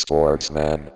Sportsman. 0.00 0.92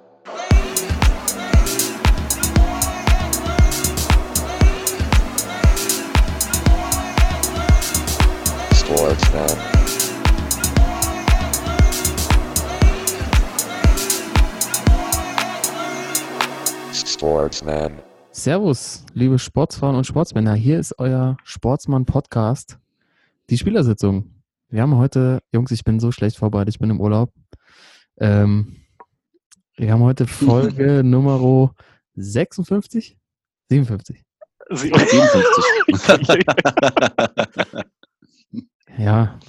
Sportsman. 8.72 9.48
Sportsman. 16.94 17.98
Servus, 18.30 19.04
liebe 19.14 19.40
Sportsfrauen 19.40 19.96
und 19.96 20.06
Sportsmänner. 20.06 20.54
Hier 20.54 20.78
ist 20.78 20.96
euer 21.00 21.36
Sportsmann-Podcast, 21.42 22.78
die 23.50 23.58
Spielersitzung. 23.58 24.30
Wir 24.68 24.82
haben 24.82 24.96
heute, 24.96 25.40
Jungs, 25.50 25.72
ich 25.72 25.82
bin 25.82 25.98
so 25.98 26.12
schlecht 26.12 26.36
vorbereitet, 26.36 26.76
ich 26.76 26.78
bin 26.78 26.90
im 26.90 27.00
Urlaub. 27.00 27.32
Ähm, 28.18 28.76
wir 29.82 29.92
haben 29.92 30.02
heute 30.04 30.28
Folge 30.28 31.02
Nummer 31.02 31.74
56? 32.14 33.18
57. 33.68 34.22
57. 34.70 36.46
Ja, 38.96 39.40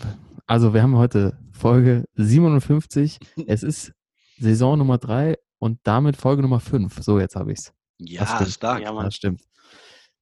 also 0.47 0.73
wir 0.73 0.81
haben 0.81 0.97
heute 0.97 1.38
Folge 1.51 2.05
57. 2.15 3.19
Es 3.45 3.61
ist 3.61 3.93
Saison 4.39 4.79
Nummer 4.79 4.97
3 4.97 5.38
und 5.59 5.79
damit 5.83 6.17
Folge 6.17 6.41
Nummer 6.41 6.59
5. 6.59 7.03
So, 7.03 7.19
jetzt 7.19 7.35
habe 7.35 7.52
ich 7.52 7.59
es. 7.59 7.73
ja, 7.99 8.25
stimmt. 8.25 8.49
stark. 8.49 8.81
Ja, 8.81 8.91
Mann. 8.91 9.05
Das 9.05 9.15
stimmt. 9.15 9.43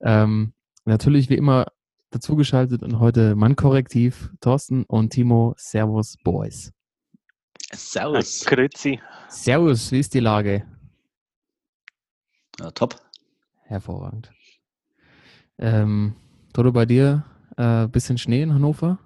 Ähm, 0.01 0.51
natürlich 0.83 1.29
wie 1.29 1.35
immer 1.35 1.67
dazugeschaltet 2.09 2.83
und 2.83 2.99
heute 2.99 3.35
Mann-Korrektiv, 3.35 4.31
Thorsten 4.41 4.83
und 4.83 5.11
Timo. 5.11 5.53
Servus, 5.55 6.17
Boys. 6.21 6.73
Servus. 7.73 8.45
Grüezi. 8.45 8.99
Servus, 9.29 9.91
wie 9.91 9.99
ist 9.99 10.13
die 10.13 10.19
Lage? 10.19 10.65
Ja, 12.59 12.71
top. 12.71 12.95
Hervorragend. 13.63 14.31
Ähm, 15.57 16.15
Toto, 16.53 16.71
bei 16.71 16.85
dir 16.85 17.23
äh, 17.57 17.87
bisschen 17.87 18.17
Schnee 18.17 18.41
in 18.41 18.53
Hannover? 18.53 18.99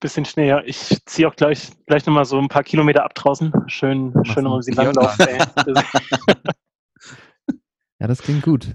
Bisschen 0.00 0.24
Schnee, 0.24 0.48
ja. 0.48 0.62
Ich 0.64 0.98
ziehe 1.04 1.28
auch 1.28 1.36
gleich, 1.36 1.70
gleich 1.86 2.06
nochmal 2.06 2.24
so 2.24 2.38
ein 2.38 2.48
paar 2.48 2.64
Kilometer 2.64 3.04
ab 3.04 3.14
draußen. 3.14 3.52
Schön, 3.66 4.14
schön 4.24 4.44
du 4.44 4.54
um 4.54 4.60
die 4.60 4.76
ey. 4.76 5.38
Ja, 7.98 8.06
das 8.06 8.22
klingt 8.22 8.42
gut. 8.42 8.74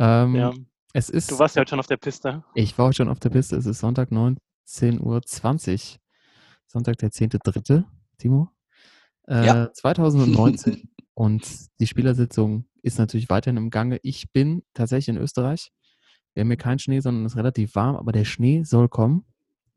Ähm, 0.00 0.34
ja. 0.34 0.52
Es 0.92 1.10
ist, 1.10 1.30
Du 1.30 1.38
warst 1.38 1.54
ja 1.54 1.60
heute 1.60 1.70
schon 1.70 1.78
auf 1.78 1.86
der 1.86 1.96
Piste. 1.96 2.42
ich 2.54 2.76
war 2.76 2.86
heute 2.86 2.96
schon 2.96 3.08
auf 3.08 3.20
der 3.20 3.30
Piste. 3.30 3.54
Es 3.54 3.66
ist 3.66 3.78
Sonntag 3.78 4.10
19.20 4.10 4.98
Uhr. 5.00 5.20
Sonntag 6.66 6.98
der 6.98 7.10
10.3., 7.10 7.84
Timo. 8.18 8.50
Äh, 9.26 9.46
Ja. 9.46 9.72
2019. 9.72 10.88
und 11.14 11.44
die 11.80 11.86
Spielersitzung 11.86 12.66
ist 12.82 12.98
natürlich 12.98 13.30
weiterhin 13.30 13.56
im 13.56 13.70
Gange. 13.70 13.98
Ich 14.02 14.32
bin 14.32 14.62
tatsächlich 14.74 15.16
in 15.16 15.22
Österreich. 15.22 15.72
Wir 16.34 16.42
haben 16.42 16.48
hier 16.48 16.56
keinen 16.56 16.78
Schnee, 16.78 17.00
sondern 17.00 17.24
es 17.24 17.32
ist 17.32 17.38
relativ 17.38 17.74
warm, 17.74 17.96
aber 17.96 18.12
der 18.12 18.24
Schnee 18.24 18.62
soll 18.62 18.88
kommen. 18.88 19.24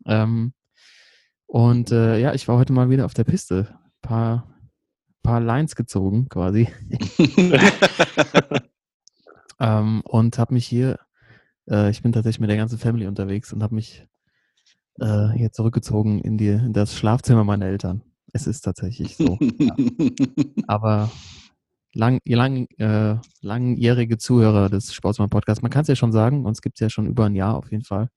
Ähm, 0.06 0.53
und 1.47 1.92
äh, 1.92 2.19
ja, 2.19 2.34
ich 2.34 2.47
war 2.47 2.58
heute 2.58 2.73
mal 2.73 2.89
wieder 2.89 3.06
auf 3.06 3.14
der 3.14 3.23
Piste. 3.23 3.78
Paar, 4.02 4.53
paar 5.23 5.39
Lines 5.39 5.75
gezogen 5.75 6.30
quasi. 6.30 6.67
Ähm, 9.62 10.02
und 10.06 10.39
habe 10.39 10.56
mich 10.56 10.66
hier, 10.66 11.00
äh, 11.69 11.92
ich 11.92 12.02
bin 12.02 12.12
tatsächlich 12.12 12.39
mit 12.39 12.50
der 12.50 12.58
ganzen 12.58 12.80
Family 12.80 13.06
unterwegs 13.06 13.53
und 13.53 13.62
habe 13.62 13.75
mich 13.75 14.08
äh, 15.00 15.30
hier 15.36 15.52
zurückgezogen 15.52 16.19
in, 16.19 16.38
die, 16.39 16.47
in 16.47 16.73
das 16.73 16.95
Schlafzimmer 16.95 17.44
meiner 17.44 17.67
Eltern. 17.67 18.02
Es 18.34 18.48
ist 18.48 18.62
tatsächlich 18.62 19.18
so. 19.18 19.38
Aber 20.68 21.12
lang, 21.94 22.20
lang, 22.26 22.68
äh, 22.78 23.18
langjährige 23.42 24.18
Zuhörer 24.18 24.70
des 24.70 24.94
Sportsmann-Podcasts, 24.94 25.62
man 25.62 25.72
kann 25.72 25.82
es 25.84 25.88
ja 25.90 25.96
schon 25.96 26.12
sagen, 26.12 26.46
uns 26.46 26.62
gibt 26.62 26.78
es 26.78 26.80
ja 26.82 26.90
schon 26.90 27.08
über 27.08 27.26
ein 27.26 27.36
Jahr 27.36 27.56
auf 27.56 27.72
jeden 27.72 27.84
Fall, 27.84 28.09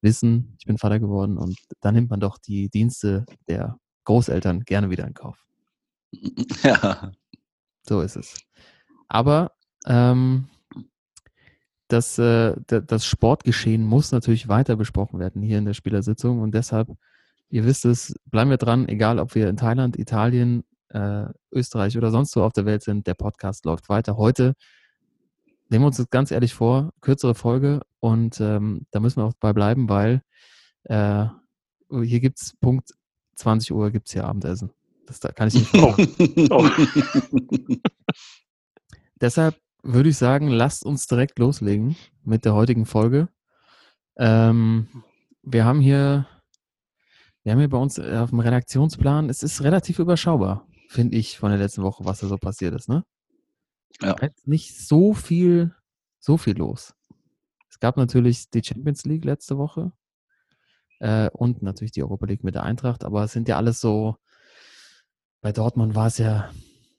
wissen, 0.00 0.56
ich 0.58 0.66
bin 0.66 0.78
Vater 0.78 1.00
geworden 1.00 1.36
und 1.38 1.56
da 1.80 1.92
nimmt 1.92 2.10
man 2.10 2.20
doch 2.20 2.38
die 2.38 2.68
Dienste 2.70 3.26
der 3.48 3.76
Großeltern 4.04 4.60
gerne 4.60 4.90
wieder 4.90 5.06
in 5.06 5.14
Kauf. 5.14 5.44
ja. 6.64 7.12
So 7.88 8.00
ist 8.00 8.16
es. 8.16 8.34
Aber 9.08 9.52
ähm, 9.86 10.48
das, 11.88 12.18
äh, 12.18 12.54
da- 12.66 12.80
das 12.80 13.04
Sportgeschehen 13.06 13.84
muss 13.84 14.12
natürlich 14.12 14.48
weiter 14.48 14.76
besprochen 14.76 15.18
werden 15.18 15.42
hier 15.42 15.58
in 15.58 15.66
der 15.66 15.74
Spielersitzung 15.74 16.40
und 16.40 16.54
deshalb, 16.54 16.88
ihr 17.52 17.64
wisst 17.64 17.84
es, 17.84 18.14
bleiben 18.24 18.50
wir 18.50 18.56
dran, 18.56 18.88
egal 18.88 19.18
ob 19.18 19.34
wir 19.34 19.48
in 19.48 19.56
Thailand, 19.56 19.98
Italien, 19.98 20.64
äh, 20.88 21.26
Österreich 21.52 21.96
oder 21.96 22.10
sonst 22.10 22.34
wo 22.34 22.42
auf 22.42 22.52
der 22.52 22.66
Welt 22.66 22.82
sind, 22.82 23.06
der 23.06 23.14
Podcast 23.14 23.64
läuft 23.64 23.88
weiter. 23.88 24.16
Heute 24.16 24.54
nehmen 25.68 25.84
wir 25.84 25.88
uns 25.88 25.98
das 25.98 26.10
ganz 26.10 26.30
ehrlich 26.30 26.54
vor, 26.54 26.92
kürzere 27.00 27.34
Folge 27.34 27.82
und 28.00 28.40
ähm, 28.40 28.86
da 28.90 29.00
müssen 29.00 29.20
wir 29.20 29.26
auch 29.26 29.34
bei 29.38 29.52
bleiben, 29.52 29.88
weil 29.88 30.22
äh, 30.84 31.26
hier 31.90 32.20
gibt 32.20 32.40
es 32.40 32.56
Punkt 32.60 32.90
20 33.36 33.72
Uhr 33.72 33.90
gibt 33.90 34.08
es 34.08 34.14
hier 34.14 34.24
Abendessen. 34.24 34.70
Das 35.06 35.20
da 35.20 35.30
kann 35.30 35.48
ich 35.48 35.54
nicht 35.54 35.68
verraten. 35.68 36.08
Deshalb 39.20 39.56
würde 39.82 40.08
ich 40.08 40.16
sagen, 40.16 40.48
lasst 40.48 40.86
uns 40.86 41.06
direkt 41.06 41.38
loslegen 41.38 41.96
mit 42.24 42.44
der 42.44 42.54
heutigen 42.54 42.86
Folge. 42.86 43.28
Ähm, 44.16 44.88
wir 45.42 45.64
haben 45.64 45.80
hier, 45.80 46.26
wir 47.42 47.52
haben 47.52 47.58
hier 47.58 47.68
bei 47.68 47.78
uns 47.78 47.98
äh, 47.98 48.16
auf 48.18 48.30
dem 48.30 48.40
Redaktionsplan, 48.40 49.28
es 49.28 49.42
ist 49.42 49.62
relativ 49.62 49.98
überschaubar, 49.98 50.66
finde 50.88 51.16
ich, 51.16 51.38
von 51.38 51.50
der 51.50 51.58
letzten 51.58 51.82
Woche, 51.82 52.04
was 52.04 52.20
da 52.20 52.26
so 52.28 52.38
passiert 52.38 52.74
ist, 52.74 52.88
ne? 52.88 53.04
Ja. 54.00 54.16
Nicht 54.44 54.78
so 54.78 55.12
viel, 55.12 55.74
so 56.18 56.36
viel 56.38 56.56
los. 56.56 56.94
Es 57.68 57.78
gab 57.78 57.96
natürlich 57.96 58.48
die 58.50 58.62
Champions 58.64 59.04
League 59.04 59.24
letzte 59.24 59.58
Woche 59.58 59.92
äh, 61.00 61.28
und 61.30 61.62
natürlich 61.62 61.92
die 61.92 62.02
Europa 62.02 62.26
League 62.26 62.44
mit 62.44 62.54
der 62.54 62.62
Eintracht, 62.62 63.04
aber 63.04 63.24
es 63.24 63.32
sind 63.32 63.48
ja 63.48 63.56
alles 63.56 63.80
so, 63.80 64.16
bei 65.40 65.52
Dortmund 65.52 65.94
war 65.94 66.06
es 66.06 66.18
ja, 66.18 66.50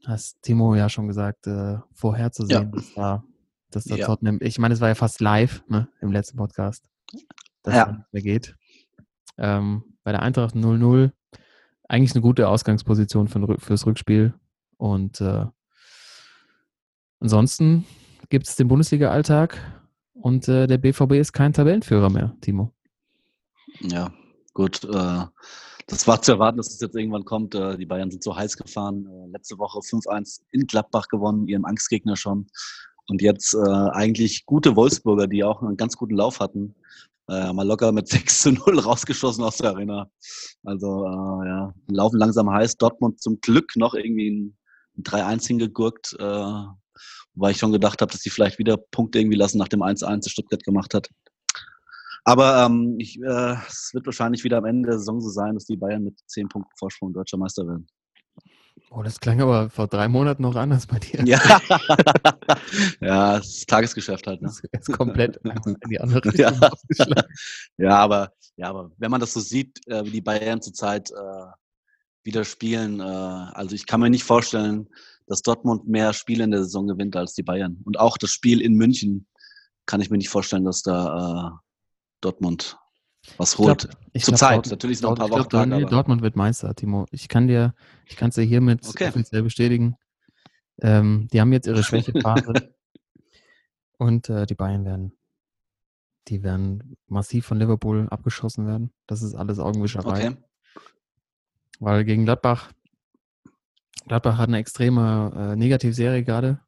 hast 0.06 0.42
Timo 0.42 0.76
ja 0.76 0.90
schon 0.90 1.08
gesagt, 1.08 1.48
äh, 1.48 1.78
vorherzusehen, 1.94 2.72
dass 2.72 2.94
da, 2.94 3.24
dass 3.72 3.86
da 3.86 3.96
Ja. 3.96 4.06
Tottenham, 4.06 4.40
ich 4.42 4.60
meine, 4.60 4.74
es 4.74 4.82
war 4.82 4.90
ja 4.90 4.96
fast 4.96 5.22
live 5.22 5.64
ne, 5.68 5.88
im 6.02 6.12
letzten 6.12 6.38
Podcast, 6.38 6.84
dass 7.64 7.74
Ja. 7.76 7.86
da 7.86 7.92
nicht 7.94 8.14
mehr 8.14 8.22
geht. 8.22 8.56
Ähm, 9.38 9.93
bei 10.04 10.12
der 10.12 10.22
Eintracht 10.22 10.56
0-0, 10.56 11.12
eigentlich 11.88 12.14
eine 12.14 12.22
gute 12.22 12.48
Ausgangsposition 12.48 13.28
für, 13.28 13.60
fürs 13.60 13.86
Rückspiel 13.86 14.34
und 14.78 15.22
äh, 15.22 15.46
ansonsten 17.20 17.86
gibt 18.30 18.48
es 18.48 18.56
den 18.56 18.68
Bundesliga-Alltag 18.68 19.58
und 20.14 20.48
äh, 20.48 20.68
der 20.68 20.78
BVB 20.78 21.14
ist 21.14 21.34
kein 21.34 21.54
Tabellenführer 21.54 22.10
mehr, 22.10 22.36
Timo. 22.42 22.74
ja, 23.82 24.12
gut. 24.54 24.84
Äh, 24.84 25.26
das 25.88 26.08
war 26.08 26.22
zu 26.22 26.34
erwarten, 26.34 26.58
dass 26.58 26.74
es 26.74 26.80
jetzt 26.80 26.96
irgendwann 26.96 27.26
kommt. 27.26 27.56
Äh, 27.56 27.78
die 27.78 27.86
Bayern 27.86 28.10
sind 28.10 28.24
so 28.24 28.36
heiß 28.36 28.58
gefahren. 28.58 29.06
Äh, 29.06 29.32
letzte 29.32 29.58
Woche 29.58 29.80
5-1 29.80 30.42
in 30.52 30.66
Gladbach 30.66 31.08
gewonnen, 31.08 31.48
ihrem 31.48 31.66
Angstgegner 31.66 32.16
schon. 32.16 32.48
Und 33.08 33.22
jetzt 33.22 33.54
äh, 33.54 33.60
eigentlich 33.60 34.46
gute 34.46 34.76
Wolfsburger, 34.76 35.28
die 35.28 35.44
auch 35.44 35.62
einen 35.62 35.76
ganz 35.76 35.98
guten 35.98 36.16
Lauf 36.16 36.40
hatten. 36.40 36.74
Äh, 37.34 37.54
mal 37.54 37.68
locker 37.68 37.92
mit 37.92 38.08
6 38.10 38.42
zu 38.42 38.52
0 38.52 38.80
rausgeschossen 38.80 39.44
aus 39.44 39.58
der 39.58 39.72
Arena. 39.72 40.08
Also 40.64 41.06
äh, 41.06 41.48
ja, 41.48 41.74
laufen 41.88 42.18
langsam 42.18 42.50
heiß. 42.50 42.78
Dortmund 42.78 43.22
zum 43.22 43.40
Glück 43.42 43.76
noch 43.76 43.94
irgendwie 43.94 44.30
ein, 44.30 44.58
ein 44.98 45.04
3-1 45.04 45.48
hingegurkt. 45.48 46.16
Äh, 46.20 46.66
weil 47.36 47.52
ich 47.52 47.58
schon 47.58 47.72
gedacht 47.72 48.02
habe, 48.02 48.12
dass 48.12 48.22
die 48.22 48.30
vielleicht 48.30 48.60
wieder 48.60 48.78
Punkte 48.78 49.20
irgendwie 49.20 49.38
lassen 49.38 49.58
nach 49.58 49.68
dem 49.68 49.82
1-1, 49.82 50.24
das 50.24 50.32
Stuttgart 50.32 50.64
gemacht 50.64 50.94
hat. 50.94 51.10
Aber 52.26 52.66
ähm, 52.66 52.96
ich, 53.00 53.20
äh, 53.22 53.56
es 53.68 53.90
wird 53.94 54.06
wahrscheinlich 54.06 54.44
wieder 54.44 54.58
am 54.58 54.66
Ende 54.66 54.90
der 54.90 55.00
Saison 55.00 55.20
so 55.20 55.30
sein, 55.30 55.56
dass 55.56 55.66
die 55.66 55.76
Bayern 55.76 56.04
mit 56.04 56.20
10 56.28 56.48
Punkten 56.48 56.72
Vorsprung 56.78 57.14
deutscher 57.14 57.38
Meister 57.38 57.68
werden. 57.68 57.88
Oh, 58.90 59.02
das 59.02 59.20
klang 59.20 59.42
aber 59.42 59.70
vor 59.70 59.88
drei 59.88 60.08
Monaten 60.08 60.44
noch 60.44 60.56
anders 60.56 60.86
bei 60.88 61.00
dir. 61.00 61.24
Ja, 61.26 61.40
ja 63.02 63.38
das 63.38 63.48
ist 63.48 63.70
Tagesgeschäft 63.70 64.28
halt. 64.28 64.42
Ne? 64.42 64.52
Das 64.72 64.88
ist 64.88 64.92
komplett 64.96 65.38
in 65.44 65.90
die 65.90 66.00
andere 66.00 66.24
Richtung 66.26 66.40
Ja. 66.42 66.70
ausgeschlagen. 66.70 67.34
Ja, 67.78 67.98
aber, 67.98 68.34
ja, 68.56 68.70
aber 68.70 68.92
wenn 68.98 69.12
man 69.12 69.20
das 69.20 69.34
so 69.34 69.40
sieht, 69.40 69.80
äh, 69.88 70.06
wie 70.06 70.12
die 70.12 70.22
Bayern 70.22 70.62
zurzeit 70.62 71.12
äh, 71.12 71.46
wieder 72.24 72.46
spielen, 72.46 73.00
äh, 73.00 73.04
also 73.04 73.76
ich 73.76 73.86
kann 73.86 74.00
mir 74.00 74.10
nicht 74.10 74.24
vorstellen, 74.24 74.88
dass 75.28 75.42
Dortmund 75.42 75.88
mehr 75.88 76.14
Spiele 76.14 76.44
in 76.44 76.52
der 76.52 76.64
Saison 76.64 76.88
gewinnt 76.88 77.16
als 77.16 77.34
die 77.34 77.44
Bayern. 77.44 77.82
Und 77.86 78.00
auch 78.00 78.18
das 78.18 78.30
Spiel 78.30 78.62
in 78.62 78.76
München 78.76 79.28
kann 79.86 80.02
ich 80.02 80.10
mir 80.10 80.18
nicht 80.18 80.30
vorstellen, 80.30 80.66
dass 80.66 80.82
da 80.82 81.48
äh, 81.48 81.52
Dortmund 82.22 82.78
was 83.38 83.58
holt. 83.58 83.90
Ich 84.14 84.24
Zur 84.26 84.34
glaub, 84.34 84.40
Zeit, 84.40 84.56
Dort- 84.58 84.70
natürlich 84.72 85.02
noch 85.02 85.12
ein 85.12 85.16
paar 85.18 85.30
Wochen. 85.32 85.70
nee, 85.70 85.76
aber- 85.84 85.90
Dortmund 85.90 86.22
wird 86.22 86.36
Meister, 86.36 86.76
Timo. 86.76 87.06
Ich 87.12 87.28
kann 87.28 87.48
dir, 87.48 87.74
ich 88.06 88.16
kann 88.18 88.30
es 88.30 88.36
dir 88.36 88.44
hiermit 88.44 88.88
Okay. 88.88 89.08
offiziell 89.10 89.44
bestätigen. 89.44 89.96
Ähm, 90.82 91.28
die 91.32 91.40
haben 91.42 91.54
jetzt 91.54 91.68
ihre 91.68 91.84
Schwächephase 91.84 92.74
und 93.98 94.30
äh, 94.30 94.46
die 94.46 94.56
Bayern 94.56 94.86
werden, 94.86 95.14
die 96.28 96.44
werden 96.44 96.98
massiv 97.08 97.46
von 97.46 97.60
Liverpool 97.60 98.08
abgeschossen 98.10 98.66
werden. 98.68 98.92
Das 99.08 99.22
ist 99.22 99.36
alles 99.36 99.60
Augenwischerei. 99.60 100.30
Okay. 100.30 100.38
Weil 101.80 102.04
gegen 102.06 102.26
Gladbach 102.26 102.72
Gladbach 104.06 104.38
hat 104.38 104.50
eine 104.50 104.58
extreme 104.58 105.32
äh, 105.54 105.56
Negativserie 105.56 106.24
gerade. 106.24 106.60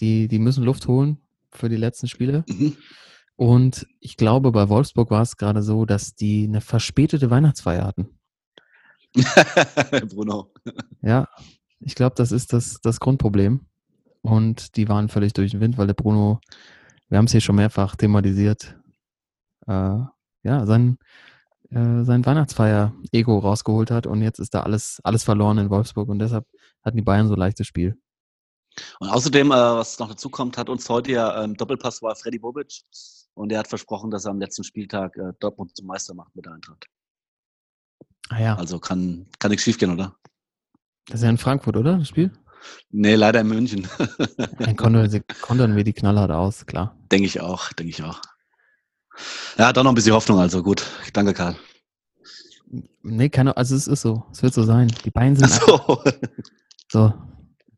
Die, 0.00 0.28
die 0.28 0.38
müssen 0.38 0.62
Luft 0.64 0.86
holen 0.86 1.18
für 1.50 1.68
die 1.68 1.76
letzten 1.76 2.06
Spiele. 2.08 2.44
Mhm. 2.48 2.76
Und 3.36 3.86
ich 4.00 4.16
glaube, 4.16 4.52
bei 4.52 4.68
Wolfsburg 4.68 5.10
war 5.10 5.22
es 5.22 5.36
gerade 5.36 5.62
so, 5.62 5.84
dass 5.86 6.14
die 6.14 6.44
eine 6.44 6.60
verspätete 6.60 7.30
Weihnachtsfeier 7.30 7.84
hatten. 7.84 8.18
Bruno. 10.14 10.52
Ja, 11.02 11.28
ich 11.80 11.94
glaube, 11.94 12.14
das 12.16 12.32
ist 12.32 12.52
das, 12.52 12.80
das 12.80 13.00
Grundproblem. 13.00 13.66
Und 14.22 14.76
die 14.76 14.88
waren 14.88 15.08
völlig 15.08 15.32
durch 15.34 15.50
den 15.50 15.60
Wind, 15.60 15.76
weil 15.76 15.86
der 15.86 15.94
Bruno, 15.94 16.40
wir 17.08 17.18
haben 17.18 17.26
es 17.26 17.32
hier 17.32 17.40
schon 17.40 17.56
mehrfach 17.56 17.94
thematisiert, 17.96 18.74
äh, 19.66 19.98
ja, 20.42 20.66
sein, 20.66 20.98
äh, 21.70 22.04
sein 22.04 22.24
Weihnachtsfeier-Ego 22.24 23.38
rausgeholt 23.38 23.90
hat 23.90 24.06
und 24.06 24.22
jetzt 24.22 24.38
ist 24.38 24.54
da 24.54 24.62
alles, 24.62 25.00
alles 25.04 25.24
verloren 25.24 25.58
in 25.58 25.70
Wolfsburg 25.70 26.08
und 26.08 26.20
deshalb 26.20 26.46
hatten 26.82 26.96
die 26.96 27.02
Bayern 27.02 27.28
so 27.28 27.34
leichtes 27.34 27.66
Spiel. 27.66 27.98
Und 28.98 29.08
außerdem, 29.10 29.50
äh, 29.50 29.54
was 29.54 29.98
noch 29.98 30.08
dazu 30.08 30.30
kommt, 30.30 30.56
hat 30.56 30.68
uns 30.68 30.88
heute 30.88 31.12
ja 31.12 31.44
ähm, 31.44 31.54
Doppelpass 31.54 32.00
war 32.02 32.16
Freddy 32.16 32.38
Bobic 32.38 32.82
und 33.34 33.52
er 33.52 33.58
hat 33.58 33.68
versprochen, 33.68 34.10
dass 34.10 34.24
er 34.24 34.30
am 34.30 34.40
letzten 34.40 34.64
Spieltag 34.64 35.16
äh, 35.16 35.32
Dortmund 35.40 35.76
zum 35.76 35.86
Meister 35.86 36.14
macht 36.14 36.34
mit 36.34 36.44
der 36.46 36.52
Eintracht. 36.52 36.86
Ah 38.30 38.40
ja, 38.40 38.56
Also 38.56 38.78
kann, 38.78 39.26
kann 39.38 39.50
nichts 39.50 39.64
schiefgehen, 39.64 39.92
oder? 39.92 40.16
das 41.06 41.16
ist 41.20 41.24
ja 41.24 41.30
in 41.30 41.36
Frankfurt, 41.38 41.76
oder? 41.76 41.98
Das 41.98 42.08
Spiel? 42.08 42.32
Nee, 42.90 43.14
leider 43.14 43.40
in 43.40 43.48
München. 43.48 43.86
Dann 44.58 44.74
kontern 44.76 45.76
wir 45.76 45.84
die 45.84 45.92
knallhart 45.92 46.30
aus, 46.30 46.64
klar. 46.64 46.96
denke 47.12 47.26
ich 47.26 47.40
auch, 47.40 47.70
denke 47.74 47.90
ich 47.90 48.02
auch. 48.02 48.22
Ja, 49.58 49.72
doch 49.72 49.82
noch 49.84 49.92
ein 49.92 49.94
bisschen 49.94 50.14
Hoffnung, 50.14 50.38
also 50.38 50.62
gut. 50.62 50.84
Danke, 51.12 51.34
Karl. 51.34 51.56
Nee, 53.02 53.28
keine, 53.28 53.56
also 53.56 53.76
es 53.76 53.86
ist 53.86 54.00
so. 54.00 54.24
Es 54.32 54.42
wird 54.42 54.54
so 54.54 54.62
sein. 54.64 54.88
Die 55.04 55.10
Bayern 55.10 55.36
sind 55.36 55.44
einfach 55.52 55.66
So. 55.86 56.02
so. 56.90 57.14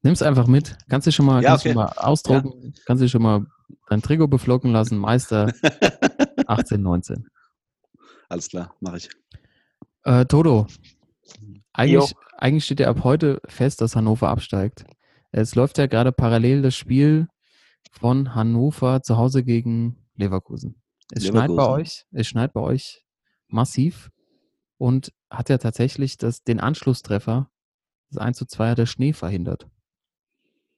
Nimm's 0.07 0.23
einfach 0.23 0.47
mit. 0.47 0.77
Kannst 0.89 1.07
du 1.07 1.13
schon 1.13 1.27
mal, 1.27 1.43
Ja, 1.43 1.51
kannst 1.51 1.65
okay. 1.67 1.75
schon 1.75 1.83
mal 1.83 1.93
ausdrucken, 1.97 2.75
kannst 2.87 3.03
du 3.03 3.09
schon 3.09 3.23
mal 3.23 3.47
dein 3.89 4.01
Trikot 4.03 4.29
beflocken 4.29 4.73
lassen, 4.73 4.99
Meister 4.99 5.53
18, 6.47 6.81
19. 6.81 7.27
Alles 8.29 8.49
klar, 8.49 8.75
mache 8.81 8.99
ich. 8.99 9.09
Äh, 10.05 10.25
Toto, 10.27 10.67
eigentlich, 11.73 12.15
eigentlich 12.39 12.65
steht 12.65 12.81
ja 12.81 12.89
ab 12.89 13.03
heute 13.05 13.41
fest, 13.47 13.81
dass 13.81 13.97
Hannover 13.97 14.29
absteigt. 14.29 14.85
Es 15.33 15.55
läuft 15.55 15.79
ja 15.79 15.87
gerade 15.87 16.13
parallel 16.13 16.63
das 16.63 16.75
Spiel 16.77 17.29
von 17.91 18.35
Hannover 18.35 19.03
zu 19.03 19.17
Hause 19.17 19.43
gegen 19.45 20.07
Leverkusen. 20.15 20.81
Es 21.13 21.27
schneit 21.27 21.49
bei 21.49 21.55
Leverkusen. 21.55 21.73
euch, 21.81 22.05
es 22.13 22.27
schneit 22.27 22.53
bei 22.53 22.61
euch 22.61 23.03
massiv 23.49 24.11
und 24.79 25.13
hat 25.31 25.49
ja 25.49 25.59
tatsächlich 25.59 26.17
das, 26.17 26.43
den 26.43 26.61
Anschlusstreffer, 26.61 27.51
das 28.11 28.19
1 28.19 28.39
zu 28.39 28.47
2 28.47 28.71
hat 28.71 28.79
der 28.79 28.87
Schnee 28.87 29.13
verhindert. 29.13 29.69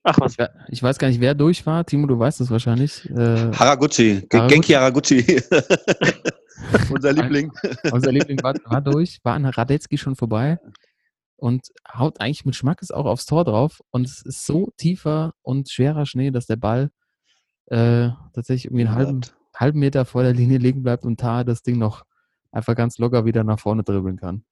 Ach 0.04 0.18
was. 0.20 0.32
Ich, 0.32 0.38
we- 0.38 0.50
ich 0.68 0.82
weiß 0.82 0.98
gar 0.98 1.08
nicht, 1.08 1.20
wer 1.20 1.34
durch 1.34 1.66
war. 1.66 1.84
Timo, 1.84 2.06
du 2.06 2.18
weißt 2.18 2.40
es 2.40 2.50
wahrscheinlich. 2.50 3.08
Äh, 3.10 3.52
Haraguchi, 3.52 4.26
Haraguchi. 4.32 4.48
Genki 4.54 4.72
Haraguchi. 4.72 5.42
Unser 6.90 7.12
Liebling. 7.12 7.52
unser 7.92 8.10
Liebling 8.12 8.42
war, 8.42 8.54
war 8.64 8.80
durch, 8.80 9.20
war 9.22 9.34
an 9.34 9.44
Radetzky 9.44 9.96
schon 9.96 10.16
vorbei 10.16 10.58
und 11.36 11.68
haut 11.94 12.20
eigentlich 12.20 12.44
mit 12.44 12.56
Schmackes 12.56 12.90
auch 12.90 13.06
aufs 13.06 13.26
Tor 13.26 13.44
drauf. 13.44 13.80
Und 13.90 14.06
es 14.06 14.22
ist 14.22 14.44
so 14.44 14.72
tiefer 14.76 15.34
und 15.42 15.70
schwerer 15.70 16.04
Schnee, 16.04 16.30
dass 16.30 16.46
der 16.46 16.56
Ball 16.56 16.90
äh, 17.66 18.08
tatsächlich 18.34 18.66
irgendwie 18.66 18.86
einen 18.86 18.94
halben, 18.96 19.20
halben 19.54 19.78
Meter 19.78 20.04
vor 20.04 20.22
der 20.24 20.34
Linie 20.34 20.58
liegen 20.58 20.82
bleibt 20.82 21.04
und 21.04 21.20
Tar 21.20 21.44
das 21.44 21.62
Ding 21.62 21.78
noch 21.78 22.04
einfach 22.50 22.74
ganz 22.74 22.98
locker 22.98 23.24
wieder 23.24 23.44
nach 23.44 23.60
vorne 23.60 23.84
dribbeln 23.84 24.16
kann. 24.16 24.44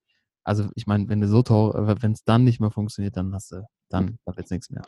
Also 0.44 0.68
ich 0.76 0.86
meine, 0.86 1.08
wenn 1.08 1.20
du 1.20 1.26
so 1.26 1.42
Tor, 1.42 1.74
wenn 2.02 2.12
es 2.12 2.22
dann 2.24 2.44
nicht 2.44 2.60
mehr 2.60 2.70
funktioniert, 2.70 3.16
dann 3.16 3.34
hast 3.34 3.50
du, 3.50 3.66
dann 3.88 4.18
da 4.24 4.36
wird's 4.36 4.50
nichts 4.50 4.70
mehr. 4.70 4.82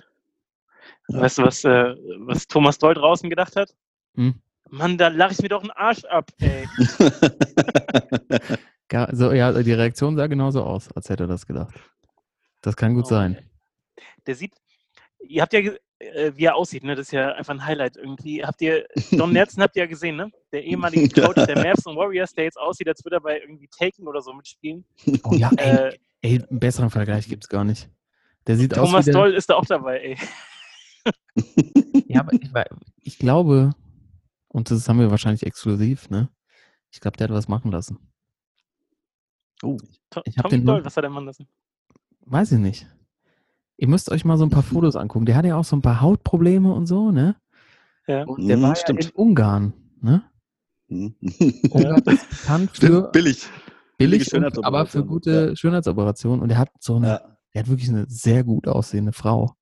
Weißt 1.09 1.39
du, 1.39 1.43
was, 1.43 1.65
äh, 1.65 1.95
was 2.19 2.47
Thomas 2.47 2.79
Doll 2.79 2.95
draußen 2.95 3.31
gedacht 3.31 3.57
hat? 3.57 3.75
Hm? 4.15 4.35
Mann, 4.71 4.99
da 4.99 5.09
lach 5.09 5.31
ich 5.33 5.41
mir 5.41 5.49
doch 5.49 5.63
einen 5.63 5.71
Arsch 5.71 6.05
ab, 6.05 6.31
ey. 6.41 6.69
So, 9.13 9.33
ja, 9.33 9.53
die 9.63 9.73
Reaktion 9.73 10.17
sah 10.17 10.27
genauso 10.29 10.63
aus, 10.65 10.91
als 10.93 11.11
hätte 11.11 11.25
er 11.25 11.27
das 11.27 11.47
gedacht. 11.47 11.75
Das 12.63 12.75
kann 12.75 12.95
gut 12.95 13.05
Oh, 13.05 13.09
sein. 13.11 13.39
Der 14.27 14.35
sieht, 14.35 14.55
ihr 15.21 15.43
habt 15.43 15.53
ja, 15.53 15.61
äh, 15.99 16.33
wie 16.35 16.45
er 16.45 16.57
aussieht, 16.57 16.85
ne? 16.85 16.95
Das 16.95 17.09
ist 17.09 17.13
ja 17.13 17.33
einfach 17.33 17.53
ein 17.53 17.65
Highlight 17.65 17.97
irgendwie. 17.97 18.43
Habt 18.45 18.63
ihr, 18.63 18.87
Don 19.13 19.33
Nelson 19.33 19.63
habt 19.63 19.77
ihr 19.77 19.83
ja 19.83 19.89
gesehen, 19.89 20.17
ne? 20.17 20.31
Der 20.53 20.65
ehemalige 20.65 21.09
Coach 21.23 21.45
der 21.47 21.63
Mavs 21.63 21.85
und 21.87 21.97
Warriors, 21.97 22.33
der 22.33 22.45
jetzt 22.45 22.59
aussieht, 22.59 22.89
als 22.89 23.05
würde 23.05 23.17
er 23.17 23.21
bei 23.21 23.41
irgendwie 23.41 23.69
Taken 23.69 24.09
oder 24.09 24.23
so 24.23 24.33
mitspielen. 24.33 24.85
Oh 25.25 25.35
ja, 25.35 25.51
ey, 25.59 25.77
Äh, 25.77 25.99
ey 26.23 26.43
einen 26.49 26.59
besseren 26.59 26.91
Vergleich 26.91 27.29
gibt's 27.29 27.49
gar 27.49 27.65
nicht. 27.65 27.91
Der 28.47 28.57
sieht 28.57 28.77
aus 28.79 28.89
Thomas 28.89 29.07
wie 29.07 29.11
der, 29.13 29.21
Doll 29.21 29.35
ist 29.35 29.51
da 29.51 29.57
auch 29.57 29.67
dabei, 29.67 29.99
ey. 30.01 30.17
Ja, 32.07 32.21
aber 32.21 32.33
ich, 32.33 32.51
ich 33.03 33.19
glaube, 33.19 33.73
und 34.49 34.71
das 34.71 34.89
haben 34.89 34.99
wir 34.99 35.11
wahrscheinlich 35.11 35.45
exklusiv, 35.45 36.11
ne? 36.11 36.29
Ich 36.91 37.01
glaube, 37.01 37.17
der 37.17 37.29
hat 37.29 37.35
was 37.35 37.49
machen 37.49 37.71
lassen. 37.71 37.99
Oh. 39.63 39.77
Ich 40.25 40.39
hab 40.39 40.45
Tommy 40.45 40.59
den 40.59 40.67
Doll, 40.67 40.85
was 40.85 40.97
hat 40.97 41.05
der 41.05 41.11
Mann 41.11 41.27
lassen? 41.27 41.47
Weiß 42.27 42.53
ich 42.53 42.59
nicht. 42.59 42.87
Ihr 43.77 43.89
müsst 43.89 44.11
euch 44.11 44.25
mal 44.25 44.37
so 44.39 44.45
ein 44.45 44.51
paar 44.51 44.63
Fotos 44.63 44.97
angucken. 44.97 45.27
Der 45.27 45.37
hat 45.37 45.45
ja 45.45 45.57
auch 45.57 45.65
so 45.65 45.77
ein 45.77 45.83
paar 45.83 46.01
Hautprobleme 46.01 46.73
und 46.73 46.87
so, 46.87 47.11
ne? 47.11 47.37
Ja. 48.07 48.25
Und 48.25 48.47
der 48.49 48.57
Mhm, 48.57 48.63
war 48.63 48.77
stimmt. 48.77 49.05
ja 49.05 49.11
in 49.11 49.15
Ungarn, 49.17 49.73
ne? 50.01 50.23
Hm. 50.89 51.15
Ungarn 51.71 52.03
ist 52.07 52.29
bekannt 52.31 52.71
für 52.75 53.11
billig. 53.11 53.47
billig, 53.99 54.33
und, 54.35 54.65
aber 54.65 54.87
für 54.87 55.05
gute 55.05 55.55
Schönheitsoperationen. 55.57 56.41
Und 56.41 56.51
er 56.51 56.59
hat 56.59 56.71
so 56.81 56.97
eine, 56.97 57.07
Ja. 57.09 57.39
der 57.55 57.63
hat 57.63 57.69
wirklich 57.69 57.89
eine 57.91 58.07
sehr 58.09 58.43
gut 58.45 58.67
aussehende 58.67 59.13
Frau. 59.13 59.55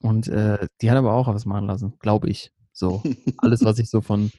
Und 0.00 0.28
äh, 0.28 0.66
die 0.80 0.90
hat 0.90 0.96
aber 0.96 1.12
auch 1.12 1.26
was 1.28 1.44
machen 1.44 1.66
lassen, 1.66 1.94
glaube 1.98 2.28
ich. 2.28 2.52
So, 2.72 3.02
alles, 3.38 3.64
was 3.64 3.78
ich 3.78 3.90
so 3.90 4.00
von 4.00 4.30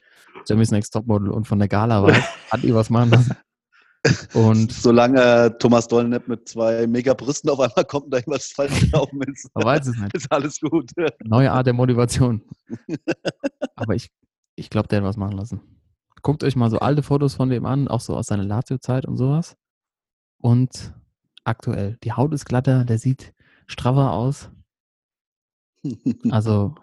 Jeremy's 0.46 0.70
Next 0.70 0.92
Topmodel 0.92 1.30
und 1.30 1.46
von 1.46 1.58
der 1.58 1.68
Gala 1.68 2.02
weiß, 2.02 2.24
hat 2.50 2.62
ihr 2.62 2.74
was 2.74 2.88
machen 2.88 3.10
lassen. 3.10 3.36
Und 4.32 4.72
Solange 4.72 5.20
äh, 5.20 5.50
Thomas 5.58 5.86
Doll 5.86 6.08
nicht 6.08 6.26
mit 6.26 6.48
zwei 6.48 6.86
Megabrüsten 6.86 7.50
auf 7.50 7.60
einmal 7.60 7.84
kommt 7.84 8.06
und 8.06 8.12
da 8.12 8.18
irgendwas 8.18 8.46
falsch 8.46 8.80
gelaufen 8.80 9.20
ist, 9.22 9.50
man 9.54 9.64
weiß 9.64 9.88
es 9.88 9.96
nicht. 9.98 10.14
ist 10.14 10.32
alles 10.32 10.58
gut. 10.60 10.90
Neue 11.22 11.52
Art 11.52 11.66
der 11.66 11.74
Motivation. 11.74 12.42
Aber 13.76 13.94
ich, 13.94 14.10
ich 14.56 14.70
glaube, 14.70 14.88
der 14.88 14.98
hat 14.98 15.04
was 15.04 15.18
machen 15.18 15.36
lassen. 15.36 15.60
Guckt 16.22 16.44
euch 16.44 16.56
mal 16.56 16.70
so 16.70 16.78
alte 16.78 17.02
Fotos 17.02 17.34
von 17.34 17.50
dem 17.50 17.66
an, 17.66 17.88
auch 17.88 18.00
so 18.00 18.16
aus 18.16 18.26
seiner 18.26 18.44
Lazio-Zeit 18.44 19.04
und 19.04 19.18
sowas. 19.18 19.56
Und 20.38 20.94
aktuell. 21.44 21.98
Die 22.02 22.12
Haut 22.12 22.32
ist 22.32 22.46
glatter, 22.46 22.84
der 22.84 22.98
sieht 22.98 23.34
straffer 23.66 24.12
aus. 24.12 24.50
Also, 26.30 26.74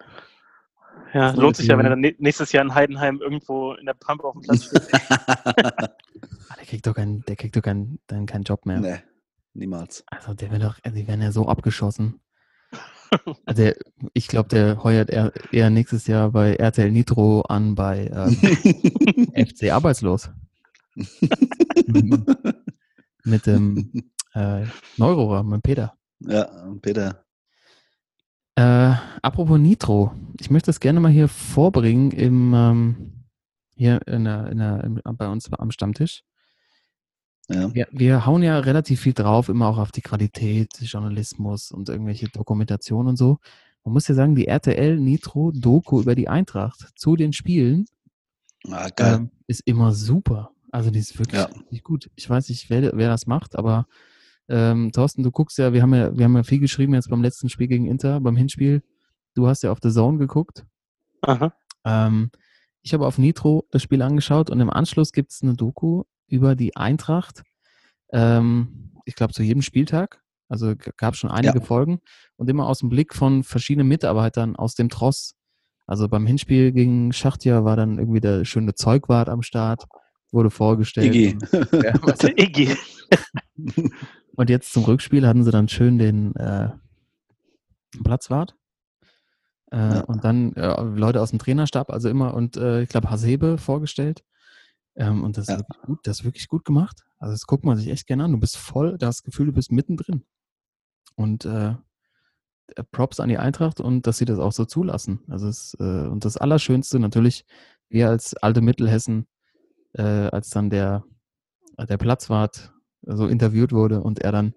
Ja, 1.13 1.33
So 1.33 1.41
lohnt 1.41 1.55
sich 1.55 1.67
ja, 1.67 1.77
wenn 1.77 1.85
er 1.85 1.91
dann 1.91 2.01
nä- 2.03 2.15
nächstes 2.19 2.51
Jahr 2.51 2.63
in 2.65 2.73
Heidenheim 2.75 3.21
irgendwo 3.21 3.73
in 3.73 3.85
der 3.85 3.93
Pampe 3.93 4.23
auf 4.25 4.33
dem 4.33 4.41
Platz 4.41 4.65
steht. 4.65 4.81
ah, 4.93 6.55
der 6.57 6.65
kriegt 6.65 6.85
doch 6.87 6.93
keinen, 6.95 7.23
der 7.25 7.35
kriegt 7.35 7.55
doch 7.55 7.61
keinen, 7.61 7.99
dann 8.07 8.25
keinen 8.25 8.43
Job 8.43 8.65
mehr. 8.65 8.79
nee, 8.81 8.99
niemals. 9.53 10.03
Also 10.07 10.33
der 10.33 10.51
wird 10.51 10.63
doch, 10.63 10.79
die 10.79 11.07
werden 11.07 11.21
ja 11.21 11.31
so 11.31 11.47
abgeschossen. 11.47 12.19
Also 13.45 13.63
der, 13.63 13.77
ich 14.13 14.27
glaube, 14.27 14.49
der 14.49 14.83
heuert 14.83 15.09
eher, 15.09 15.31
eher 15.51 15.69
nächstes 15.69 16.07
Jahr 16.07 16.31
bei 16.31 16.55
RTL 16.55 16.91
Nitro 16.91 17.41
an 17.41 17.73
bei 17.75 18.07
ähm, 18.07 18.35
FC 19.47 19.71
Arbeitslos. 19.71 20.29
mit 23.23 23.45
dem 23.45 23.91
äh, 24.33 24.65
Neurohrer, 24.97 25.43
mit 25.43 25.53
dem 25.53 25.61
Peter. 25.61 25.97
ja, 26.19 26.49
Peter. 26.81 27.23
Äh, 28.57 28.95
apropos 29.21 29.59
Nitro, 29.59 30.13
ich 30.39 30.49
möchte 30.49 30.67
das 30.67 30.79
gerne 30.79 30.99
mal 30.99 31.11
hier 31.11 31.27
vorbringen 31.27 32.09
im 32.09 32.53
ähm, 32.55 33.13
hier 33.75 33.99
in 34.07 34.23
der, 34.23 34.47
in 34.47 34.57
der, 34.57 34.83
im, 34.83 34.99
bei 35.15 35.27
uns 35.27 35.53
am 35.53 35.69
Stammtisch. 35.69 36.23
Ja. 37.49 37.71
Wir, 37.73 37.87
wir 37.91 38.25
hauen 38.25 38.41
ja 38.41 38.57
relativ 38.57 39.01
viel 39.01 39.13
drauf, 39.13 39.47
immer 39.47 39.67
auch 39.67 39.77
auf 39.77 39.91
die 39.91 40.01
Qualität, 40.01 40.69
Journalismus 40.81 41.71
und 41.71 41.87
irgendwelche 41.87 42.29
Dokumentation 42.29 43.07
und 43.07 43.15
so. 43.17 43.37
Man 43.83 43.93
muss 43.93 44.07
ja 44.07 44.15
sagen, 44.15 44.33
die 44.33 44.47
RTL 44.47 44.97
Nitro 44.97 45.51
Doku 45.51 46.01
über 46.01 46.15
die 46.15 46.27
Eintracht 46.27 46.89
zu 46.95 47.15
den 47.15 47.33
Spielen 47.33 47.85
Ah, 48.69 48.89
ähm, 48.97 49.29
ist 49.45 49.61
immer 49.65 49.93
super. 49.93 50.49
Also 50.71 50.89
die 50.89 50.99
ist 50.99 51.17
wirklich 51.19 51.39
Ja. 51.39 51.79
gut. 51.83 52.09
Ich 52.15 52.27
weiß 52.27 52.49
nicht, 52.49 52.71
wer, 52.71 52.91
wer 52.97 53.07
das 53.09 53.27
macht, 53.27 53.55
aber 53.55 53.85
ähm, 54.49 54.91
Thorsten, 54.91 55.23
du 55.23 55.31
guckst 55.31 55.57
ja, 55.57 55.73
wir 55.73 55.81
haben 55.81 55.93
ja, 55.93 56.15
wir 56.15 56.25
haben 56.25 56.35
ja 56.35 56.43
viel 56.43 56.59
geschrieben 56.59 56.93
jetzt 56.93 57.09
beim 57.09 57.21
letzten 57.21 57.49
Spiel 57.49 57.67
gegen 57.67 57.87
Inter, 57.87 58.19
beim 58.19 58.35
Hinspiel. 58.35 58.81
Du 59.33 59.47
hast 59.47 59.63
ja 59.63 59.71
auf 59.71 59.79
The 59.81 59.91
Zone 59.91 60.17
geguckt. 60.17 60.65
Aha. 61.21 61.53
Ähm, 61.85 62.31
ich 62.81 62.93
habe 62.93 63.05
auf 63.05 63.17
Nitro 63.17 63.65
das 63.71 63.83
Spiel 63.83 64.01
angeschaut 64.01 64.49
und 64.49 64.59
im 64.59 64.69
Anschluss 64.69 65.11
gibt 65.11 65.31
es 65.31 65.41
eine 65.41 65.55
Doku 65.55 66.03
über 66.27 66.55
die 66.55 66.75
Eintracht. 66.75 67.43
Ähm, 68.11 68.93
ich 69.05 69.15
glaube 69.15 69.33
zu 69.33 69.43
jedem 69.43 69.61
Spieltag. 69.61 70.21
Also 70.49 70.73
gab 70.95 71.15
schon 71.15 71.29
einige 71.29 71.59
Ja. 71.59 71.63
Folgen 71.65 71.99
und 72.37 72.49
immer 72.49 72.67
aus 72.67 72.79
dem 72.79 72.89
Blick 72.89 73.13
von 73.13 73.43
verschiedenen 73.43 73.87
Mitarbeitern 73.87 74.55
aus 74.55 74.75
dem 74.75 74.87
Tross. 74.87 75.35
Also 75.85 76.07
beim 76.07 76.25
Hinspiel 76.25 76.71
gegen 76.71 77.11
Schachtja 77.11 77.65
war 77.65 77.75
dann 77.75 77.97
irgendwie 77.97 78.21
der 78.21 78.45
schöne 78.45 78.73
Zeugwart 78.73 79.27
am 79.29 79.41
Start, 79.41 79.85
wurde 80.31 80.49
vorgestellt. 80.49 81.13
Iggy. 81.13 81.37
Ja, 81.71 81.93
Iggy. 82.37 82.75
Und 84.37 84.49
jetzt 84.51 84.71
zum 84.71 84.83
Rückspiel 84.83 85.27
hatten 85.27 85.43
sie 85.43 85.51
dann 85.51 85.67
schön 85.67 85.97
den 85.97 86.35
äh, 86.35 86.69
Platzwart. 88.03 88.55
Äh, 89.71 89.77
Ja. 89.95 89.99
Und 90.01 90.23
dann 90.23 90.53
äh, 90.53 90.81
Leute 90.83 91.21
aus 91.21 91.31
dem 91.31 91.39
Trainerstab, 91.39 91.89
also 91.91 92.07
immer, 92.07 92.33
und 92.35 92.55
äh, 92.55 92.83
ich 92.83 92.89
glaube 92.89 93.09
Hasebe 93.09 93.57
vorgestellt. 93.57 94.23
Ähm, 94.95 95.23
und 95.23 95.37
das 95.37 95.45
ist 95.45 95.49
Ja. 95.49 95.57
wirklich 95.59 95.81
gut, 95.81 95.99
das 96.03 96.19
ist 96.19 96.23
wirklich 96.23 96.47
gut 96.47 96.65
gemacht. 96.65 97.03
Also 97.17 97.33
das 97.33 97.47
guckt 97.47 97.65
man 97.65 97.77
sich 97.77 97.87
echt 97.89 98.05
gerne 98.07 98.25
an. 98.25 98.31
Du 98.31 98.39
bist 98.39 98.57
voll, 98.57 98.97
du 98.97 99.05
hast 99.07 99.17
das 99.19 99.23
Gefühl, 99.23 99.47
du 99.47 99.53
bist 99.53 99.71
mittendrin. 99.71 100.23
Und 101.15 101.45
äh, 101.45 101.69
äh, 102.75 102.83
Props 102.91 103.19
an 103.19 103.29
die 103.29 103.39
Eintracht 103.39 103.79
und 103.81 104.05
dass 104.05 104.19
sie 104.19 104.25
das 104.25 104.37
auch 104.39 104.51
so 104.51 104.65
zulassen. 104.65 105.19
Also 105.29 105.47
es, 105.47 105.73
und 105.75 106.25
das 106.25 106.37
Allerschönste 106.37 106.99
natürlich, 106.99 107.45
wir 107.89 108.09
als 108.09 108.35
alte 108.35 108.61
Mittelhessen, 108.61 109.25
als 109.93 110.49
dann 110.51 110.69
der, 110.69 111.03
der 111.79 111.97
Platzwart 111.97 112.73
so 113.15 113.27
interviewt 113.27 113.71
wurde 113.71 114.01
und 114.01 114.19
er 114.19 114.31
dann 114.31 114.53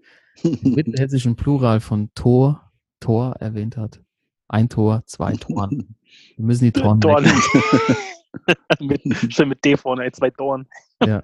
mittelhessischen 0.62 1.37
Plural 1.37 1.80
von 1.80 2.11
Tor, 2.14 2.71
Tor 3.00 3.37
erwähnt 3.40 3.76
hat. 3.76 4.02
Ein 4.49 4.69
Tor, 4.69 5.02
zwei 5.07 5.35
Toren. 5.35 5.97
Wir 6.37 6.45
müssen 6.45 6.64
die 6.64 6.73
Toren 6.73 7.02
weg. 7.02 7.97
mit, 8.80 9.02
schön 9.33 9.49
mit 9.49 9.64
D 9.64 9.76
vorne, 9.76 10.04
ey, 10.04 10.12
zwei 10.12 10.30
Dorn. 10.30 10.66
Ja. 11.04 11.23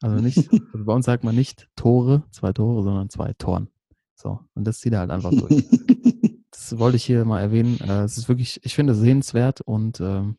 Also 0.00 0.22
nicht, 0.22 0.48
also 0.72 0.84
bei 0.84 0.94
uns 0.94 1.06
sagt 1.06 1.24
man 1.24 1.34
nicht 1.34 1.68
Tore, 1.74 2.22
zwei 2.30 2.52
Tore, 2.52 2.84
sondern 2.84 3.10
zwei 3.10 3.32
Toren. 3.32 3.68
So. 4.14 4.40
Und 4.54 4.64
das 4.64 4.78
zieht 4.80 4.92
er 4.92 5.00
halt 5.00 5.10
einfach 5.10 5.30
durch. 5.30 5.64
Das 6.50 6.76
wollte 6.78 6.96
ich 6.96 7.04
hier 7.04 7.24
mal 7.24 7.40
erwähnen. 7.40 7.78
Äh, 7.80 8.02
es 8.02 8.18
ist 8.18 8.28
wirklich, 8.28 8.60
ich 8.64 8.74
finde 8.74 8.92
es 8.92 8.98
sehenswert 8.98 9.60
und 9.60 10.00
ähm, 10.00 10.38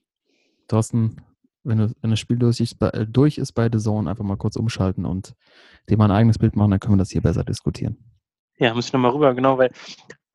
Thorsten, 0.67 1.21
wenn, 1.69 1.77
du, 1.77 1.93
wenn 2.01 2.09
das 2.09 2.19
Spiel 2.19 2.37
durch 2.37 2.59
ist, 2.59 2.75
bei, 2.79 2.89
äh, 2.89 3.07
durch 3.07 3.37
ist 3.37 3.53
bei 3.53 3.69
The 3.71 3.79
Zone, 3.79 4.09
einfach 4.09 4.25
mal 4.25 4.37
kurz 4.37 4.57
umschalten 4.57 5.05
und 5.05 5.33
dem 5.89 5.99
mal 5.99 6.05
ein 6.05 6.11
eigenes 6.11 6.37
Bild 6.37 6.55
machen, 6.55 6.71
dann 6.71 6.79
können 6.79 6.95
wir 6.95 6.99
das 6.99 7.11
hier 7.11 7.21
besser 7.21 7.43
diskutieren. 7.43 7.97
Ja, 8.57 8.73
muss 8.73 8.87
ich 8.87 8.93
nochmal 8.93 9.11
rüber, 9.11 9.33
genau, 9.33 9.57
weil, 9.57 9.71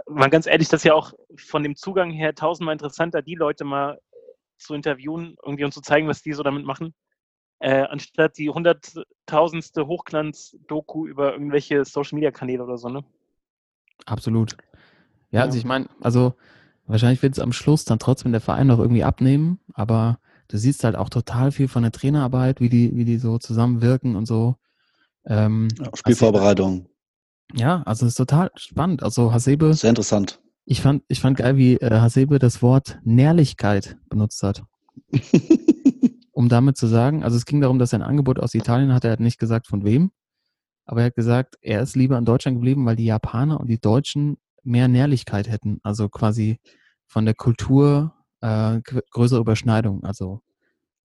mal 0.08 0.30
ganz 0.30 0.46
ehrlich, 0.46 0.68
das 0.68 0.80
ist 0.80 0.84
ja 0.84 0.94
auch 0.94 1.12
von 1.36 1.62
dem 1.62 1.76
Zugang 1.76 2.10
her 2.10 2.34
tausendmal 2.34 2.72
interessanter, 2.72 3.20
die 3.20 3.34
Leute 3.34 3.64
mal 3.64 3.98
zu 4.56 4.72
interviewen, 4.74 5.36
irgendwie 5.44 5.64
und 5.64 5.74
zu 5.74 5.82
zeigen, 5.82 6.08
was 6.08 6.22
die 6.22 6.32
so 6.32 6.42
damit 6.42 6.64
machen, 6.64 6.94
äh, 7.58 7.82
anstatt 7.82 8.38
die 8.38 8.48
hunderttausendste 8.50 9.86
Hochglanz-Doku 9.86 11.06
über 11.06 11.32
irgendwelche 11.32 11.84
Social-Media-Kanäle 11.84 12.64
oder 12.64 12.78
so, 12.78 12.88
ne? 12.88 13.04
Absolut. 14.06 14.56
Ja, 15.30 15.42
also 15.42 15.56
Ja. 15.56 15.58
ich 15.58 15.64
meine, 15.64 15.88
also 16.00 16.34
wahrscheinlich 16.86 17.22
wird 17.22 17.34
es 17.34 17.40
am 17.40 17.52
Schluss 17.52 17.84
dann 17.84 17.98
trotzdem 17.98 18.32
der 18.32 18.40
Verein 18.40 18.66
noch 18.68 18.78
irgendwie 18.78 19.04
abnehmen, 19.04 19.60
aber 19.74 20.18
du 20.48 20.58
siehst 20.58 20.84
halt 20.84 20.96
auch 20.96 21.08
total 21.08 21.52
viel 21.52 21.68
von 21.68 21.82
der 21.82 21.92
Trainerarbeit, 21.92 22.60
wie 22.60 22.68
die, 22.68 22.94
wie 22.96 23.04
die 23.04 23.18
so 23.18 23.38
zusammenwirken 23.38 24.16
und 24.16 24.26
so. 24.26 24.56
Ähm, 25.26 25.68
Ja, 25.78 25.90
Spielvorbereitung. 25.94 26.88
Ja, 27.52 27.82
also 27.82 28.06
es 28.06 28.12
ist 28.12 28.16
total 28.16 28.50
spannend. 28.56 29.02
Also 29.02 29.32
Hasebe, 29.32 29.74
Sehr 29.74 29.90
interessant. 29.90 30.40
ich 30.64 30.80
fand, 30.80 31.02
ich 31.08 31.20
fand 31.20 31.38
geil, 31.38 31.56
wie 31.56 31.74
äh, 31.76 32.00
Hasebe 32.00 32.38
das 32.38 32.62
Wort 32.62 32.98
Nährlichkeit 33.04 33.96
benutzt 34.08 34.42
hat, 34.42 34.64
um 36.32 36.48
damit 36.48 36.76
zu 36.76 36.86
sagen, 36.86 37.22
also 37.22 37.36
es 37.36 37.44
ging 37.44 37.60
darum, 37.60 37.78
dass 37.78 37.92
er 37.92 38.00
ein 38.00 38.08
Angebot 38.08 38.38
aus 38.38 38.54
Italien 38.54 38.92
hatte, 38.92 39.08
er 39.08 39.12
hat 39.12 39.20
nicht 39.20 39.38
gesagt 39.38 39.66
von 39.66 39.84
wem, 39.84 40.10
aber 40.84 41.00
er 41.00 41.06
hat 41.06 41.14
gesagt, 41.14 41.56
er 41.60 41.80
ist 41.80 41.96
lieber 41.96 42.18
in 42.18 42.24
Deutschland 42.24 42.56
geblieben, 42.56 42.84
weil 42.86 42.96
die 42.96 43.06
Japaner 43.06 43.60
und 43.60 43.68
die 43.68 43.80
Deutschen 43.80 44.38
mehr 44.62 44.88
Nährlichkeit 44.88 45.48
hätten, 45.48 45.78
also 45.82 46.08
quasi 46.08 46.58
von 47.06 47.24
der 47.24 47.34
Kultur 47.34 48.14
äh, 48.44 48.80
gr- 48.82 49.02
größere 49.10 49.40
Überschneidung, 49.40 50.04
also 50.04 50.40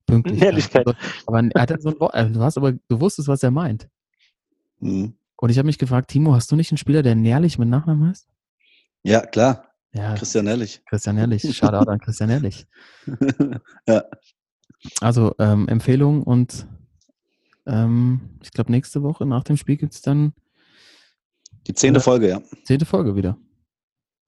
Pünktlichkeit. 0.05 0.41
Nährlichkeit. 0.43 0.87
Also, 0.87 0.99
aber 1.27 1.43
er 1.53 1.61
hat 1.61 1.69
dann 1.71 1.81
so 1.81 1.89
ein 1.89 1.99
Wort, 1.99 2.13
äh, 2.15 2.29
du 2.29 2.41
hast 2.41 2.57
aber, 2.57 2.73
du 2.73 2.99
wusstest, 2.99 3.27
was 3.27 3.43
er 3.43 3.51
meint. 3.51 3.87
Mhm. 4.79 5.13
Und 5.37 5.49
ich 5.49 5.57
habe 5.57 5.67
mich 5.67 5.77
gefragt, 5.77 6.09
Timo, 6.09 6.33
hast 6.35 6.51
du 6.51 6.55
nicht 6.55 6.71
einen 6.71 6.77
Spieler, 6.77 7.01
der 7.01 7.15
Nährlich 7.15 7.57
mit 7.57 7.69
Nachnamen 7.69 8.09
heißt? 8.09 8.27
Ja, 9.03 9.21
klar. 9.25 9.65
Ja, 9.93 10.13
Christian 10.15 10.45
Ehrlich. 10.47 10.81
Christian 10.87 11.17
Ehrlich. 11.17 11.41
Shoutout 11.57 11.89
an 11.89 11.99
Christian 11.99 12.29
Ehrlich. 12.29 12.67
ja. 13.87 14.03
Also 15.01 15.33
ähm, 15.39 15.67
Empfehlung 15.67 16.23
und 16.23 16.65
ähm, 17.65 18.21
ich 18.41 18.51
glaube, 18.51 18.71
nächste 18.71 19.01
Woche 19.03 19.25
nach 19.25 19.43
dem 19.43 19.57
Spiel 19.57 19.77
gibt 19.77 19.93
es 19.93 20.01
dann 20.01 20.33
Die 21.67 21.73
zehnte. 21.73 21.99
Folge, 21.99 22.29
ja. 22.29 22.41
zehnte 22.63 22.85
Folge 22.85 23.15
wieder. 23.15 23.37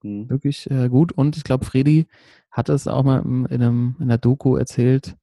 Mhm. 0.02 0.28
Wirklich 0.28 0.70
äh, 0.70 0.88
gut. 0.88 1.12
Und 1.12 1.36
ich 1.36 1.44
glaube, 1.44 1.64
Freddy 1.64 2.06
hat 2.50 2.68
es 2.68 2.86
auch 2.86 3.02
mal 3.02 3.22
in, 3.22 3.46
einem, 3.50 3.96
in 3.98 4.08
der 4.08 4.18
Doku 4.18 4.56
erzählt. 4.56 5.16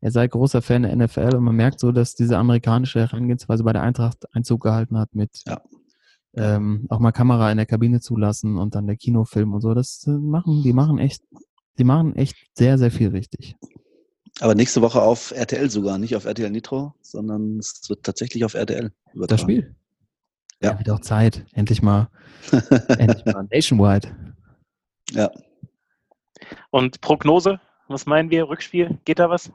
Er 0.00 0.10
sei 0.10 0.28
großer 0.28 0.62
Fan 0.62 0.82
der 0.82 0.94
NFL 0.94 1.34
und 1.36 1.44
man 1.44 1.56
merkt 1.56 1.80
so, 1.80 1.90
dass 1.90 2.14
diese 2.14 2.38
amerikanische 2.38 3.00
Herangehensweise 3.00 3.64
bei 3.64 3.72
der 3.72 3.82
Eintracht 3.82 4.32
Einzug 4.32 4.62
gehalten 4.62 4.96
hat 4.96 5.14
mit 5.14 5.42
Ja. 5.46 5.60
ähm, 6.34 6.86
auch 6.88 7.00
mal 7.00 7.10
Kamera 7.10 7.50
in 7.50 7.56
der 7.56 7.66
Kabine 7.66 8.00
zulassen 8.00 8.58
und 8.58 8.74
dann 8.74 8.86
der 8.86 8.96
Kinofilm 8.96 9.54
und 9.54 9.60
so. 9.60 9.74
Das 9.74 10.06
äh, 10.06 10.10
machen, 10.10 10.62
die 10.62 10.72
machen 10.72 10.98
echt, 10.98 11.22
die 11.78 11.84
machen 11.84 12.14
echt 12.14 12.36
sehr, 12.54 12.78
sehr 12.78 12.92
viel 12.92 13.08
richtig. 13.08 13.56
Aber 14.40 14.54
nächste 14.54 14.82
Woche 14.82 15.02
auf 15.02 15.32
RTL 15.32 15.68
sogar, 15.68 15.98
nicht 15.98 16.14
auf 16.14 16.24
RTL 16.24 16.50
Nitro, 16.50 16.94
sondern 17.02 17.58
es 17.58 17.82
wird 17.88 18.04
tatsächlich 18.04 18.44
auf 18.44 18.54
RTL 18.54 18.92
übertragen. 19.14 19.28
Das 19.28 19.40
Spiel. 19.40 19.74
Ja. 20.62 20.72
ja. 20.72 20.78
Wird 20.78 20.90
auch 20.90 21.00
Zeit. 21.00 21.44
Endlich 21.52 21.82
mal, 21.82 22.08
endlich 22.98 23.24
mal 23.26 23.46
nationwide. 23.50 24.08
ja. 25.12 25.30
Und 26.70 27.00
Prognose, 27.00 27.60
was 27.88 28.06
meinen 28.06 28.30
wir? 28.30 28.48
Rückspiel, 28.48 28.98
geht 29.04 29.18
da 29.18 29.28
was? 29.28 29.50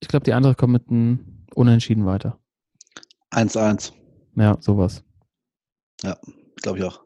Ich 0.00 0.08
glaube, 0.08 0.24
die 0.24 0.32
andere 0.32 0.54
kommt 0.54 0.72
mit 0.72 0.88
einem 0.88 1.44
Unentschieden 1.54 2.06
weiter. 2.06 2.38
1-1, 3.30 3.92
Ja, 4.36 4.56
sowas. 4.60 5.04
glaube 6.62 6.78
ich 6.78 6.84
auch. 6.84 7.02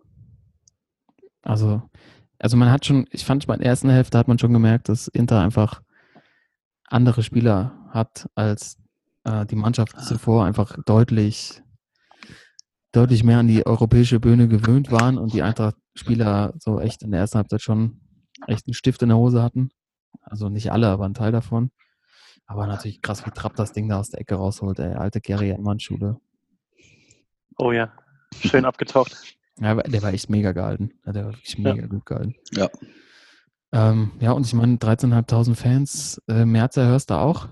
Also, 1.43 1.83
also 2.39 2.57
man 2.57 2.71
hat 2.71 2.85
schon, 2.87 3.07
ich 3.11 3.25
fand 3.25 3.47
bei 3.47 3.57
der 3.57 3.67
ersten 3.67 3.91
Hälfte 3.91 4.19
hat 4.19 4.29
man 4.29 4.39
schon 4.39 4.53
gemerkt, 4.53 4.89
dass 4.89 5.09
Inter 5.09 5.41
einfach 5.41 5.83
andere 6.87 7.23
Spieler 7.23 7.89
hat 7.91 8.29
als 8.35 8.77
äh, 9.25 9.47
die 9.47 9.57
Mannschaft 9.57 9.95
Ah. 9.97 10.03
zuvor 10.03 10.45
einfach 10.45 10.77
deutlich, 10.85 11.61
deutlich 12.93 13.23
mehr 13.25 13.39
an 13.39 13.49
die 13.49 13.65
europäische 13.67 14.21
Bühne 14.21 14.49
gewöhnt 14.49 14.91
waren 14.91 15.19
und 15.19 15.33
die 15.33 15.43
Eintracht-Spieler 15.43 16.55
so 16.59 16.81
echt 16.81 17.03
in 17.03 17.11
der 17.13 17.21
ersten 17.21 17.39
Halbzeit 17.39 17.63
schon 17.63 18.01
echt 18.47 18.67
einen 18.67 18.75
Stift 18.75 19.03
in 19.03 19.09
der 19.11 19.19
Hose 19.19 19.43
hatten. 19.43 19.71
Also 20.23 20.49
nicht 20.49 20.73
alle, 20.73 20.89
aber 20.89 21.05
ein 21.07 21.15
Teil 21.15 21.33
davon. 21.33 21.71
Aber 22.47 22.67
natürlich 22.67 23.01
krass, 23.01 23.25
wie 23.27 23.31
Trapp 23.31 23.55
das 23.55 23.73
Ding 23.73 23.89
da 23.89 24.01
aus 24.01 24.11
der 24.11 24.21
Ecke 24.21 24.35
rausholt, 24.35 24.79
ey. 24.81 24.95
Alte 24.95 25.21
Gary 25.21 25.51
Ehrmann-Schule. 25.51 26.19
Oh 27.59 27.73
ja, 27.73 27.93
schön 28.41 28.65
abgetaucht. 28.65 29.17
Ja, 29.61 29.75
der 29.75 30.03
war 30.03 30.13
echt 30.13 30.31
mega 30.31 30.53
gehalten. 30.53 30.91
Ja, 31.07 31.13
Der 31.13 31.25
war 31.27 31.33
wirklich 31.35 31.55
Ja. 31.59 31.75
mega 31.75 31.87
gut 31.87 32.07
gehalten. 32.07 32.35
Ja. 32.53 32.69
Ähm, 33.73 34.11
ja, 34.19 34.33
und 34.33 34.47
ich 34.47 34.53
meine, 34.55 34.77
13.500 34.79 35.55
Fans, 35.55 36.21
äh, 36.29 36.45
Merzer 36.45 36.87
hörst 36.87 37.11
du 37.11 37.15
auch. 37.15 37.49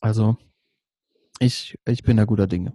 Also, 0.00 0.36
ich, 1.38 1.78
ich 1.86 2.02
bin 2.02 2.16
da 2.16 2.24
guter 2.24 2.46
Dinge. 2.48 2.74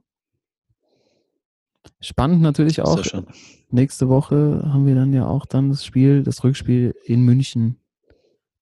Spannend 2.01 2.41
natürlich 2.41 2.81
auch. 2.81 3.03
Schön. 3.03 3.25
Nächste 3.69 4.09
Woche 4.09 4.61
haben 4.71 4.85
wir 4.85 4.95
dann 4.95 5.13
ja 5.13 5.27
auch 5.27 5.45
dann 5.45 5.69
das 5.69 5.83
Spiel, 5.85 6.23
das 6.23 6.43
Rückspiel 6.43 6.95
in 7.03 7.23
München. 7.23 7.77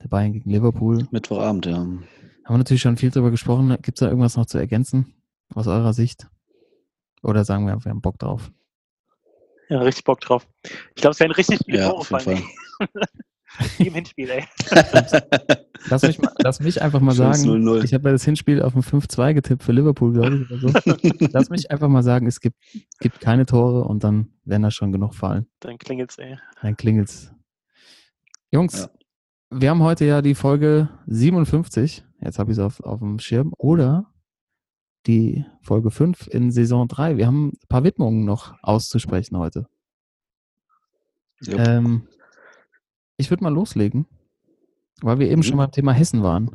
Der 0.01 0.07
Bayern 0.07 0.33
gegen 0.33 0.49
Liverpool. 0.49 1.07
Mittwochabend, 1.11 1.65
ja. 1.65 1.77
Haben 1.77 2.01
wir 2.45 2.57
natürlich 2.57 2.81
schon 2.81 2.97
viel 2.97 3.11
drüber 3.11 3.31
gesprochen. 3.31 3.69
Gibt 3.81 3.97
es 3.97 3.99
da 3.99 4.07
irgendwas 4.07 4.35
noch 4.35 4.45
zu 4.45 4.57
ergänzen 4.57 5.13
aus 5.53 5.67
eurer 5.67 5.93
Sicht? 5.93 6.27
Oder 7.21 7.45
sagen 7.45 7.65
wir, 7.65 7.83
wir 7.83 7.89
haben 7.89 8.01
Bock 8.01 8.19
drauf? 8.19 8.51
Ja, 9.69 9.79
richtig 9.79 10.03
Bock 10.03 10.19
drauf. 10.19 10.45
Ich 10.63 11.01
glaube, 11.01 11.11
es 11.11 11.19
werden 11.19 11.31
richtig 11.31 11.59
viele 11.65 11.79
Ja, 11.79 11.91
auf 11.91 12.09
jeden. 12.09 12.21
Fall. 12.21 12.89
Wie 13.77 13.87
im 13.87 13.93
Hinspiel, 13.93 14.29
ey. 14.29 14.43
Lass 15.89 16.01
mich, 16.03 16.17
mal, 16.17 16.31
lass 16.41 16.59
mich 16.61 16.81
einfach 16.81 17.01
mal 17.01 17.13
sagen, 17.13 17.41
0-0. 17.43 17.83
ich 17.83 17.93
habe 17.93 18.07
ja 18.07 18.13
das 18.13 18.23
Hinspiel 18.23 18.61
auf 18.61 18.73
ein 18.73 18.81
5-2 18.83 19.33
getippt 19.33 19.63
für 19.63 19.73
Liverpool, 19.73 20.13
glaube 20.13 20.37
ich, 20.37 20.49
oder 20.51 20.59
so. 20.81 21.27
Lass 21.33 21.49
mich 21.49 21.69
einfach 21.71 21.89
mal 21.89 22.03
sagen, 22.03 22.25
es 22.25 22.39
gibt, 22.39 22.55
gibt 23.01 23.19
keine 23.19 23.45
Tore 23.45 23.83
und 23.83 24.03
dann 24.03 24.29
werden 24.45 24.61
da 24.63 24.71
schon 24.71 24.93
genug 24.93 25.13
fallen. 25.13 25.45
Dann 25.59 25.77
klingelt's, 25.77 26.17
ey. 26.19 26.37
Dann 26.61 26.77
klingelt's. 26.77 27.33
Jungs, 28.49 28.79
Ja. 28.79 28.89
wir 29.59 29.69
haben 29.71 29.83
heute 29.83 30.05
ja 30.05 30.21
die 30.21 30.35
Folge 30.35 30.87
57. 31.07 32.05
Jetzt 32.21 32.39
habe 32.39 32.51
ich 32.51 32.57
es 32.57 32.63
auf, 32.63 32.79
auf 32.79 32.99
dem 32.99 33.19
Schirm. 33.19 33.53
Oder 33.57 34.13
die 35.05 35.43
Folge 35.61 35.91
5 35.91 36.27
in 36.27 36.51
Saison 36.51 36.87
3. 36.87 37.17
Wir 37.17 37.27
haben 37.27 37.49
ein 37.49 37.67
paar 37.67 37.83
Widmungen 37.83 38.23
noch 38.23 38.55
auszusprechen 38.61 39.37
heute. 39.37 39.67
Jupp. 41.41 41.59
Ähm, 41.59 42.07
ich 43.17 43.29
würde 43.29 43.43
mal 43.43 43.53
loslegen, 43.53 44.05
weil 45.01 45.19
wir 45.19 45.27
eben 45.29 45.39
Mhm. 45.39 45.43
schon 45.43 45.57
beim 45.57 45.71
Thema 45.71 45.91
Hessen 45.93 46.23
waren. 46.23 46.51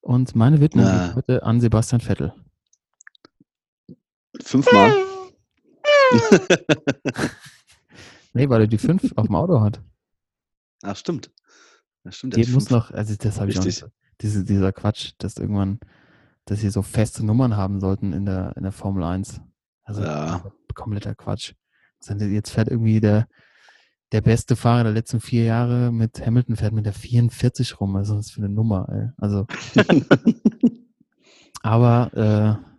Und 0.00 0.34
meine 0.36 0.60
Widmung 0.60 0.84
Ja. 0.86 1.06
geht 1.08 1.16
heute 1.16 1.42
an 1.44 1.60
Sebastian 1.60 2.00
Vettel. 2.00 2.34
Fünfmal. 4.42 4.92
Nee, 8.36 8.48
weil 8.48 8.62
er 8.62 8.66
die 8.66 8.78
5 8.78 9.12
auf 9.16 9.26
dem 9.26 9.36
Auto 9.36 9.60
hat. 9.60 9.80
Ach, 10.82 10.96
stimmt. 10.96 11.30
Ja, 12.04 12.10
stimmt. 12.10 12.34
Die 12.36 12.40
muss 12.50 12.66
fünf. 12.66 12.70
noch, 12.70 12.90
also 12.90 13.14
das 13.16 13.40
habe 13.40 13.50
ich 13.50 13.58
auch 13.60 13.64
nicht. 13.64 13.86
Diese, 14.20 14.44
dieser 14.44 14.72
Quatsch, 14.72 15.12
dass 15.18 15.36
irgendwann, 15.36 15.78
dass 16.44 16.60
sie 16.60 16.70
so 16.70 16.82
feste 16.82 17.24
Nummern 17.24 17.56
haben 17.56 17.78
sollten 17.80 18.12
in 18.12 18.26
der, 18.26 18.56
in 18.56 18.64
der 18.64 18.72
Formel 18.72 19.04
1. 19.04 19.40
Also 19.84 20.02
Ja. 20.02 20.42
kompletter 20.74 21.14
Quatsch. 21.14 21.54
Jetzt 22.08 22.50
fährt 22.50 22.68
irgendwie 22.68 23.00
der, 23.00 23.28
der 24.12 24.20
beste 24.20 24.56
Fahrer 24.56 24.84
der 24.84 24.92
letzten 24.92 25.20
vier 25.20 25.44
Jahre 25.44 25.90
mit 25.92 26.24
Hamilton 26.24 26.56
fährt 26.56 26.72
mit 26.72 26.86
der 26.86 26.92
44 26.92 27.80
rum. 27.80 27.96
Also 27.96 28.16
was 28.16 28.30
für 28.30 28.40
eine 28.40 28.48
Nummer, 28.48 28.88
ey. 28.88 29.08
Also, 29.16 29.46
aber 31.62 32.12
äh, 32.62 32.74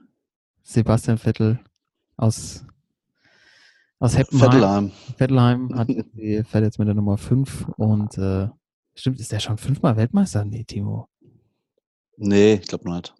Sebastian 0.63 1.17
Vettel 1.17 1.59
aus, 2.17 2.65
aus 3.99 4.17
Heppenheim, 4.17 4.51
Vettelheim. 4.51 4.91
Vettelheim 5.17 5.75
hat, 5.77 5.87
die 5.89 6.43
fährt 6.43 6.63
jetzt 6.63 6.79
mit 6.79 6.87
der 6.87 6.95
Nummer 6.95 7.17
5 7.17 7.69
und 7.77 8.17
äh, 8.17 8.47
stimmt, 8.93 9.19
ist 9.19 9.31
der 9.31 9.39
schon 9.39 9.57
fünfmal 9.57 9.97
Weltmeister? 9.97 10.45
Nee, 10.45 10.63
Timo. 10.63 11.09
Nee, 12.17 12.55
ich 12.55 12.67
glaube 12.67 12.89
nicht. 12.89 13.13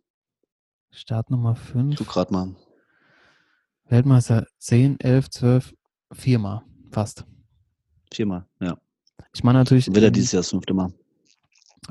Start 0.92 1.30
Nummer 1.30 1.56
5. 1.56 1.98
Du 1.98 2.06
grad 2.06 2.32
mal. 2.32 2.56
Weltmeister 3.88 4.48
10, 4.60 5.00
11, 5.00 5.30
12, 5.30 5.76
viermal. 6.14 6.64
Fast. 6.92 7.26
Viermal, 8.16 8.46
ja. 8.62 8.78
Ich 9.34 9.44
meine 9.44 9.60
natürlich. 9.60 9.88
Wieder 9.88 10.08
ähm, 10.08 10.14
dieses 10.14 10.32
Jahr 10.32 10.40
das 10.40 10.50
fünfte 10.50 10.74
Mal. 10.74 10.94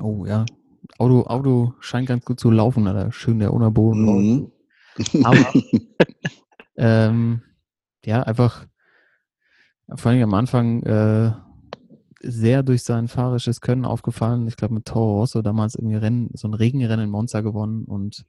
Oh 0.00 0.24
ja. 0.26 0.46
Auto, 0.98 1.22
Auto 1.24 1.74
scheint 1.80 2.08
ganz 2.08 2.24
gut 2.24 2.40
zu 2.40 2.50
laufen, 2.50 2.86
Alter. 2.86 3.12
Schön 3.12 3.38
der 3.38 3.52
Unterboden. 3.52 4.04
Mhm. 4.04 4.52
Aber 5.24 5.52
ähm, 6.76 7.42
ja, 8.04 8.22
einfach 8.22 8.66
vor 9.94 10.10
allem 10.10 10.22
am 10.22 10.34
Anfang 10.34 10.82
äh, 10.84 11.32
sehr 12.22 12.62
durch 12.62 12.82
sein 12.82 13.08
fahrisches 13.08 13.60
Können 13.60 13.84
aufgefallen. 13.84 14.46
Ich 14.48 14.56
glaube 14.56 14.74
mit 14.74 14.86
Toro 14.86 15.18
Rosso 15.20 15.42
damals 15.42 15.74
irgendwie 15.74 15.96
Rennen, 15.96 16.30
so 16.34 16.48
ein 16.48 16.54
Regenrennen 16.54 17.06
in 17.06 17.10
Monza 17.10 17.42
gewonnen 17.42 17.84
und 17.84 18.24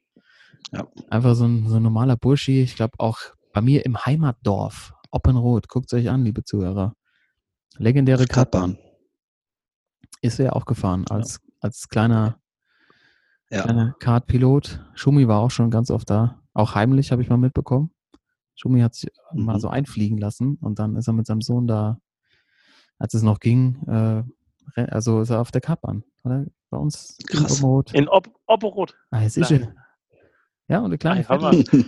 Ja. 0.74 0.86
einfach 1.10 1.36
so 1.36 1.46
ein, 1.46 1.68
so 1.70 1.78
ein 1.78 1.84
normaler 1.84 2.18
Burschi. 2.18 2.62
Ich 2.62 2.76
glaube 2.76 2.96
auch 3.00 3.20
bei 3.54 3.62
mir 3.62 3.86
im 3.86 3.98
Heimatdorf, 3.98 4.94
Oppenroth, 5.12 5.70
guckt 5.70 5.94
euch 5.94 6.10
an, 6.10 6.26
liebe 6.26 6.44
Zuhörer. 6.44 6.94
Legendäre 7.78 8.26
Kartbahn. 8.26 8.76
Kartbahn. 8.76 8.92
Ist 10.22 10.40
er 10.40 10.56
auch 10.56 10.66
gefahren 10.66 11.06
als, 11.10 11.40
als 11.60 11.88
kleiner, 11.90 12.40
Ja. 13.50 13.64
kleiner 13.64 13.96
Kartpilot. 14.00 14.80
Schumi 14.96 15.28
war 15.28 15.40
auch 15.40 15.52
schon 15.52 15.70
ganz 15.72 15.92
oft 15.92 16.10
da. 16.10 16.42
Auch 16.54 16.74
heimlich 16.76 17.12
habe 17.12 17.22
ich 17.22 17.30
mal 17.30 17.38
mitbekommen. 17.38 17.92
Schumi 18.56 18.82
hat 18.82 18.96
sich 18.96 19.12
mal 19.34 19.56
Mhm. 19.56 19.60
so 19.60 19.68
einfliegen 19.70 20.18
lassen 20.18 20.56
und 20.62 20.80
dann 20.80 20.96
ist 20.96 21.08
er 21.08 21.14
mit 21.14 21.28
seinem 21.28 21.42
Sohn 21.42 21.68
da, 21.68 22.00
als 22.98 23.14
es 23.14 23.22
noch 23.22 23.40
ging, 23.40 23.84
äh, 23.88 24.24
also 24.90 25.22
ist 25.22 25.30
er 25.30 25.42
auf 25.42 25.52
der 25.52 25.62
Kartbahn, 25.62 26.04
oder? 26.24 26.46
Bei 26.70 26.78
uns 26.78 27.18
in 27.20 27.26
Krass. 27.28 27.52
Oppenroth. 27.62 27.94
In 27.94 28.08
Ob 28.08 28.30
Opperot. 28.48 28.96
Ah, 29.12 29.22
es 29.24 29.38
ist 29.38 29.52
er. 29.52 29.74
Ja, 30.68 30.80
und 30.80 30.90
der 30.90 30.98
kleine 30.98 31.30
Ei, 31.30 31.64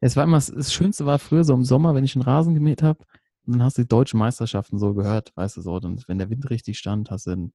es 0.00 0.14
war 0.16 0.24
immer, 0.24 0.36
das 0.38 0.72
Schönste 0.72 1.04
war 1.06 1.18
früher 1.18 1.42
so 1.44 1.54
im 1.54 1.64
Sommer, 1.64 1.94
wenn 1.94 2.04
ich 2.04 2.14
einen 2.14 2.22
Rasen 2.22 2.54
gemäht 2.54 2.82
habe, 2.82 3.04
und 3.48 3.54
dann 3.54 3.62
hast 3.62 3.78
du 3.78 3.82
die 3.82 3.88
deutschen 3.88 4.18
Meisterschaften 4.18 4.78
so 4.78 4.92
gehört, 4.92 5.32
weißt 5.34 5.56
du 5.56 5.62
so, 5.62 5.72
und 5.72 6.06
wenn 6.06 6.18
der 6.18 6.28
Wind 6.28 6.50
richtig 6.50 6.78
stand, 6.78 7.10
hast 7.10 7.26
du 7.26 7.30
den, 7.30 7.52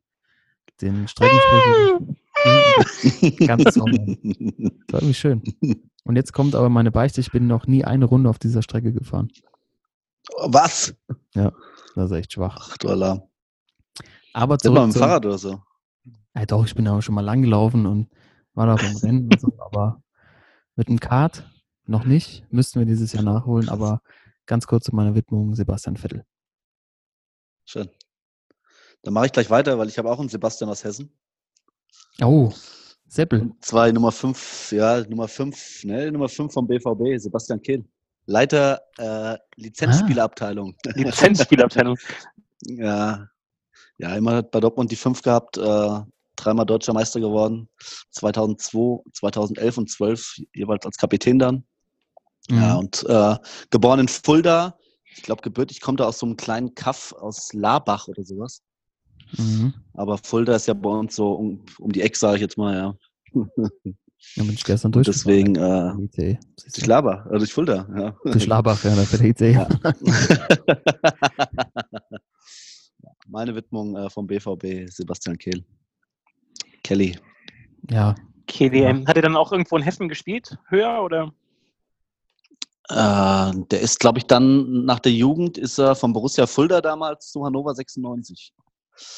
den 0.81 1.07
Streckenspiegel 1.07 2.17
ganz 3.47 3.75
Sommer. 3.75 3.93
Das 4.87 4.93
war 4.93 5.01
irgendwie 5.01 5.13
schön. 5.13 5.43
Und 6.03 6.15
jetzt 6.15 6.33
kommt 6.33 6.55
aber 6.55 6.69
meine 6.69 6.91
Beichte, 6.91 7.21
ich 7.21 7.31
bin 7.31 7.45
noch 7.45 7.67
nie 7.67 7.85
eine 7.85 8.05
Runde 8.05 8.27
auf 8.29 8.39
dieser 8.39 8.63
Strecke 8.63 8.91
gefahren. 8.91 9.29
Was? 10.45 10.95
Das 11.33 11.53
ist 11.95 12.11
echt 12.11 12.33
schwach. 12.33 12.69
Ach 12.71 12.77
du 12.77 12.89
Alarm. 12.89 13.21
Aber 14.33 14.57
zurück 14.57 14.79
mit 14.79 14.83
dem 14.83 14.91
zum, 14.93 15.01
Fahrrad 15.01 15.25
oder 15.27 15.37
so? 15.37 15.61
ja, 16.35 16.45
doch, 16.47 16.65
ich 16.65 16.73
bin 16.73 16.87
aber 16.87 17.03
schon 17.03 17.13
mal 17.13 17.21
lang 17.21 17.43
gelaufen 17.43 17.85
und 17.85 18.09
war 18.55 18.65
da 18.65 18.75
beim 18.75 18.95
Rennen 18.97 19.25
und 19.25 19.39
so, 19.39 19.53
aber 19.59 20.01
mit 20.75 20.89
dem 20.89 20.99
Kart 20.99 21.47
noch 21.85 22.03
nicht, 22.03 22.51
müssten 22.51 22.79
wir 22.79 22.87
dieses 22.87 23.13
Jahr 23.13 23.23
nachholen, 23.23 23.69
aber 23.69 24.01
ganz 24.45 24.67
kurz 24.67 24.85
zu 24.85 24.95
meiner 24.95 25.15
Widmung 25.15 25.55
Sebastian 25.55 25.97
Vettel. 25.97 26.25
Schön. 27.65 27.89
Dann 29.03 29.13
mache 29.13 29.27
ich 29.27 29.31
gleich 29.31 29.49
weiter, 29.49 29.77
weil 29.77 29.89
ich 29.89 29.97
habe 29.97 30.09
auch 30.09 30.19
einen 30.19 30.29
Sebastian 30.29 30.69
aus 30.69 30.83
Hessen. 30.83 31.13
Oh, 32.21 32.51
Seppel. 33.07 33.41
Und 33.41 33.63
zwei 33.63 33.91
Nummer 33.91 34.11
5, 34.11 34.71
ja, 34.71 35.01
Nummer 35.07 35.27
5, 35.27 35.83
ne, 35.83 36.11
Nummer 36.11 36.29
5 36.29 36.53
vom 36.53 36.67
BVB, 36.67 37.19
Sebastian 37.19 37.61
Kehl. 37.61 37.85
Leiter 38.25 38.81
äh, 38.97 39.37
Lizenzspielabteilung. 39.55 40.75
Lizenzspielabteilung. 40.95 41.97
Ja, 42.65 43.27
ja, 43.97 44.15
immer 44.15 44.41
bei 44.41 44.61
Dortmund 44.61 44.89
die 44.89 44.95
5 44.95 45.21
gehabt, 45.21 45.57
äh, 45.57 45.99
dreimal 46.37 46.65
deutscher 46.65 46.93
Meister 46.93 47.19
geworden, 47.19 47.67
2002, 48.11 49.03
2011 49.11 49.77
und 49.77 49.91
12 49.91 50.37
jeweils 50.55 50.85
als 50.85 50.95
Kapitän 50.95 51.39
dann. 51.39 51.65
Ja, 52.49 52.73
Mhm. 52.73 52.79
und 52.79 53.05
äh, 53.07 53.35
geboren 53.69 53.99
in 54.01 54.07
Fulda. 54.07 54.77
Ich 55.15 55.23
glaube, 55.23 55.41
gebürtig 55.41 55.79
kommt 55.81 55.99
er 55.99 56.07
aus 56.07 56.19
so 56.19 56.25
einem 56.25 56.35
kleinen 56.37 56.73
Kaff 56.75 57.13
aus 57.13 57.53
Labach 57.53 58.07
oder 58.07 58.23
sowas. 58.23 58.61
Mhm. 59.37 59.73
Aber 59.93 60.17
Fulda 60.17 60.55
ist 60.55 60.67
ja 60.67 60.73
bei 60.73 60.89
uns 60.89 61.15
so 61.15 61.33
um, 61.33 61.63
um 61.79 61.91
die 61.91 62.01
Ecke, 62.01 62.17
sage 62.17 62.35
ich 62.35 62.41
jetzt 62.41 62.57
mal, 62.57 62.75
ja. 62.75 62.95
Da 64.37 64.43
bin 64.43 64.53
ich 64.53 64.63
gestern 64.63 64.93
durch. 64.93 65.05
deswegen 65.05 65.53
äh, 65.57 65.91
durch 66.15 66.85
Labach, 66.85 67.25
äh, 67.25 67.37
durch 67.37 67.51
Fulda, 67.53 67.85
ja. 67.93 68.15
Durch 68.23 68.45
Labach, 68.47 68.81
ja, 68.85 68.95
da 68.95 69.01
fährt 69.03 69.21
der 69.21 69.29
ICE. 69.31 69.51
Ja. 69.51 69.67
Meine 73.27 73.53
Widmung 73.55 73.95
äh, 73.97 74.09
vom 74.09 74.25
BVB, 74.27 74.89
Sebastian 74.89 75.37
Kehl. 75.37 75.63
Kelly. 76.83 77.17
Ja, 77.89 78.15
KDM. 78.47 79.05
Hat 79.07 79.15
er 79.15 79.21
dann 79.23 79.35
auch 79.35 79.51
irgendwo 79.51 79.75
in 79.77 79.83
Hessen 79.83 80.07
gespielt? 80.09 80.57
Höher 80.69 81.01
oder? 81.03 81.33
Äh, 82.89 83.51
der 83.71 83.81
ist, 83.81 83.99
glaube 83.99 84.19
ich, 84.19 84.25
dann 84.25 84.85
nach 84.85 84.99
der 84.99 85.11
Jugend 85.11 85.57
ist 85.57 85.77
er 85.77 85.95
von 85.95 86.13
Borussia 86.13 86.47
Fulda 86.47 86.81
damals 86.81 87.31
zu 87.31 87.45
Hannover 87.45 87.73
96. 87.73 88.53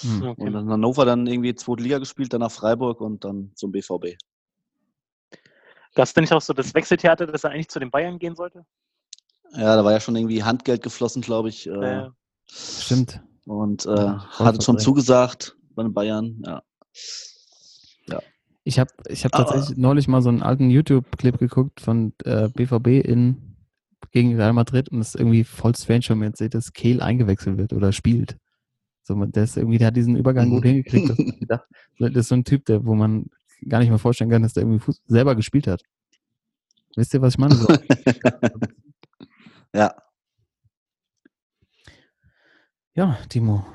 hm. 0.02 0.24
Okay. 0.24 0.42
Und 0.42 0.56
in 0.56 0.70
Hannover 0.70 1.06
dann 1.06 1.28
irgendwie 1.28 1.56
zweite 1.56 1.84
Liga 1.84 1.98
gespielt, 1.98 2.32
dann 2.34 2.42
nach 2.42 2.52
Freiburg 2.52 3.02
und 3.02 3.24
dann 3.24 3.52
zum 3.56 3.72
BVB. 3.72 4.18
Gab 5.96 6.06
es 6.06 6.14
denn 6.14 6.24
nicht 6.24 6.34
auch 6.34 6.42
so 6.42 6.54
das 6.54 6.74
Wechseltheater, 6.74 7.26
dass 7.26 7.44
er 7.44 7.52
eigentlich 7.52 7.70
zu 7.70 7.80
den 7.80 7.90
Bayern 7.90 8.20
gehen 8.20 8.36
sollte? 8.36 8.66
Ja, 9.54 9.76
da 9.76 9.86
war 9.86 9.94
ja 9.94 10.00
schon 10.00 10.16
irgendwie 10.16 10.44
Handgeld 10.44 10.84
geflossen, 10.84 11.22
glaube 11.22 11.50
ich. 11.50 11.68
Äh, 11.68 12.10
stimmt. 12.48 13.22
Und 13.46 13.86
äh, 13.86 13.96
Ja, 13.96 14.30
hatte 14.32 14.62
schon 14.62 14.80
zugesagt 14.80 15.56
bei 15.74 15.84
den 15.84 15.94
Bayern. 15.94 16.42
Ja. 16.46 16.62
Ich 18.68 18.80
habe 18.80 18.92
ich 19.08 19.24
hab 19.24 19.32
tatsächlich 19.32 19.78
neulich 19.78 20.08
mal 20.08 20.24
so 20.24 20.30
einen 20.30 20.42
alten 20.42 20.72
YouTube-Clip 20.72 21.38
geguckt 21.38 21.80
von 21.80 22.14
äh, 22.24 22.50
BVB 22.50 23.06
in, 23.06 23.55
gegen 24.16 24.38
Real 24.38 24.54
Madrid 24.54 24.88
und 24.88 25.02
es 25.02 25.10
ist 25.10 25.16
irgendwie 25.20 25.44
voll 25.44 25.76
strange, 25.76 26.06
wenn 26.08 26.20
man 26.20 26.28
jetzt 26.30 26.38
sieht, 26.40 26.54
dass 26.54 26.72
Kehl 26.72 27.02
eingewechselt 27.02 27.58
wird 27.58 27.74
oder 27.74 27.92
spielt. 27.92 28.38
So, 29.04 29.14
man- 29.14 29.30
der, 29.34 29.44
ist 29.44 29.58
irgendwie, 29.58 29.78
der 29.78 29.88
hat 29.88 29.98
diesen 29.98 30.16
Übergang 30.16 30.50
gut 30.50 30.64
Mhm. 30.64 30.68
hingekriegt. 30.70 31.10
Das, 32.00 32.16
ist 32.16 32.30
so 32.30 32.36
ein 32.36 32.46
Typ, 32.46 32.64
der, 32.66 32.86
wo 32.86 32.96
man 32.96 33.26
gar 33.68 33.80
nicht 33.80 33.90
mehr 33.90 34.00
vorstellen 34.00 34.30
kann, 34.30 34.42
dass 34.42 34.54
der 34.54 34.64
irgendwie 34.64 34.80
Fuß 34.80 35.02
selber 35.06 35.36
gespielt 35.36 35.68
hat. 35.68 35.82
Wisst 36.96 37.14
ihr, 37.14 37.22
was 37.22 37.34
ich 37.34 37.38
meine? 37.40 37.56
So, 37.56 37.68
ja. 39.76 39.94
ja, 42.96 43.18
Timo. 43.28 43.66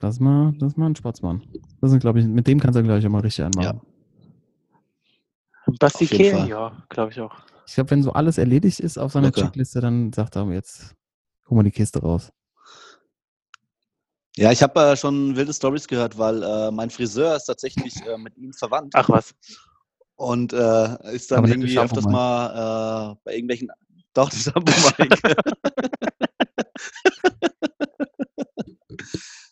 Das 0.00 0.14
ist 0.16 0.20
mal, 0.20 0.52
das 0.58 0.72
ist 0.72 0.78
mal 0.78 0.86
ein 0.86 0.96
Sportsmann. 0.96 1.42
Das 1.80 1.92
ist, 1.92 2.00
glaube 2.00 2.18
ich, 2.20 2.26
mit 2.26 2.46
dem 2.48 2.58
kannst 2.58 2.76
du 2.76 2.82
gleich 2.82 3.06
auch 3.06 3.10
mal 3.10 3.20
richtig 3.20 3.44
einmachen. 3.44 3.80
Basti 5.78 6.06
Auf 6.06 6.10
jeden 6.12 6.38
Kehl, 6.38 6.48
ja, 6.48 6.72
glaube 6.88 7.12
ich 7.12 7.20
auch. 7.20 7.36
Ich 7.70 7.76
glaube, 7.76 7.92
wenn 7.92 8.02
so 8.02 8.12
alles 8.12 8.36
erledigt 8.36 8.80
ist 8.80 8.98
auf 8.98 9.12
seiner 9.12 9.28
Locker. 9.28 9.42
Checkliste, 9.42 9.80
dann 9.80 10.12
sagt 10.12 10.34
er 10.34 10.50
jetzt, 10.50 10.96
hol 11.48 11.54
mal 11.54 11.62
die 11.62 11.70
Kiste 11.70 12.00
raus. 12.00 12.32
Ja, 14.36 14.50
ich 14.50 14.60
habe 14.60 14.80
äh, 14.80 14.96
schon 14.96 15.36
wilde 15.36 15.52
Stories 15.52 15.86
gehört, 15.86 16.18
weil 16.18 16.42
äh, 16.42 16.72
mein 16.72 16.90
Friseur 16.90 17.36
ist 17.36 17.44
tatsächlich 17.44 17.94
äh, 18.04 18.18
mit 18.18 18.36
ihm 18.36 18.52
verwandt. 18.52 18.94
Ach 18.96 19.08
was. 19.08 19.36
Und 20.16 20.52
äh, 20.52 21.14
ist 21.14 21.30
dann 21.30 21.38
Aber 21.38 21.48
irgendwie 21.48 21.78
öfters 21.78 22.02
Shampoo 22.02 22.10
mal 22.10 23.12
äh, 23.12 23.16
bei 23.22 23.34
irgendwelchen. 23.34 23.68
Doch, 24.14 24.30
das 24.30 24.42
Shampoo 24.42 24.72
Mike. 24.98 25.16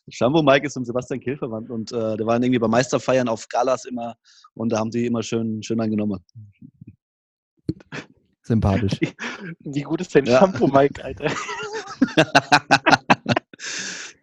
Shampoo 0.08 0.42
Mike 0.42 0.66
ist 0.66 0.76
mit 0.76 0.86
Sebastian 0.86 1.20
Kehl 1.20 1.36
verwandt 1.36 1.70
und 1.70 1.92
äh, 1.92 2.16
der 2.16 2.26
waren 2.26 2.42
irgendwie 2.42 2.58
bei 2.58 2.66
Meisterfeiern 2.66 3.28
auf 3.28 3.46
Galas 3.48 3.84
immer 3.84 4.16
und 4.54 4.70
da 4.70 4.78
haben 4.78 4.90
die 4.90 5.06
immer 5.06 5.22
schön, 5.22 5.62
schön 5.62 5.80
angenommen. 5.80 6.18
Sympathisch. 8.48 8.98
Wie 9.60 9.82
gut 9.82 10.00
ist 10.00 10.14
denn 10.14 10.24
Ja. 10.24 10.40
Shampoo, 10.40 10.66
Mike, 10.68 11.04
Alter? 11.04 11.30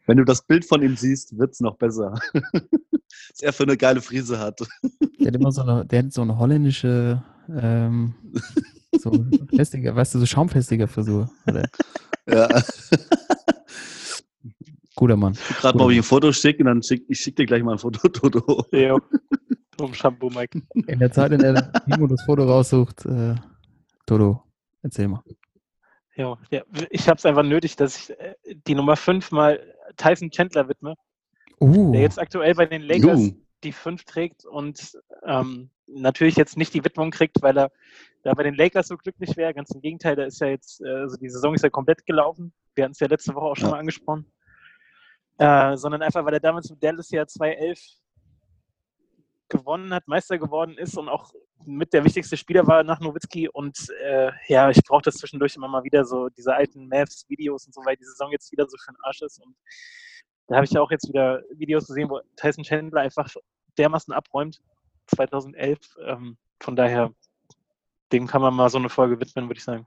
Wenn 0.07 0.17
du 0.17 0.25
das 0.25 0.41
Bild 0.43 0.65
von 0.65 0.83
ihm 0.83 0.95
siehst, 0.95 1.38
wird's 1.38 1.61
noch 1.61 1.77
besser. 1.77 2.13
Was 2.51 3.41
er 3.41 3.53
für 3.53 3.63
eine 3.63 3.77
geile 3.77 4.01
Frise 4.01 4.39
hat. 4.39 4.59
Der 5.19 5.27
hat 5.27 5.35
immer 5.35 5.51
so 5.51 5.61
eine, 5.61 5.85
der 5.85 6.03
hat 6.03 6.13
so 6.13 6.21
eine 6.21 6.38
holländische, 6.38 7.23
ähm, 7.49 8.13
so 8.99 9.25
festiger, 9.55 9.95
weißt 9.95 10.15
du, 10.15 10.19
so 10.19 10.25
schaumfestiger 10.25 10.88
Frisur. 10.88 11.29
Hat 11.47 11.55
er. 11.55 11.69
Ja. 12.27 12.63
Guter 14.95 15.17
Mann. 15.17 15.38
Gerade 15.59 15.77
mal, 15.77 15.85
ob 15.85 15.91
ich 15.91 15.97
ein 15.97 16.03
Foto 16.03 16.31
schicke 16.31 16.59
und 16.59 16.67
dann 16.67 16.81
schick, 16.83 17.03
ich 17.09 17.19
schicke 17.19 17.43
dir 17.43 17.45
gleich 17.47 17.63
mal 17.63 17.73
ein 17.73 17.79
Foto, 17.79 18.07
Toto. 18.09 18.65
Ja. 18.71 18.97
Um 19.79 19.93
Shampoo, 19.93 20.29
Mike. 20.29 20.61
In 20.88 20.99
der 20.99 21.11
Zeit, 21.11 21.33
in 21.33 21.39
der 21.39 21.73
Timo 21.83 22.07
das 22.07 22.23
Foto 22.23 22.45
raussucht, 22.45 23.05
äh, 23.05 23.35
Toto, 24.05 24.43
erzähl 24.83 25.07
mal. 25.07 25.23
Ja, 26.15 26.37
ja. 26.49 26.63
ich 26.89 27.07
habe 27.09 27.17
es 27.17 27.25
einfach 27.25 27.43
nötig, 27.43 27.75
dass 27.75 27.97
ich 27.97 28.19
äh, 28.19 28.35
die 28.67 28.75
Nummer 28.75 28.95
5 28.95 29.31
mal 29.31 29.59
Tyson 29.97 30.29
Chandler 30.31 30.67
widme, 30.69 30.95
Uh, 31.61 31.93
der 31.93 32.01
jetzt 32.01 32.19
aktuell 32.19 32.53
bei 32.53 32.65
den 32.65 32.81
Lakers 32.81 33.27
Juh. 33.27 33.35
die 33.63 33.71
5 33.71 34.03
trägt 34.03 34.43
und 34.45 34.97
ähm, 35.25 35.69
natürlich 35.87 36.35
jetzt 36.35 36.57
nicht 36.57 36.73
die 36.73 36.83
Widmung 36.83 37.11
kriegt, 37.11 37.41
weil 37.41 37.57
er 37.57 37.71
da 38.23 38.33
bei 38.33 38.43
den 38.43 38.55
Lakers 38.55 38.89
so 38.89 38.97
glücklich 38.97 39.37
wäre. 39.37 39.53
Ganz 39.53 39.71
im 39.71 39.79
Gegenteil, 39.79 40.17
da 40.17 40.23
ist 40.25 40.41
ja 40.41 40.47
jetzt, 40.47 40.81
äh, 40.81 40.89
also 40.89 41.15
die 41.15 41.29
Saison 41.29 41.53
ist 41.53 41.63
ja 41.63 41.69
komplett 41.69 42.05
gelaufen. 42.05 42.53
Wir 42.75 42.83
hatten 42.83 42.91
es 42.91 42.99
ja 42.99 43.07
letzte 43.07 43.33
Woche 43.35 43.45
auch 43.45 43.55
schon 43.55 43.67
Ja. 43.67 43.71
mal 43.71 43.79
angesprochen. 43.79 44.25
Äh, 45.37 45.77
sondern 45.77 46.01
einfach, 46.01 46.25
weil 46.25 46.33
er 46.33 46.39
damals 46.41 46.69
mit 46.69 46.83
Dallas 46.83 47.09
ja 47.11 47.25
2011 47.25 47.79
gewonnen 49.49 49.93
hat, 49.93 50.08
Meister 50.08 50.38
geworden 50.38 50.77
ist 50.77 50.97
und 50.97 51.10
auch 51.10 51.31
mit 51.65 51.93
der 51.93 52.03
wichtigste 52.03 52.38
Spieler 52.38 52.65
war 52.67 52.84
nach 52.84 52.99
Nowitzki. 52.99 53.49
Und 53.49 53.89
äh, 54.03 54.31
ja, 54.47 54.69
ich 54.69 54.81
brauche 54.84 55.03
das 55.03 55.15
zwischendurch 55.15 55.55
immer 55.55 55.67
mal 55.67 55.84
wieder, 55.84 56.05
so 56.05 56.29
diese 56.29 56.53
alten 56.53 56.88
Mavs-Videos 56.88 57.65
und 57.65 57.73
so, 57.73 57.81
weil 57.86 57.95
die 57.95 58.05
Saison 58.05 58.31
jetzt 58.31 58.51
wieder 58.51 58.67
so 58.67 58.77
für 58.77 58.91
den 58.91 59.01
Arsch 59.03 59.21
ist. 59.21 59.41
Und 59.41 59.55
da 60.47 60.55
habe 60.55 60.65
ich 60.65 60.71
ja 60.71 60.81
auch 60.81 60.91
jetzt 60.91 61.08
wieder 61.08 61.41
Videos 61.51 61.88
gesehen, 61.88 62.10
wo 62.10 62.21
Tyson 62.36 62.63
Chandler 62.63 63.01
einfach 63.01 63.29
dermaßen 63.77 64.13
abräumt, 64.13 64.62
2011. 65.08 65.79
Ähm, 66.05 66.38
von 66.60 66.75
daher, 66.75 67.13
dem 68.12 68.27
kann 68.27 68.41
man 68.41 68.53
mal 68.53 68.69
so 68.69 68.77
eine 68.77 68.89
Folge 68.89 69.19
widmen, 69.19 69.47
würde 69.47 69.58
ich 69.58 69.63
sagen. 69.63 69.86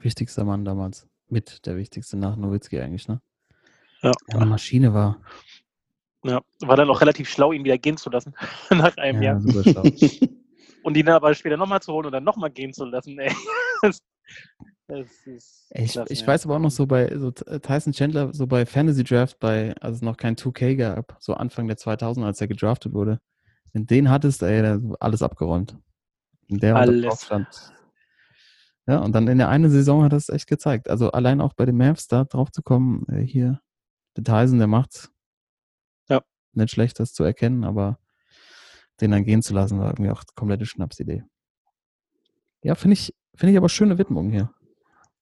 wichtigster 0.00 0.44
Mann 0.44 0.64
damals. 0.64 1.08
Mit 1.28 1.66
der 1.66 1.76
wichtigste 1.76 2.16
nach 2.16 2.36
Nowitzki 2.36 2.80
eigentlich, 2.80 3.06
ne? 3.06 3.20
Ja. 4.00 4.12
Der 4.28 4.36
eine 4.36 4.46
Maschine 4.46 4.94
war. 4.94 5.20
Ja, 6.24 6.40
war 6.60 6.76
dann 6.76 6.90
auch 6.90 7.00
relativ 7.00 7.28
schlau, 7.28 7.52
ihn 7.52 7.64
wieder 7.64 7.78
gehen 7.78 7.96
zu 7.96 8.10
lassen 8.10 8.34
nach 8.70 8.96
einem 8.96 9.22
Ja, 9.22 9.32
Jahr. 9.32 9.40
super 9.40 9.62
schlau. 9.62 9.82
Und 10.82 10.96
ihn 10.96 11.06
dann 11.06 11.16
aber 11.16 11.34
später 11.34 11.56
nochmal 11.56 11.80
zu 11.82 11.92
holen 11.92 12.06
und 12.06 12.12
dann 12.12 12.24
nochmal 12.24 12.50
gehen 12.50 12.72
zu 12.72 12.84
lassen. 12.84 13.18
Ey. 13.18 13.32
Das, 13.82 14.02
das 14.88 15.06
ist 15.26 15.70
Ich, 15.74 15.92
klasse, 15.92 16.12
ich 16.12 16.20
ja. 16.22 16.26
weiß 16.26 16.44
aber 16.46 16.56
auch 16.56 16.60
noch 16.60 16.70
so 16.70 16.86
bei 16.86 17.16
so 17.16 17.30
T- 17.30 17.58
Tyson 17.60 17.92
Chandler, 17.92 18.32
so 18.34 18.46
bei 18.46 18.66
Fantasy 18.66 19.04
Draft, 19.04 19.38
bei, 19.38 19.74
als 19.80 19.96
es 19.96 20.02
noch 20.02 20.16
kein 20.16 20.34
2K 20.36 20.74
gab, 20.76 21.16
so 21.20 21.34
Anfang 21.34 21.66
der 21.68 21.76
2000, 21.76 22.26
als 22.26 22.40
er 22.40 22.48
gedraftet 22.48 22.92
wurde. 22.92 23.20
Wenn 23.72 23.86
den 23.86 24.10
hattest, 24.10 24.42
ey, 24.42 24.62
der 24.62 24.80
alles 25.00 25.22
abgeräumt. 25.22 25.76
Und 26.50 26.62
der 26.62 26.74
Alles. 26.76 27.22
stand. 27.24 27.46
Ja, 28.86 28.98
und 29.00 29.12
dann 29.12 29.28
in 29.28 29.38
der 29.38 29.48
einen 29.50 29.70
Saison 29.70 30.02
hat 30.02 30.12
es 30.14 30.28
echt 30.30 30.46
gezeigt. 30.48 30.88
Also 30.90 31.12
allein 31.12 31.40
auch 31.40 31.52
bei 31.54 31.66
den 31.66 31.76
Mavs 31.76 32.08
da 32.08 32.24
drauf 32.24 32.50
zu 32.50 32.62
kommen, 32.62 33.06
äh, 33.08 33.20
hier, 33.22 33.60
der 34.16 34.24
Tyson, 34.24 34.58
der 34.58 34.66
macht's. 34.68 35.12
Nicht 36.52 36.70
schlecht, 36.70 36.98
das 37.00 37.12
zu 37.12 37.24
erkennen, 37.24 37.64
aber 37.64 37.98
den 39.00 39.10
dann 39.10 39.24
gehen 39.24 39.42
zu 39.42 39.54
lassen, 39.54 39.78
war 39.78 39.88
irgendwie 39.90 40.10
auch 40.10 40.24
komplette 40.34 40.66
Schnapsidee. 40.66 41.22
Ja, 42.62 42.74
finde 42.74 42.94
ich, 42.94 43.14
finde 43.34 43.52
ich 43.52 43.58
aber 43.58 43.68
schöne 43.68 43.98
Widmung 43.98 44.30
hier. 44.30 44.52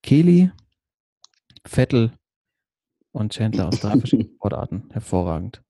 Kelly, 0.02 0.50
Vettel 1.66 2.12
und 3.12 3.32
Chandler 3.32 3.68
aus 3.68 3.80
drei 3.80 3.90
verschiedenen 3.98 4.34
Sportarten. 4.34 4.88
Hervorragend. 4.92 5.62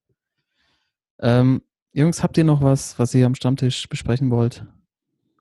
Ähm, 1.18 1.62
Jungs, 1.92 2.22
habt 2.22 2.36
ihr 2.36 2.44
noch 2.44 2.62
was, 2.62 2.98
was 2.98 3.14
ihr 3.14 3.26
am 3.26 3.34
Stammtisch 3.34 3.88
besprechen 3.88 4.30
wollt? 4.30 4.66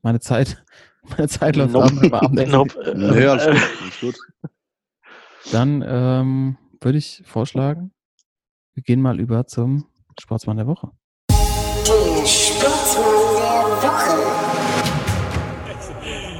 Meine 0.02 0.20
Zeit, 0.20 0.64
meine 1.04 1.28
Zeit 1.28 1.56
läuft 1.56 1.74
Nope. 1.74 2.14
ab. 2.14 2.32
Nope. 2.32 2.94
Nö, 2.96 3.30
alles 3.30 3.46
gut. 3.46 3.56
Alles 3.82 4.00
gut. 4.00 4.16
Dann 5.52 5.84
ähm, 5.86 6.58
würde 6.82 6.98
ich 6.98 7.22
vorschlagen, 7.26 7.92
wir 8.74 8.82
gehen 8.82 9.02
mal 9.02 9.20
über 9.20 9.46
zum 9.46 9.86
Sportsmann 10.20 10.58
der 10.58 10.68
Woche. 10.68 10.92
Der 11.30 12.26
Sportsmann 12.26 13.06
der 13.82 13.90
Woche. 13.90 14.56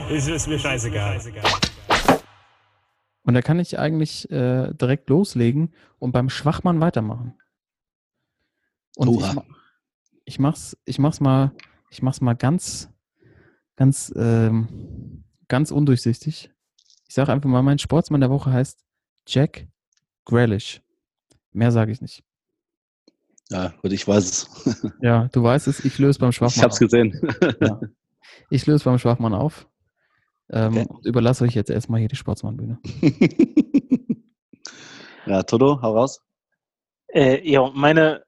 Es 0.10 0.28
ist 0.28 0.48
mir 0.48 0.60
scheißegal. 0.60 1.20
Und 3.24 3.34
da 3.34 3.42
kann 3.42 3.60
ich 3.60 3.80
eigentlich 3.80 4.30
äh, 4.30 4.72
direkt 4.74 5.10
loslegen 5.10 5.74
und 5.98 6.12
beim 6.12 6.30
Schwachmann 6.30 6.80
weitermachen. 6.80 7.34
Und 8.96 9.10
ich, 9.10 9.16
Oha. 9.18 9.44
ich 10.26 10.40
mach's, 10.40 10.78
ich 10.86 11.00
mach's 11.00 11.20
mal, 11.20 11.52
ich 11.90 12.02
mach's 12.02 12.22
mal 12.22 12.36
ganz, 12.36 12.90
ganz, 13.76 14.14
ähm, 14.16 15.24
ganz 15.48 15.72
undurchsichtig. 15.72 16.52
Ich 17.08 17.14
sage 17.16 17.32
einfach 17.32 17.50
mal, 17.50 17.64
mein 17.64 17.80
Sportsmann 17.80 18.22
der 18.22 18.30
Woche 18.30 18.52
heißt 18.52 18.86
Jack 19.28 19.68
Grealish. 20.26 20.82
Mehr 21.52 21.72
sage 21.72 21.92
ich 21.92 22.02
nicht. 22.02 22.25
Ja, 23.52 23.74
gut, 23.82 23.92
ich 23.94 24.08
weiß 24.08 24.24
es. 24.26 24.94
Ja, 25.02 25.28
du 25.32 25.44
weißt 25.44 25.68
es, 25.68 25.84
ich 25.86 25.98
löse 26.00 26.20
beim 26.20 26.30
Ich 26.30 26.36
Schwachmann 26.38 26.64
hab's 26.64 26.76
auf. 26.76 26.80
gesehen. 26.80 27.20
Ich 28.50 28.66
löse 28.66 28.84
beim 28.86 28.98
Schwachmann 29.00 29.34
auf. 29.34 29.68
Ähm, 30.50 30.78
Okay. 30.78 30.86
und 30.90 31.06
überlasse 31.06 31.44
euch 31.44 31.56
jetzt 31.56 31.70
erstmal 31.72 32.00
hier 32.00 32.10
die 32.10 32.16
Sportsmannbühne. 32.16 32.80
ja, 35.26 35.44
Toto, 35.44 35.82
hau 35.82 35.94
raus. 35.98 36.22
Äh, 37.08 37.48
ja, 37.50 37.70
meine, 37.74 38.24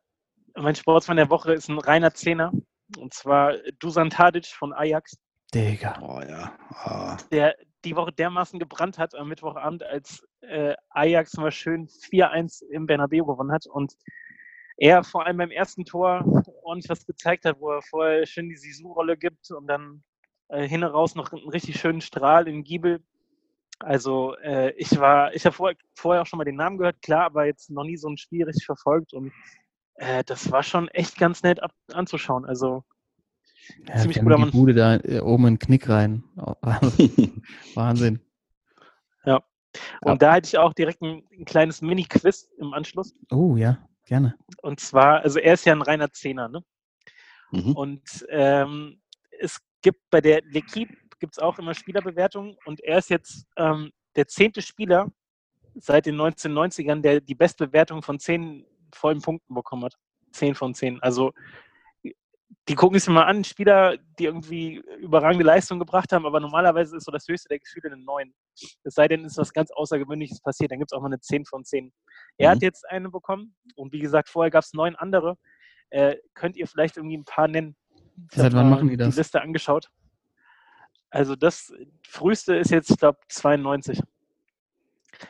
mein 0.55 0.75
Sportsmann 0.75 1.17
der 1.17 1.29
Woche 1.29 1.53
ist 1.53 1.69
ein 1.69 1.79
reiner 1.79 2.13
Zehner. 2.13 2.51
Und 2.97 3.13
zwar 3.13 3.53
Dusan 3.79 4.09
Tadic 4.09 4.45
von 4.47 4.71
Ajax, 4.73 5.17
Digga. 5.53 5.99
Oh 6.01 6.21
ja. 6.21 6.57
Ah. 6.71 7.17
der 7.31 7.55
die 7.85 7.95
Woche 7.95 8.11
dermaßen 8.13 8.59
gebrannt 8.59 8.97
hat 8.97 9.13
am 9.13 9.27
Mittwochabend, 9.29 9.83
als 9.83 10.25
äh, 10.41 10.73
Ajax 10.89 11.35
mal 11.37 11.51
schön 11.51 11.87
4-1 11.87 12.63
im 12.71 12.85
Bernabeu 12.87 13.23
gewonnen 13.25 13.51
hat. 13.51 13.65
Und 13.67 13.93
er 14.77 15.03
vor 15.03 15.25
allem 15.25 15.37
beim 15.37 15.51
ersten 15.51 15.85
Tor 15.85 16.23
ordentlich 16.63 16.89
was 16.89 17.05
gezeigt 17.05 17.45
hat, 17.45 17.59
wo 17.59 17.71
er 17.71 17.81
vorher 17.81 18.25
schön 18.25 18.49
die 18.49 18.55
Sisu-Rolle 18.55 19.17
gibt 19.17 19.51
und 19.51 19.67
dann 19.67 20.03
äh, 20.49 20.67
hin 20.67 20.83
und 20.83 20.91
raus 20.91 21.15
noch 21.15 21.31
einen 21.33 21.49
richtig 21.49 21.79
schönen 21.79 22.01
Strahl 22.01 22.47
in 22.47 22.63
Giebel. 22.63 23.03
Also 23.79 24.35
äh, 24.37 24.71
ich 24.77 24.97
war, 24.99 25.33
ich 25.33 25.45
habe 25.45 25.55
vor, 25.55 25.73
vorher 25.95 26.21
auch 26.21 26.25
schon 26.25 26.37
mal 26.37 26.45
den 26.45 26.55
Namen 26.55 26.77
gehört, 26.77 27.01
klar, 27.01 27.25
aber 27.25 27.45
jetzt 27.45 27.69
noch 27.69 27.83
nie 27.83 27.97
so 27.97 28.07
ein 28.07 28.17
Spiel 28.17 28.45
richtig 28.45 28.65
verfolgt 28.65 29.13
und 29.13 29.31
äh, 29.95 30.23
das 30.23 30.51
war 30.51 30.63
schon 30.63 30.87
echt 30.89 31.17
ganz 31.17 31.43
nett 31.43 31.61
ab, 31.61 31.71
anzuschauen. 31.93 32.45
Also 32.45 32.83
Ja, 33.87 33.97
Ziemlich 33.97 34.19
guter 34.19 34.35
die 34.35 34.41
Mann. 34.41 34.51
Bude 34.51 34.73
da 34.73 34.95
äh, 34.97 35.19
oben 35.19 35.47
in 35.47 35.53
den 35.55 35.59
Knick 35.59 35.89
rein. 35.89 36.23
Oh, 36.37 36.53
Wahnsinn. 37.75 38.19
und 40.01 40.21
da 40.21 40.33
hatte 40.33 40.47
ich 40.47 40.57
auch 40.57 40.73
direkt 40.73 41.01
ein, 41.01 41.23
ein 41.31 41.45
kleines 41.45 41.81
Mini-Quiz 41.81 42.49
im 42.57 42.73
Anschluss. 42.73 43.15
Oh 43.31 43.57
ja, 43.57 43.86
gerne. 44.07 44.35
Und 44.61 44.79
zwar, 44.79 45.21
also 45.21 45.39
er 45.39 45.53
ist 45.53 45.65
ja 45.65 45.73
ein 45.73 45.81
reiner 45.81 46.11
Zehner, 46.11 46.49
ne? 46.49 46.63
Mhm. 47.51 47.73
Und 47.73 48.25
ähm, 48.29 49.01
es 49.39 49.59
gibt 49.81 49.99
bei 50.09 50.21
der 50.21 50.41
L'Equipe 50.43 50.95
gibt 51.19 51.33
es 51.33 51.39
auch 51.39 51.57
immer 51.59 51.73
Spielerbewertungen 51.73 52.57
und 52.65 52.81
er 52.81 52.97
ist 52.97 53.09
jetzt 53.09 53.45
ähm, 53.55 53.91
der 54.15 54.27
zehnte 54.27 54.61
Spieler 54.61 55.11
seit 55.75 56.05
den 56.05 56.15
1990ern, 56.15 57.01
der 57.01 57.21
die 57.21 57.35
Bestbewertung 57.35 58.01
von 58.01 58.19
zehn 58.19 58.65
vollen 58.93 59.21
Punkten 59.21 59.53
bekommen 59.53 59.85
hat. 59.85 59.95
Zehn 60.31 60.55
von 60.55 60.73
zehn. 60.73 61.01
Also 61.01 61.33
die 62.69 62.75
gucken 62.75 62.99
sich 62.99 63.07
mal 63.09 63.23
an, 63.23 63.43
Spieler, 63.43 63.97
die 64.19 64.25
irgendwie 64.25 64.81
überragende 64.99 65.45
Leistungen 65.45 65.79
gebracht 65.79 66.11
haben, 66.11 66.25
aber 66.25 66.39
normalerweise 66.39 66.97
ist 66.97 67.05
so 67.05 67.11
das 67.11 67.27
höchste 67.27 67.49
der 67.49 67.59
Gefühle 67.59 67.93
eine 67.93 68.03
9. 68.03 68.33
Es 68.83 68.93
sei 68.93 69.07
denn, 69.07 69.23
es 69.23 69.33
ist 69.33 69.37
was 69.37 69.53
ganz 69.53 69.71
Außergewöhnliches 69.71 70.41
passiert, 70.41 70.71
dann 70.71 70.79
gibt 70.79 70.91
es 70.91 70.97
auch 70.97 71.01
mal 71.01 71.07
eine 71.07 71.19
10 71.19 71.45
von 71.45 71.63
10. 71.63 71.93
Er 72.37 72.51
hat 72.51 72.57
Mhm. 72.57 72.63
jetzt 72.63 72.87
eine 72.89 73.09
bekommen 73.09 73.55
und 73.75 73.91
wie 73.93 73.99
gesagt, 73.99 74.29
vorher 74.29 74.51
gab 74.51 74.63
es 74.63 74.73
neun 74.73 74.95
andere. 74.95 75.37
Äh, 75.89 76.17
könnt 76.33 76.57
ihr 76.57 76.67
vielleicht 76.67 76.97
irgendwie 76.97 77.17
ein 77.17 77.25
paar 77.25 77.47
nennen? 77.47 77.75
Ich 78.31 78.37
Seit 78.37 78.53
wann 78.53 78.69
machen 78.69 78.89
die 78.89 78.97
das? 78.97 79.13
Die 79.15 79.19
Liste 79.21 79.41
angeschaut. 79.41 79.89
Also 81.09 81.35
das 81.35 81.73
früheste 82.07 82.55
ist 82.55 82.71
jetzt, 82.71 82.91
ich 82.91 82.97
glaube, 82.97 83.19
92. 83.29 84.01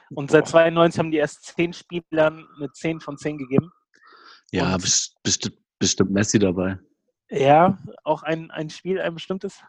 Und 0.10 0.32
seit 0.32 0.48
92 0.48 1.00
haben 1.00 1.12
die 1.12 1.18
erst 1.18 1.44
zehn 1.44 1.72
Spielern 1.74 2.46
eine 2.58 2.72
10 2.72 3.00
von 3.00 3.18
10 3.18 3.38
gegeben. 3.38 3.72
Ja, 4.52 4.74
Und- 4.74 4.82
best- 4.82 5.16
bestimmt, 5.24 5.58
bestimmt 5.80 6.12
Messi 6.12 6.40
dabei. 6.40 6.80
Ja, 7.30 7.78
auch 8.04 8.24
ein, 8.24 8.50
ein 8.52 8.70
Spiel, 8.70 9.00
ein 9.00 9.14
bestimmtes. 9.14 9.62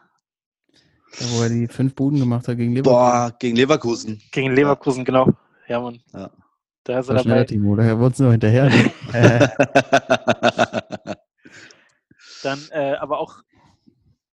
Da, 1.19 1.25
wo 1.31 1.41
er 1.43 1.49
die 1.49 1.67
fünf 1.67 1.93
Buden 1.95 2.19
gemacht 2.19 2.47
hat 2.47 2.57
gegen 2.57 2.73
Leverkusen. 2.73 2.93
Boah, 2.99 3.35
gegen 3.39 3.55
Leverkusen. 3.55 4.21
Gegen 4.31 4.53
Leverkusen, 4.55 5.03
genau. 5.05 5.29
Ja, 5.67 5.79
Mann. 5.81 6.01
Ja. 6.13 6.31
Da 6.89 6.99
ist 7.01 7.07
er 7.07 7.13
war 7.13 7.21
schneller, 7.21 7.35
dabei. 7.35 7.45
Timo. 7.45 7.75
Da 7.75 7.99
wurde 7.99 8.13
es 8.13 8.19
nur 8.19 8.31
hinterher. 8.31 8.67
Ne? 8.67 8.91
Dann 12.41 12.59
äh, 12.71 12.95
aber 12.95 13.19
auch, 13.19 13.43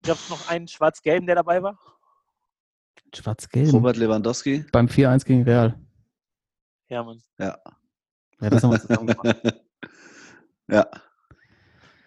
gab 0.03 0.16
es 0.16 0.31
noch 0.31 0.49
einen 0.49 0.66
Schwarz-Gelben, 0.66 1.27
der 1.27 1.37
dabei 1.37 1.62
war? 1.62 1.79
Schwarz-Gelb. 3.14 3.75
Robert 3.75 3.99
Lewandowski. 3.99 4.64
Beim 4.73 4.87
4-1 4.87 5.27
gegen 5.27 5.42
Real. 5.42 5.79
Ja, 6.88 7.03
Mann. 7.03 7.21
Ja. 7.38 7.59
Ja, 8.40 8.49
das 8.49 8.62
haben 8.62 8.71
wir 8.71 8.81
zusammen 8.81 9.09
gemacht. 9.09 9.37
ja. 10.69 10.87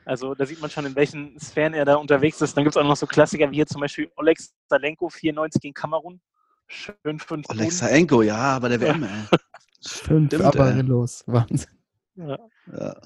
Also 0.04 0.34
da 0.34 0.48
sieht 0.48 0.62
man 0.62 0.72
schon, 0.72 0.88
in 0.88 0.96
welchen 0.96 1.40
Sphären 1.40 1.76
er 1.76 1.86
da 1.86 1.98
unterwegs 1.98 2.42
ist. 2.42 2.58
Dann 2.58 2.64
gibt 2.64 2.76
es 2.76 2.82
auch 2.82 2.88
noch 2.88 2.98
so 2.98 3.06
Klassiker 3.06 3.52
wie 3.52 3.58
hier 3.58 3.68
zum 3.68 3.82
Beispiel 3.82 4.12
Oleg 4.16 4.40
Salenko, 4.68 5.10
94 5.10 5.62
gegen 5.62 5.76
Kamerun. 5.76 6.20
Schön 6.66 7.20
fünf 7.20 7.28
Buden. 7.28 7.46
Alexaenko, 7.50 8.24
ja, 8.24 8.58
bei 8.58 8.70
der 8.70 8.82
WM, 8.82 9.04
ey. 9.04 9.10
Fünf 9.82 10.28
Stimmt, 10.28 10.34
ey. 10.34 10.42
Apparillos. 10.42 11.24
Wahnsinn. 11.28 11.70
Ja. 12.16 12.38
Ja. 12.72 13.02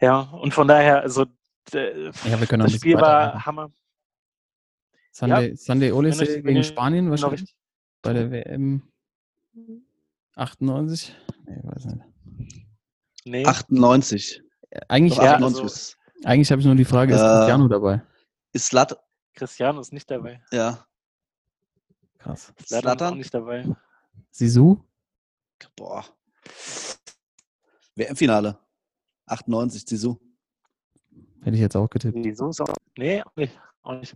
ja, 0.00 0.20
und 0.20 0.52
von 0.52 0.66
daher, 0.68 1.00
also 1.02 1.26
Ja, 1.72 2.12
wir 2.40 2.46
können 2.46 2.62
auch 2.62 2.66
das 2.66 2.74
Spiel 2.76 2.96
war. 2.96 3.44
Hammer. 3.46 3.70
Sunday, 5.12 5.56
Sunday 5.56 5.92
Olise 5.92 6.42
gegen 6.42 6.62
Spanien 6.62 7.08
wahrscheinlich. 7.10 7.54
Bei 8.02 8.12
der 8.12 8.30
WM 8.30 8.82
98? 10.34 11.16
Nee, 11.46 11.60
weiß 11.62 11.84
nicht. 11.86 12.04
Nee. 13.24 13.46
98. 13.46 14.42
Eigentlich, 14.88 15.16
ja, 15.16 15.34
98 15.36 15.62
also- 15.62 15.94
eigentlich 16.28 16.50
habe 16.50 16.60
ich 16.60 16.66
nur 16.66 16.74
die 16.76 16.84
Frage, 16.84 17.14
ist 17.14 17.20
Äh, 17.20 17.24
Cristiano 17.24 17.68
dabei? 17.68 18.02
ist 18.52 18.66
Slat, 18.66 18.96
Cristiano 19.34 19.80
ist 19.80 19.92
nicht 19.92 20.10
dabei. 20.10 20.42
ja, 20.52 20.84
Krass. 22.18 22.52
Zlatan 22.64 23.12
ist 23.14 23.18
nicht 23.18 23.34
dabei. 23.34 23.64
Sisu? 24.30 24.82
Boah. 25.76 26.04
WM-Finale. 27.94 28.58
98, 29.26 29.84
Sisu. 29.86 30.16
Hätte 31.42 31.56
ich 31.56 31.60
jetzt 31.60 31.76
auch 31.76 31.88
getippt. 31.88 32.16
Wieso 32.16 32.50
ist 32.50 32.60
auch. 32.60 32.74
Nee, 32.96 33.22
auch 33.22 33.36
nicht. 33.36 33.58
Auch 33.82 33.98
nicht. 33.98 34.14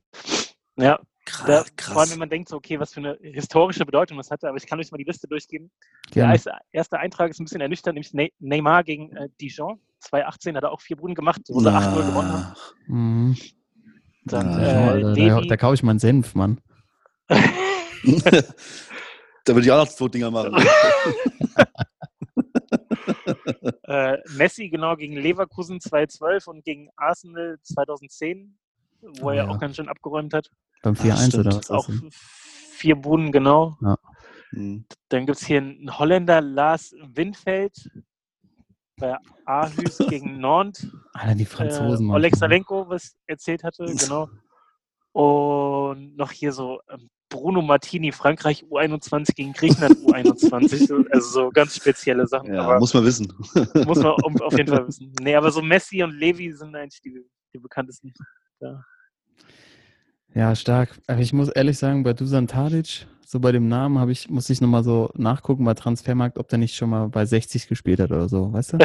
Ja, 0.77 1.01
da, 1.47 1.65
vor 1.81 2.01
allem, 2.01 2.11
wenn 2.13 2.19
man 2.19 2.31
denkt, 2.31 2.49
so, 2.49 2.57
okay, 2.57 2.81
was 2.81 2.93
für 2.93 3.01
eine 3.01 3.19
historische 3.23 3.85
Bedeutung 3.85 4.17
das 4.17 4.31
hatte, 4.31 4.49
aber 4.49 4.57
ich 4.57 4.67
kann 4.67 4.81
euch 4.81 4.91
mal 4.91 4.99
die 4.99 5.05
Liste 5.05 5.29
durchgehen. 5.29 5.71
Der 6.09 6.23
Gerne. 6.23 6.33
erste, 6.35 6.53
erste 6.73 6.99
Eintrag 6.99 7.31
ist 7.31 7.41
ein 7.41 7.45
bisschen 7.45 7.61
ernüchternd, 7.61 7.95
nämlich 7.95 8.13
Ne- 8.15 8.33
Neymar 8.39 8.85
gegen 8.85 9.15
äh, 9.17 9.29
Dijon. 9.41 9.81
2018 10.01 10.57
hat 10.57 10.65
er 10.65 10.73
auch 10.73 10.81
vier 10.81 10.97
Buden 10.97 11.15
gemacht, 11.15 11.43
wo 11.49 11.61
sie 11.61 11.69
8-0 11.71 12.07
gewonnen 12.07 12.33
haben. 12.33 12.55
Mhm. 12.87 13.37
Dann 14.25 14.51
Ja, 14.53 14.59
äh, 14.59 14.89
Alter, 14.89 15.01
da, 15.01 15.13
Levi, 15.13 15.49
da 15.49 15.57
kaufe 15.57 15.75
ich 15.75 15.83
mal 15.83 15.91
einen 15.91 15.99
Senf, 15.99 16.35
Mann. 16.35 16.61
da 19.45 19.55
würde 19.55 19.67
ich 19.67 19.73
auch 19.73 19.85
noch 19.85 19.89
zwei 19.89 20.09
Dinger 20.09 20.31
machen. 20.31 20.55
äh, 23.85 24.19
Messi 24.37 24.69
genau 24.69 24.97
gegen 24.97 25.17
Leverkusen 25.17 25.81
2012 25.81 26.47
und 26.47 26.65
gegen 26.65 26.89
Arsenal 26.97 27.59
2010, 27.63 28.57
wo 29.01 29.27
Oh 29.27 29.31
er 29.31 29.37
ja. 29.45 29.49
auch 29.49 29.59
ganz 29.59 29.77
schön 29.77 29.89
abgeräumt 29.89 30.35
hat. 30.35 30.49
Beim 30.83 30.95
Ah, 30.99 31.03
4-1 31.03 31.41
oder 31.41 31.57
was? 31.57 31.71
Auch 31.71 31.89
vier 32.73 32.97
Buden 32.97 33.33
genau. 33.33 33.77
Hm. 34.51 34.85
Dann 35.09 35.27
gibt 35.27 35.39
es 35.39 35.47
hier 35.47 35.59
einen 35.59 35.99
Holländer, 35.99 36.41
Lars 36.41 36.95
Windfeld, 37.03 37.91
bei 38.97 39.17
Aarhus 39.45 39.99
gegen 40.09 40.41
Nantes. 40.41 40.89
Alter, 41.13 41.35
die 41.35 41.45
Franzosen, 41.45 42.09
äh. 42.09 42.13
Oleg 42.13 42.37
Salenko, 42.37 42.89
was 42.89 43.17
erzählt 43.27 43.65
hatte, 43.65 43.85
genau. 43.85 44.29
Und 45.13 46.17
noch 46.17 46.31
hier 46.31 46.53
so 46.53 46.81
ähm, 46.89 47.09
Bruno 47.31 47.63
Martini, 47.63 48.13
Frankreich 48.13 48.65
U21 48.65 49.35
gegen 49.35 49.53
Griechenland 49.55 49.97
U21. 50.01 51.07
Also 51.13 51.29
so 51.31 51.51
ganz 51.51 51.77
spezielle 51.77 52.27
Sachen. 52.27 52.53
Ja, 52.53 52.63
aber 52.63 52.79
muss 52.79 52.93
man 52.93 53.05
wissen. 53.05 53.33
muss 53.87 53.99
man 53.99 54.13
auf 54.13 54.57
jeden 54.57 54.69
Fall 54.69 54.87
wissen. 54.89 55.13
Nee, 55.23 55.35
aber 55.35 55.51
so 55.51 55.63
Messi 55.63 56.03
und 56.03 56.13
Levi 56.13 56.53
sind 56.53 56.75
eigentlich 56.75 57.01
die, 57.01 57.25
die 57.55 57.59
bekanntesten. 57.59 58.13
Ja. 58.61 58.85
Ja, 60.35 60.55
stark. 60.55 60.99
Aber 61.07 61.21
ich 61.21 61.33
muss 61.33 61.49
ehrlich 61.49 61.79
sagen, 61.79 62.03
bei 62.03 62.13
Dusan 62.13 62.47
Tadic, 62.47 63.07
so 63.27 63.41
bei 63.41 63.53
dem 63.53 63.69
Namen 63.69 63.99
habe 63.99 64.13
ich, 64.13 64.29
muss 64.29 64.51
ich 64.51 64.61
nochmal 64.61 64.85
so 64.85 65.11
nachgucken 65.15 65.65
bei 65.65 65.75
Transfermarkt, 65.75 66.39
ob 66.39 66.49
der 66.49 66.59
nicht 66.59 66.77
schon 66.77 66.91
mal 66.91 67.09
bei 67.09 67.25
60 67.25 67.69
gespielt 67.69 68.01
hat 68.01 68.11
oder 68.11 68.29
so, 68.29 68.53
weißt 68.53 68.75
du? 68.75 68.79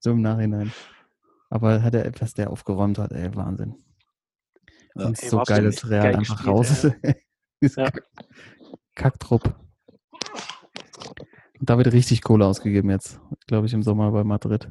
so 0.00 0.10
im 0.10 0.22
Nachhinein. 0.22 0.72
Aber 1.48 1.82
hat 1.82 1.94
er 1.94 2.04
etwas, 2.04 2.34
der 2.34 2.50
aufgeräumt 2.50 2.98
hat, 2.98 3.12
ey, 3.12 3.34
Wahnsinn. 3.34 3.76
Ja. 4.96 5.06
Und 5.06 5.16
so 5.18 5.42
geiles 5.42 5.88
Real 5.88 6.02
geil 6.02 6.16
einfach 6.16 6.36
gespielt, 6.36 6.48
raus. 6.48 6.86
Ja. 7.76 7.90
Kack- 7.90 8.08
Kacktrupp. 8.94 9.54
Und 11.58 11.68
da 11.68 11.76
wird 11.76 11.92
richtig 11.92 12.22
Kohle 12.22 12.46
ausgegeben 12.46 12.88
jetzt, 12.90 13.20
glaube 13.46 13.66
ich, 13.66 13.74
im 13.74 13.82
Sommer 13.82 14.10
bei 14.12 14.24
Madrid. 14.24 14.70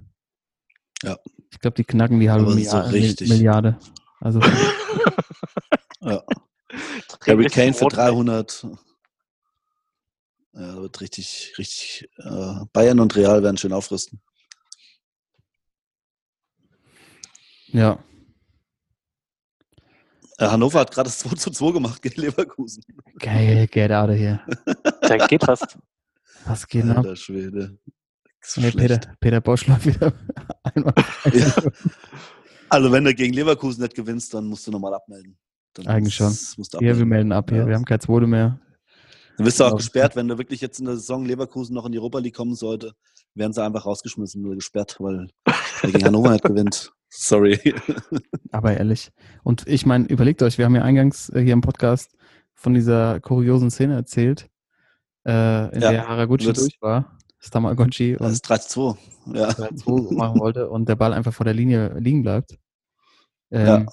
Ja. 1.04 1.18
Ich 1.52 1.60
glaube, 1.60 1.76
die 1.76 1.84
knacken 1.84 2.20
die 2.20 2.30
halbe 2.32 2.46
Aber 2.46 2.52
so 2.54 2.58
Milliarde. 2.58 2.92
richtig. 2.94 3.30
Milliarde. 3.30 3.80
Also 4.20 4.40
Ja. 6.02 6.24
Harry 7.26 7.44
richtig 7.44 7.54
Kane 7.54 7.74
für 7.74 7.84
rot 7.86 7.98
rein. 7.98 8.08
300. 8.14 8.64
Ja, 10.54 10.76
da 10.76 10.82
wird 10.82 11.00
richtig, 11.02 11.54
richtig. 11.58 12.10
Äh, 12.18 12.66
Bayern 12.74 13.00
und 13.00 13.16
Real 13.16 13.44
werden 13.44 13.58
schön 13.58 13.72
aufrüsten. 13.74 14.20
ja, 17.68 17.94
Äh, 17.94 17.98
Hannover 20.40 20.80
hat 20.80 20.92
gerade 20.92 21.10
das 21.10 21.20
2 21.20 21.36
zu 21.36 21.52
2 21.52 21.72
gemacht 21.74 22.02
gegen 22.02 22.22
Leverkusen. 22.22 22.84
geil, 23.20 23.68
get 23.68 23.92
out 23.92 24.10
of 24.10 24.16
here. 24.16 24.40
Da 25.02 25.18
geht 25.28 25.44
fast. 25.44 25.78
Was 26.46 26.68
geht 26.68 26.86
ab? 26.86 26.98
Alter 26.98 27.16
Schwede. 27.16 27.78
So 28.42 28.62
Hey. 28.62 28.72
Peter, 28.72 29.00
Peter 29.20 29.42
Bosch 29.42 29.68
läuft 29.68 29.86
wieder 29.88 30.14
einmal. 30.64 30.94
Ja. 31.34 31.54
Also 32.70 32.92
wenn 32.92 33.04
du 33.04 33.14
gegen 33.16 33.34
Leverkusen 33.34 33.82
nicht 33.82 33.96
gewinnst, 33.96 34.34
dann 34.34 34.46
musst 34.46 34.66
du 34.68 34.72
nochmal 34.72 34.94
abmelden. 34.94 35.38
Dann 35.74 35.88
Eigentlich 35.88 36.16
schon. 36.16 36.28
Musst 36.28 36.74
du 36.74 36.78
Hier, 36.80 36.80
wir 36.80 36.92
abmelden. 36.92 37.10
melden 37.10 37.32
ab 37.32 37.50
hier. 37.50 37.60
Ja. 37.60 37.68
Wir 37.68 37.76
haben 37.76 37.86
kein 37.86 38.00
Zweite 38.00 38.28
mehr. 38.28 38.60
Dann 39.38 39.46
wirst 39.46 39.60
du 39.60 39.64
auch 39.66 39.76
gesperrt, 39.78 40.16
wenn 40.16 40.28
du 40.28 40.38
wirklich 40.38 40.62
jetzt 40.62 40.80
in 40.80 40.86
der 40.86 40.96
Saison 40.96 41.26
Leverkusen 41.26 41.74
noch 41.74 41.86
in 41.86 41.92
die 41.92 41.98
Europa 42.00 42.20
League 42.20 42.36
kommen 42.36 42.56
sollte, 42.56 42.94
werden 43.36 43.54
sie 43.54 43.64
einfach 43.64 43.86
rausgeschmissen 43.86 44.46
oder 44.46 44.56
gesperrt, 44.56 44.98
weil 45.00 45.28
er 45.82 45.92
gegen 45.92 46.06
Hannover 46.06 46.32
nicht 46.32 46.44
gewinnt. 46.44 46.92
Sorry. 47.10 47.60
Aber 48.52 48.78
ehrlich. 48.78 49.12
Und 49.44 49.68
ich 49.68 49.86
meine, 49.86 50.06
überlegt 50.06 50.42
euch, 50.44 50.58
wir 50.58 50.66
haben 50.66 50.76
ja 50.76 50.84
eingangs 50.84 51.30
äh, 51.30 51.42
hier 51.42 51.54
im 51.54 51.62
Podcast 51.62 52.16
von 52.54 52.74
dieser 52.74 53.20
kuriosen 53.20 53.72
Szene 53.72 53.96
erzählt, 53.96 54.50
äh, 55.26 55.74
in 55.76 55.82
Ja, 55.82 55.92
der 55.92 56.08
Haraguchi 56.08 56.46
das- 56.48 56.60
durch 56.60 56.78
war, 56.82 57.18
Stamagotchi 57.40 58.14
Das 58.14 58.28
und 58.28 58.34
ist 58.34 58.42
3 58.44 58.58
zu 58.60 58.98
2. 59.26 59.38
Ja. 59.38 59.50
2 59.50 60.16
machen 60.16 60.40
wollte 60.40 60.70
und 60.70 60.88
der 60.90 60.96
Ball 60.96 61.14
einfach 61.14 61.34
vor 61.34 61.46
der 61.46 61.54
Linie 61.54 61.98
liegen 62.00 62.22
bleibt. 62.22 62.58
Ähm, 63.52 63.66
Ja. 63.66 63.86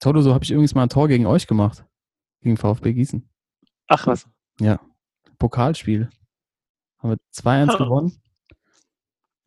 Toto, 0.00 0.22
so 0.22 0.32
habe 0.34 0.42
ich 0.44 0.50
übrigens 0.50 0.74
mal 0.74 0.84
ein 0.84 0.88
Tor 0.88 1.08
gegen 1.08 1.26
euch 1.26 1.46
gemacht. 1.46 1.84
Gegen 2.40 2.56
VfB 2.56 2.94
Gießen. 2.94 3.28
Ach 3.86 4.06
was. 4.06 4.26
Pokalspiel. 5.38 6.08
Haben 6.98 7.10
wir 7.10 7.16
2-1 7.32 7.70
Ah. 7.74 7.76
gewonnen. 7.76 8.12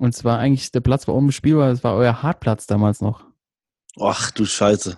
Und 0.03 0.13
es 0.13 0.25
war 0.25 0.37
eigentlich, 0.37 0.69
der 0.69 0.81
Platz 0.81 1.07
war 1.07 1.15
unbespielbar, 1.15 1.71
es 1.71 1.81
war 1.81 1.95
euer 1.95 2.21
Hartplatz 2.21 2.67
damals 2.67 2.99
noch. 2.99 3.25
Ach 4.01 4.31
du 4.31 4.43
Scheiße. 4.43 4.97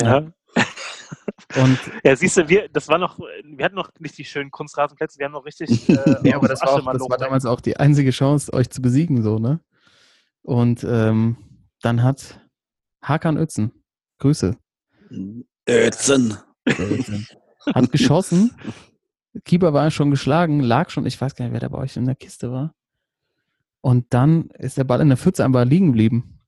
Ja. 0.00 0.32
Und 1.56 1.78
Ja, 2.04 2.16
siehst 2.16 2.38
du, 2.38 2.48
wir, 2.48 2.70
das 2.70 2.88
war 2.88 2.96
noch, 2.96 3.18
wir 3.18 3.62
hatten 3.62 3.74
noch 3.74 3.90
nicht 3.98 4.16
die 4.16 4.24
schönen 4.24 4.50
Kunstrasenplätze, 4.50 5.18
wir 5.18 5.26
haben 5.26 5.32
noch 5.32 5.44
richtig. 5.44 5.86
Äh, 5.90 6.30
Ja, 6.30 6.36
aber 6.36 6.48
das 6.48 6.62
war, 6.62 6.70
auch, 6.70 6.92
das 6.92 7.02
war 7.02 7.18
damals 7.18 7.44
auch 7.44 7.60
die 7.60 7.76
einzige 7.76 8.12
Chance, 8.12 8.50
euch 8.54 8.70
zu 8.70 8.80
besiegen, 8.80 9.22
so, 9.22 9.38
ne? 9.38 9.60
Und 10.40 10.82
ähm, 10.84 11.36
dann 11.82 12.02
hat 12.02 12.40
Hakan 13.02 13.36
Ötzen, 13.36 13.72
Grüße, 14.20 14.56
Ötzen. 15.68 16.38
hat 17.74 17.92
geschossen. 17.92 18.52
Keeper 19.44 19.74
war 19.74 19.90
schon 19.90 20.10
geschlagen, 20.10 20.60
lag 20.60 20.88
schon, 20.88 21.04
ich 21.04 21.20
weiß 21.20 21.34
gar 21.34 21.44
nicht, 21.44 21.52
wer 21.52 21.60
da 21.60 21.68
bei 21.68 21.76
euch 21.76 21.98
in 21.98 22.06
der 22.06 22.14
Kiste 22.16 22.50
war. 22.50 22.74
Und 23.84 24.06
dann 24.14 24.48
ist 24.58 24.78
der 24.78 24.84
Ball 24.84 25.02
in 25.02 25.08
der 25.08 25.18
Pfütze 25.18 25.44
einfach 25.44 25.66
liegen 25.66 25.88
geblieben. 25.88 26.40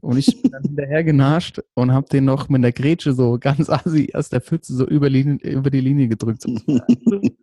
Und 0.00 0.18
ich 0.18 0.40
bin 0.40 0.52
dann 0.52 0.62
hinterher 0.62 1.02
genascht 1.02 1.58
und 1.74 1.90
habe 1.90 2.06
den 2.08 2.26
noch 2.26 2.48
mit 2.48 2.62
der 2.62 2.70
Grätsche 2.70 3.12
so 3.12 3.38
ganz 3.40 3.68
assi 3.68 4.12
aus 4.14 4.28
der 4.28 4.40
Pfütze 4.40 4.72
so 4.76 4.86
über, 4.86 5.10
Linie, 5.10 5.38
über 5.38 5.68
die 5.70 5.80
Linie 5.80 6.06
gedrückt. 6.08 6.46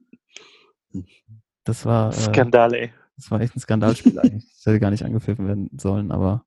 Das 1.63 1.85
war, 1.85 2.09
äh, 2.09 2.13
Skandal, 2.13 2.73
ey. 2.73 2.91
das 3.15 3.29
war 3.29 3.39
echt 3.39 3.55
ein 3.55 3.59
Skandalspiel 3.59 4.17
eigentlich. 4.17 4.51
Das 4.55 4.65
hätte 4.65 4.79
gar 4.79 4.89
nicht 4.89 5.05
angepfiffen 5.05 5.45
werden 5.45 5.69
sollen, 5.77 6.11
aber 6.11 6.43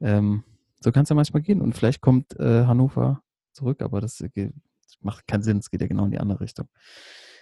ähm, 0.00 0.44
so 0.78 0.92
kann 0.92 1.02
es 1.02 1.08
ja 1.08 1.16
manchmal 1.16 1.42
gehen. 1.42 1.60
Und 1.60 1.74
vielleicht 1.74 2.00
kommt 2.00 2.38
äh, 2.38 2.64
Hannover 2.64 3.22
zurück, 3.52 3.82
aber 3.82 4.00
das 4.00 4.24
geht, 4.32 4.54
macht 5.00 5.26
keinen 5.26 5.42
Sinn. 5.42 5.58
Es 5.58 5.68
geht 5.68 5.80
ja 5.80 5.88
genau 5.88 6.04
in 6.04 6.12
die 6.12 6.20
andere 6.20 6.40
Richtung. 6.40 6.68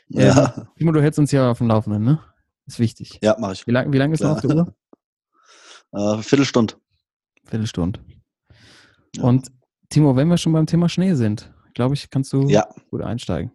Ja, 0.09 0.67
Timo, 0.79 0.93
du 0.93 1.03
hältst 1.03 1.19
uns 1.19 1.31
ja 1.31 1.51
auf 1.51 1.59
dem 1.59 1.69
Laufenden, 1.69 2.03
ne? 2.03 2.21
Ist 2.69 2.79
wichtig. 2.79 3.19
ja 3.23 3.35
mach 3.41 3.53
ich. 3.53 3.67
Wie 3.67 3.73
lange 3.73 3.93
wie 3.93 3.99
lang 3.99 4.13
ist 4.13 4.21
noch 4.23 4.31
auf 4.37 4.41
der 4.43 4.55
Uhr? 4.57 4.75
Äh, 5.93 6.19
Viertelstunde. 6.19 6.75
Viertelstunde. 7.47 7.99
Ja. 9.17 9.23
Und 9.23 9.51
Timo, 9.89 10.15
wenn 10.17 10.29
wir 10.29 10.37
schon 10.37 10.53
beim 10.53 10.67
Thema 10.67 10.87
Schnee 10.91 11.15
sind, 11.15 11.51
glaube 11.75 11.95
ich, 11.95 12.11
kannst 12.11 12.31
du 12.35 12.47
Ja, 12.47 12.69
gut 12.91 13.01
einsteigen. 13.01 13.51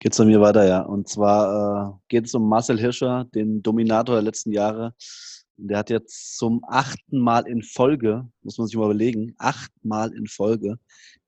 geht's 0.00 0.18
bei 0.18 0.24
mir 0.24 0.40
weiter, 0.40 0.66
ja. 0.66 0.80
Und 0.80 1.08
zwar 1.08 1.88
äh, 1.88 1.92
geht 2.08 2.26
es 2.26 2.34
um 2.34 2.48
Marcel 2.48 2.80
Hirscher, 2.80 3.26
den 3.32 3.62
Dominator 3.62 4.16
der 4.16 4.22
letzten 4.24 4.50
Jahre. 4.50 4.92
Der 5.56 5.78
hat 5.78 5.88
jetzt 5.88 6.36
zum 6.36 6.62
achten 6.66 7.20
Mal 7.20 7.46
in 7.46 7.62
Folge, 7.62 8.28
muss 8.42 8.58
man 8.58 8.66
sich 8.66 8.76
mal 8.76 8.86
überlegen, 8.86 9.36
achtmal 9.38 10.12
in 10.14 10.26
Folge 10.26 10.80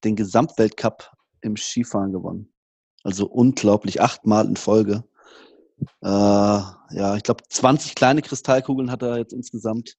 den 0.02 0.16
Gesamtweltcup 0.16 1.12
im 1.42 1.56
Skifahren 1.56 2.10
gewonnen. 2.12 2.52
Also 3.04 3.28
unglaublich, 3.28 4.02
achtmal 4.02 4.46
in 4.48 4.56
Folge. 4.56 5.04
Äh, 6.02 6.08
ja, 6.08 7.16
ich 7.16 7.22
glaube, 7.22 7.44
20 7.48 7.94
kleine 7.94 8.22
Kristallkugeln 8.22 8.90
hat 8.90 9.02
er 9.02 9.18
jetzt 9.18 9.32
insgesamt. 9.32 9.96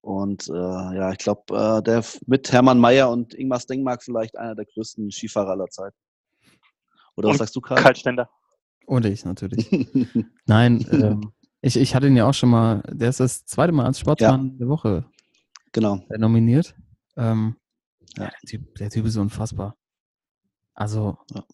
Und 0.00 0.48
äh, 0.48 0.52
ja, 0.52 1.12
ich 1.12 1.18
glaube, 1.18 1.54
äh, 1.56 1.82
der 1.82 2.04
mit 2.26 2.52
Hermann 2.52 2.78
Mayer 2.78 3.10
und 3.10 3.32
Ingmar 3.34 3.60
Stengmark 3.60 4.02
vielleicht 4.02 4.36
einer 4.36 4.54
der 4.54 4.66
größten 4.66 5.10
Skifahrer 5.10 5.52
aller 5.52 5.68
Zeiten. 5.68 5.96
Oder 7.16 7.28
was 7.28 7.34
Und 7.34 7.38
sagst 7.38 7.56
du, 7.56 7.60
Karl? 7.60 7.82
Kaltständer. 7.82 8.28
Und 8.86 9.06
ich 9.06 9.24
natürlich. 9.24 9.70
Nein, 10.46 10.86
ähm, 10.92 11.32
ich, 11.62 11.76
ich 11.76 11.94
hatte 11.94 12.08
ihn 12.08 12.16
ja 12.16 12.28
auch 12.28 12.34
schon 12.34 12.50
mal, 12.50 12.82
der 12.88 13.08
ist 13.08 13.20
das 13.20 13.46
zweite 13.46 13.72
Mal 13.72 13.86
als 13.86 13.98
Sportmann 13.98 14.58
der 14.58 14.68
Woche 14.68 15.06
genau. 15.72 16.04
äh, 16.10 16.18
nominiert. 16.18 16.74
Ähm, 17.16 17.56
ja. 18.16 18.24
Ja. 18.24 18.30
der, 18.30 18.48
typ, 18.48 18.74
der 18.74 18.90
Typ 18.90 19.06
ist 19.06 19.16
unfassbar. 19.16 19.76
Also, 20.74 21.16
Ja. 21.30 21.44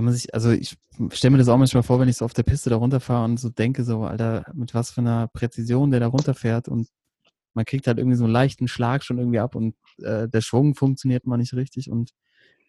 Wenn 0.00 0.04
man 0.06 0.14
sich, 0.14 0.32
also 0.34 0.50
ich 0.50 0.78
stelle 1.12 1.32
mir 1.32 1.38
das 1.38 1.48
auch 1.48 1.58
manchmal 1.58 1.82
vor, 1.82 2.00
wenn 2.00 2.08
ich 2.08 2.16
so 2.16 2.24
auf 2.24 2.32
der 2.32 2.42
Piste 2.42 2.70
da 2.70 2.76
runterfahre 2.76 3.22
und 3.26 3.38
so 3.38 3.50
denke, 3.50 3.84
so, 3.84 4.04
Alter, 4.04 4.46
mit 4.54 4.72
was 4.72 4.90
für 4.90 5.02
einer 5.02 5.28
Präzision 5.28 5.90
der 5.90 6.00
da 6.00 6.06
runterfährt 6.06 6.68
und 6.68 6.88
man 7.52 7.66
kriegt 7.66 7.86
halt 7.86 7.98
irgendwie 7.98 8.16
so 8.16 8.24
einen 8.24 8.32
leichten 8.32 8.66
Schlag 8.66 9.04
schon 9.04 9.18
irgendwie 9.18 9.40
ab 9.40 9.54
und 9.54 9.74
äh, 9.98 10.26
der 10.26 10.40
Schwung 10.40 10.74
funktioniert 10.74 11.26
mal 11.26 11.36
nicht 11.36 11.52
richtig 11.52 11.90
und 11.90 12.12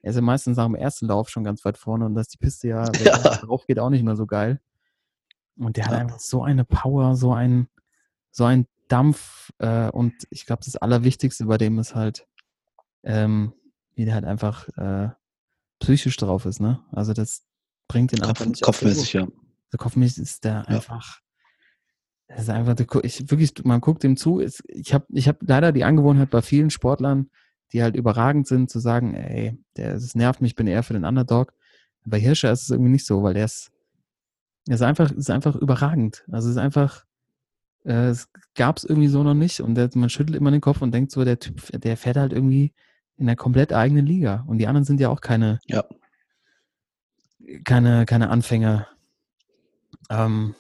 er 0.02 0.10
ist 0.10 0.18
ja 0.18 0.22
meistens 0.22 0.58
nach 0.58 0.66
dem 0.66 0.76
ersten 0.76 1.08
Lauf 1.08 1.30
schon 1.30 1.46
ganz 1.46 1.64
weit 1.64 1.78
vorne 1.78 2.06
und 2.06 2.16
dass 2.16 2.28
die 2.28 2.38
Piste 2.38 2.68
ja, 2.68 2.92
wenn 3.00 3.06
Ja. 3.08 3.14
er 3.14 3.38
drauf 3.38 3.66
geht, 3.66 3.80
auch 3.80 3.90
nicht 3.90 4.04
mehr 4.04 4.18
so 4.18 4.26
geil. 4.26 4.60
Und 5.58 5.78
der 5.78 5.86
hat 5.86 5.94
Ja. 5.94 6.00
einfach 6.00 6.20
so 6.20 6.44
eine 6.44 6.66
Power, 6.66 7.16
so 7.16 7.32
ein, 7.32 7.70
so 8.32 8.44
ein 8.44 8.68
Dampf 8.90 9.52
äh, 9.60 9.90
und 9.90 10.14
ich 10.32 10.46
glaube, 10.46 10.64
das 10.66 10.76
Allerwichtigste 10.76 11.46
bei 11.46 11.58
dem 11.58 11.80
ist 11.80 11.96
halt, 11.96 12.28
ähm, 13.04 13.54
wie 13.96 14.04
der 14.04 14.16
halt 14.16 14.26
einfach 14.26 14.68
äh, 14.78 15.12
psychisch 15.82 16.16
drauf 16.16 16.46
ist, 16.46 16.62
ne? 16.62 16.80
Also 16.92 17.14
das 17.14 17.44
bringt 17.88 18.14
den 18.14 18.20
Kopf, 18.20 18.30
einfach 18.30 18.46
nicht 18.46 18.62
kopfmäßig, 18.62 19.14
ja. 19.14 19.28
so 19.70 19.78
kopfmäßig 19.78 20.24
ist 20.24 20.46
der 20.46 20.68
einfach. 20.70 21.20
Das 22.28 22.44
ist 22.44 22.50
einfach, 22.50 22.80
ich 23.04 23.30
wirklich, 23.30 23.54
man 23.66 23.82
guckt 23.82 24.06
ihm 24.06 24.16
zu. 24.16 24.40
Ich 24.40 24.94
habe 24.94 25.06
ich 25.10 25.28
hab 25.28 25.38
leider 25.42 25.74
die 25.74 25.84
Angewohnheit 25.84 26.30
bei 26.30 26.42
vielen 26.42 26.70
Sportlern, 26.70 27.30
die 27.74 27.84
halt 27.84 27.98
überragend 27.98 28.48
sind, 28.48 28.70
zu 28.70 28.80
sagen, 28.80 29.16
ey, 29.16 29.58
der, 29.76 29.94
das 29.94 30.16
nervt 30.16 30.40
mich, 30.40 30.52
ich 30.52 30.56
bin 30.56 30.68
eher 30.68 30.84
für 30.84 30.94
den 30.94 31.04
Underdog. 31.04 31.54
Bei 32.06 32.20
Hirscher 32.20 32.52
ist 32.52 32.64
es 32.64 32.70
irgendwie 32.70 32.92
nicht 32.92 33.06
so, 33.06 33.22
weil 33.22 33.34
der 33.34 33.46
ist, 33.46 33.72
der 34.68 34.76
ist 34.76 34.82
einfach, 34.82 35.12
ist 35.12 35.30
einfach 35.30 35.56
überragend. 35.56 36.24
Also 36.32 36.48
es 36.48 36.56
ist 36.56 36.62
einfach, 36.62 37.06
äh, 37.84 38.10
es 38.10 38.30
gab 38.56 38.78
es 38.78 38.86
irgendwie 38.86 39.10
so 39.10 39.24
noch 39.24 39.34
nicht 39.34 39.60
und 39.60 39.76
der, 39.76 39.90
man 39.96 40.10
schüttelt 40.10 40.38
immer 40.38 40.52
den 40.52 40.62
Kopf 40.62 40.82
und 40.82 40.94
denkt 40.94 41.12
so, 41.12 41.26
der 41.26 41.40
Typ, 41.40 41.62
der 41.74 41.98
fährt 41.98 42.18
halt 42.18 42.32
irgendwie 42.32 42.74
in 43.22 43.30
einer 43.30 43.36
komplett 43.36 43.72
eigenen 43.72 44.06
Liga. 44.06 44.44
Und 44.48 44.58
die 44.58 44.68
anderen 44.68 44.84
sind 44.84 45.00
ja 45.00 45.10
auch 45.10 45.22
keine, 45.22 45.60
Ja. 45.68 45.84
keine, 47.64 48.06
keine 48.06 48.30
Anfänger. 48.30 48.88
Ähm, 50.10 50.56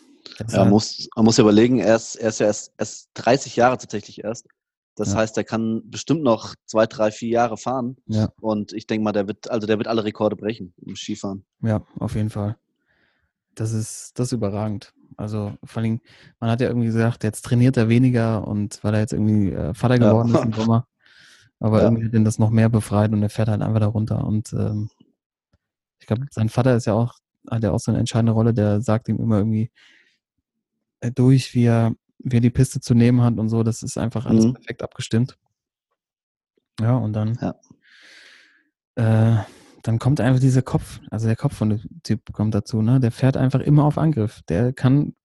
Ja, 0.49 0.59
man 0.59 0.69
muss, 0.69 1.09
man 1.15 1.25
muss 1.25 1.37
ja 1.37 1.41
überlegen, 1.41 1.79
er 1.79 1.95
ist, 1.95 2.15
er 2.15 2.29
ist 2.29 2.39
ja 2.39 2.45
erst, 2.45 2.73
erst 2.77 3.09
30 3.15 3.55
Jahre 3.55 3.77
tatsächlich 3.77 4.23
erst. 4.23 4.47
Das 4.95 5.13
Ja. 5.13 5.19
heißt, 5.19 5.35
er 5.37 5.43
kann 5.43 5.81
bestimmt 5.85 6.21
noch 6.21 6.53
zwei, 6.65 6.85
drei, 6.85 7.11
vier 7.11 7.29
Jahre 7.29 7.57
fahren. 7.57 7.97
Ja. 8.05 8.29
Und 8.39 8.71
ich 8.73 8.85
denke 8.87 9.03
mal, 9.03 9.11
der 9.11 9.27
wird, 9.27 9.49
also 9.49 9.65
der 9.67 9.77
wird 9.79 9.87
alle 9.87 10.03
Rekorde 10.03 10.35
brechen 10.35 10.73
im 10.85 10.95
Skifahren. 10.95 11.43
Ja, 11.61 11.81
auf 11.99 12.15
jeden 12.15 12.29
Fall. 12.29 12.57
Das 13.55 13.73
ist, 13.73 14.17
das 14.19 14.27
ist 14.27 14.33
überragend. 14.33 14.93
Also 15.17 15.53
vor 15.63 15.81
allem, 15.81 15.99
man 16.39 16.49
hat 16.51 16.61
ja 16.61 16.67
irgendwie 16.67 16.87
gesagt, 16.87 17.23
jetzt 17.23 17.43
trainiert 17.43 17.75
er 17.77 17.89
weniger 17.89 18.47
und 18.47 18.81
weil 18.83 18.93
er 18.93 18.99
jetzt 19.01 19.13
irgendwie 19.13 19.51
äh, 19.51 19.73
Vater 19.73 19.95
Ja. 19.97 20.09
geworden 20.11 20.33
ist 20.33 20.45
im 20.45 20.53
Sommer. 20.69 20.87
Aber 21.61 21.77
Ja. 21.79 21.85
irgendwie 21.85 22.05
hat 22.07 22.13
ihn 22.13 22.25
das 22.25 22.39
noch 22.39 22.49
mehr 22.49 22.67
befreit 22.69 23.13
und 23.13 23.23
er 23.23 23.29
fährt 23.29 23.47
halt 23.47 23.61
einfach 23.61 23.79
da 23.79 23.87
runter. 23.87 24.25
Und 24.25 24.51
ähm, 24.51 24.89
ich 25.99 26.07
glaube, 26.07 26.25
sein 26.31 26.49
Vater 26.49 26.75
ist 26.75 26.85
ja 26.87 26.93
auch, 26.93 27.13
hat 27.49 27.63
ja 27.63 27.71
auch 27.71 27.79
so 27.79 27.91
eine 27.91 27.99
entscheidende 27.99 28.33
Rolle, 28.33 28.53
der 28.53 28.81
sagt 28.81 29.07
ihm 29.07 29.17
immer 29.17 29.37
irgendwie 29.37 29.71
äh, 31.01 31.11
durch, 31.11 31.55
wie 31.55 31.65
er, 31.65 31.93
wie 32.19 32.37
er 32.37 32.41
die 32.41 32.49
Piste 32.49 32.81
zu 32.81 32.93
nehmen 32.95 33.21
hat 33.21 33.37
und 33.37 33.47
so. 33.49 33.63
Das 33.63 33.83
ist 33.83 33.97
einfach 33.97 34.25
alles 34.25 34.45
Mhm. 34.45 34.53
perfekt 34.53 34.83
abgestimmt. 34.83 35.37
Ja, 36.79 36.95
und 36.97 37.13
dann 37.13 37.37
Ja. 37.39 37.55
äh, 38.95 39.43
dann 39.83 39.97
kommt 39.99 40.21
einfach 40.21 40.39
dieser 40.39 40.61
Kopf, 40.61 40.99
also 41.09 41.25
der 41.27 41.35
Kopf 41.35 41.55
von 41.55 41.69
dem 41.69 41.81
Typ 42.03 42.31
kommt 42.33 42.53
dazu, 42.53 42.81
ne? 42.83 42.99
Der 42.99 43.11
fährt 43.11 43.35
einfach 43.37 43.59
immer 43.61 43.83
auf 43.85 43.97
Angriff. 43.97 44.41
Der 44.47 44.73
kann 44.73 45.15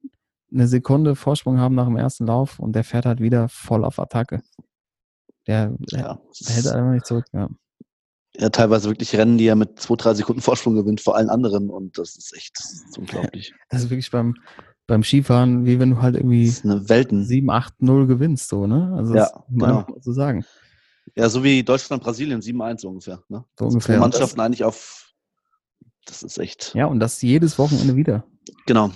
eine 0.52 0.66
Sekunde 0.68 1.14
Vorsprung 1.16 1.58
haben 1.58 1.74
nach 1.74 1.86
dem 1.86 1.96
ersten 1.96 2.26
Lauf 2.26 2.58
und 2.58 2.72
der 2.74 2.84
fährt 2.84 3.04
halt 3.04 3.20
wieder 3.20 3.48
voll 3.48 3.84
auf 3.84 3.98
Attacke. 3.98 4.42
Der, 5.46 5.74
Ja. 5.90 6.18
hält 6.46 6.66
einfach 6.66 6.92
nicht 6.92 7.06
zurück, 7.06 7.26
ja. 7.32 7.48
ja, 8.36 8.48
teilweise 8.50 8.88
wirklich 8.88 9.14
Rennen, 9.16 9.38
die 9.38 9.46
er 9.46 9.56
mit 9.56 9.78
zwei, 9.80 9.96
drei 9.96 10.14
Sekunden 10.14 10.42
Vorsprung 10.42 10.74
gewinnt 10.74 11.00
vor 11.00 11.16
allen 11.16 11.30
anderen. 11.30 11.70
Und 11.70 11.98
das 11.98 12.16
ist 12.16 12.34
echt 12.36 12.58
das 12.58 12.72
ist 12.72 12.98
unglaublich. 12.98 13.54
Ist 13.70 13.90
wirklich 13.90 14.10
beim, 14.10 14.34
beim 14.86 15.02
Skifahren, 15.02 15.64
wie 15.66 15.78
wenn 15.78 15.90
du 15.90 16.02
halt 16.02 16.16
irgendwie 16.16 16.52
Welten. 16.64 17.24
7, 17.24 17.48
8, 17.50 17.82
0 17.82 18.06
gewinnst, 18.06 18.48
so, 18.48 18.66
ne? 18.66 18.94
Also 18.96 19.14
Ja, 19.14 19.30
genau. 19.48 19.86
so 20.00 20.12
sagen. 20.12 20.44
Ja, 21.14 21.28
so 21.28 21.44
wie 21.44 21.62
Deutschland, 21.62 22.02
Brasilien, 22.02 22.40
7-1 22.42 22.84
ungefähr. 22.84 23.22
Ne? 23.28 23.44
So 23.58 23.66
ungefähr. 23.66 23.96
Und 24.02 24.12
das, 24.12 24.20
Mannschaften 24.20 24.40
eigentlich 24.40 24.64
auf. 24.64 25.12
Das 26.04 26.22
ist 26.22 26.38
echt. 26.38 26.74
ja, 26.74 26.86
und 26.86 27.00
das 27.00 27.22
jedes 27.22 27.58
Wochenende 27.58 27.96
wieder. 27.96 28.24
Genau. 28.66 28.90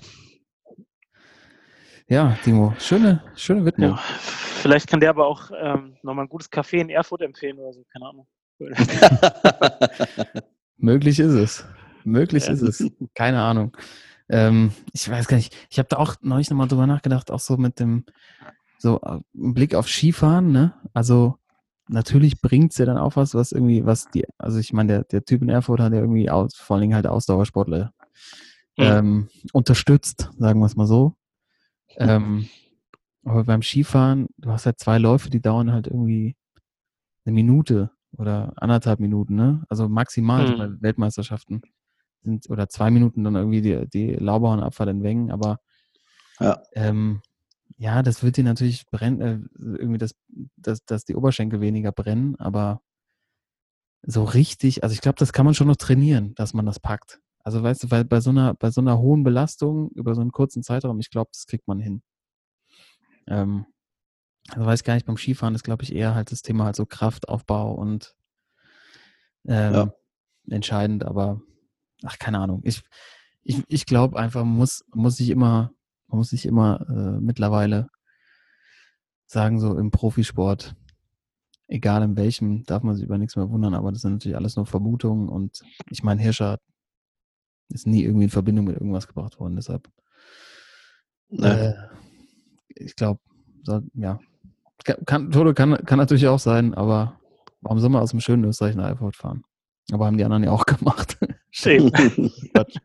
Ja, 2.11 2.37
Timo, 2.43 2.75
schöne, 2.81 3.23
schöne 3.37 3.65
Widmung. 3.65 3.91
Ja. 3.91 3.97
Vielleicht 3.97 4.89
kann 4.89 4.99
der 4.99 5.11
aber 5.11 5.29
auch 5.29 5.53
ähm, 5.57 5.95
nochmal 6.03 6.25
ein 6.25 6.29
gutes 6.29 6.51
Café 6.51 6.79
in 6.81 6.91
Erfurt 6.91 7.23
empfehlen 7.23 7.57
oder 7.61 7.73
so, 7.73 7.85
keine 7.93 8.07
Ahnung. 8.07 8.27
Möglich 10.77 11.21
ist 11.21 11.35
es. 11.35 11.65
Möglich 12.03 12.47
Ja. 12.47 12.53
ist 12.53 12.63
es. 12.63 12.85
Keine 13.15 13.41
Ahnung. 13.41 13.77
Ähm, 14.29 14.73
ich 14.93 15.09
weiß 15.09 15.29
gar 15.29 15.37
nicht. 15.37 15.55
Ich 15.71 15.79
habe 15.79 15.89
da 15.89 15.99
auch 15.99 16.17
neulich 16.21 16.51
nochmal 16.51 16.67
drüber 16.67 16.89
nachgedacht, 16.89 17.31
auch 17.31 17.39
so 17.39 17.57
mit 17.57 17.79
dem, 17.79 18.05
so 18.79 19.01
äh, 19.03 19.21
im 19.35 19.55
Blick 19.55 19.77
auf 19.77 19.89
Skifahren, 19.89 20.51
ne? 20.51 20.75
Also 20.93 21.37
natürlich 21.87 22.41
bringt's 22.41 22.79
ja 22.79 22.87
dann 22.87 22.99
auch 22.99 23.15
was, 23.15 23.37
was 23.37 23.53
irgendwie, 23.53 23.87
was 23.87 24.11
die, 24.11 24.25
also 24.37 24.59
ich 24.59 24.73
meine, 24.73 24.93
der, 24.95 25.05
der 25.05 25.25
Typ 25.25 25.43
in 25.43 25.49
Erfurt 25.49 25.79
hat 25.79 25.93
ja 25.93 26.01
irgendwie 26.01 26.29
aus, 26.29 26.57
vor 26.57 26.75
allen 26.75 26.83
Dingen 26.83 26.95
halt 26.97 27.07
Ausdauersportler 27.07 27.93
ähm, 28.77 29.29
unterstützt, 29.53 30.31
sagen 30.39 30.59
wir 30.59 30.67
es 30.67 30.75
mal 30.75 30.89
so. 30.89 31.15
Ähm, 32.01 32.49
aber 33.25 33.45
beim 33.45 33.63
Skifahren, 33.63 34.29
du 34.39 34.51
hast 34.51 34.67
halt 34.67 34.79
zwei 34.81 34.99
Läufe, 34.99 35.31
die 35.31 35.41
dauern 35.43 35.73
halt 35.73 35.87
irgendwie 35.87 36.37
eine 37.25 37.35
Minute 37.35 37.91
oder 38.17 38.53
anderthalb 38.57 39.01
Minuten, 39.01 39.37
ne? 39.37 39.65
Also 39.69 39.89
maximal 39.89 40.47
Mhm. 40.47 40.59
bei 40.59 40.83
Weltmeisterschaften 40.83 41.63
sind 42.23 42.51
oder 42.51 42.69
zwei 42.69 42.91
Minuten 42.91 43.25
dann 43.25 43.37
irgendwie 43.37 43.63
die, 43.63 43.89
die 43.89 44.15
Laubauernabfahrt 44.15 44.91
in 44.91 45.03
Wengen, 45.03 45.31
aber 45.31 45.59
Ja. 46.41 46.63
ähm, 46.75 47.23
ja, 47.79 48.03
das 48.03 48.23
wird 48.23 48.37
dir 48.37 48.45
natürlich 48.45 48.87
brennen, 48.87 49.21
äh, 49.21 49.39
irgendwie 49.79 49.99
das, 49.99 50.15
das, 50.57 50.85
dass 50.85 51.05
die 51.05 51.17
Oberschenkel 51.17 51.61
weniger 51.61 51.93
brennen, 51.93 52.37
aber 52.39 52.83
so 54.03 54.25
richtig, 54.25 54.83
also 54.83 54.93
ich 54.95 55.01
glaube, 55.01 55.19
das 55.19 55.33
kann 55.33 55.45
man 55.45 55.55
schon 55.55 55.67
noch 55.69 55.77
trainieren, 55.77 56.35
dass 56.35 56.55
man 56.55 56.67
das 56.67 56.81
packt. 56.81 57.21
Also 57.43 57.63
weißt 57.63 57.85
du, 57.85 57.91
weil 57.91 58.05
bei 58.05 58.21
so 58.21 58.31
einer, 58.31 58.55
bei 58.55 58.71
so 58.71 58.81
einer 58.81 58.99
hohen 58.99 59.23
Belastung 59.23 59.91
über 59.93 60.15
so 60.15 60.21
einen 60.21 60.33
kurzen 60.33 60.63
Zeitraum, 60.63 61.01
ich 61.01 61.11
glaube, 61.11 61.31
das 61.33 61.47
kriegt 61.47 61.67
man 61.69 61.81
hin. 61.81 62.03
Ähm, 63.27 63.67
also 64.51 64.67
weiß 64.67 64.81
ich 64.81 64.85
gar 64.85 64.95
nicht, 64.95 65.07
beim 65.07 65.17
Skifahren 65.17 65.55
ist, 65.55 65.65
glaube 65.65 65.83
ich, 65.85 65.95
eher 65.95 66.15
halt 66.15 66.33
das 66.33 66.43
Thema 66.43 66.65
halt 66.65 66.77
so 66.77 66.87
Kraftaufbau 66.87 67.73
und 67.75 68.15
ähm, 69.47 69.73
Ja. 69.75 69.95
entscheidend, 70.51 71.05
aber 71.05 71.41
ach, 72.05 72.19
keine 72.19 72.39
Ahnung. 72.41 72.61
Ich, 72.65 72.83
ich, 73.43 73.63
ich 73.69 73.87
glaube 73.87 74.19
einfach, 74.19 74.45
man 74.45 74.57
muss, 74.57 74.85
muss 74.95 75.17
sich 75.17 75.31
immer, 75.31 75.73
man 76.09 76.19
muss 76.19 76.31
sich 76.31 76.47
immer 76.47 76.81
äh, 76.89 77.21
mittlerweile 77.21 77.89
sagen, 79.27 79.61
so 79.61 79.77
im 79.79 79.91
Profisport, 79.91 80.75
egal 81.69 82.03
in 82.03 82.17
welchem, 82.17 82.65
darf 82.65 82.83
man 82.83 82.97
sich 82.97 83.05
über 83.05 83.17
nichts 83.19 83.37
mehr 83.37 83.49
wundern, 83.49 83.75
aber 83.75 83.93
das 83.93 84.03
sind 84.03 84.13
natürlich 84.15 84.37
alles 84.37 84.57
nur 84.57 84.67
Vermutungen 84.67 85.29
und 85.29 85.63
ich 85.91 86.03
meine, 86.03 86.21
Hirscher 86.21 86.59
ist 87.71 87.87
nie 87.87 88.05
irgendwie 88.05 88.25
in 88.25 88.31
Verbindung 88.31 88.67
mit 88.67 88.77
irgendwas 88.77 89.07
gebracht 89.07 89.39
worden, 89.39 89.57
deshalb 89.57 89.89
äh, 91.39 91.73
ich 92.69 92.97
glaube, 92.97 93.21
so, 93.63 93.81
ja. 93.95 94.19
Kann, 94.85 95.05
kann, 95.05 95.31
Toto 95.31 95.53
kann, 95.55 95.77
kann 95.85 95.99
natürlich 95.99 96.27
auch 96.27 96.39
sein, 96.39 96.75
aber 96.75 97.21
warum 97.61 97.79
soll 97.79 97.91
man 97.91 98.03
aus 98.03 98.11
dem 98.11 98.21
schönen 98.21 98.45
Österreich 98.45 98.75
nach 98.75 98.89
Erfurt 98.89 99.17
fahren? 99.17 99.45
Aber 99.93 100.07
haben 100.07 100.17
die 100.17 100.25
anderen 100.25 100.45
ja 100.45 100.51
auch 100.51 100.65
gemacht. 100.67 101.19
Quatsch. 102.55 102.77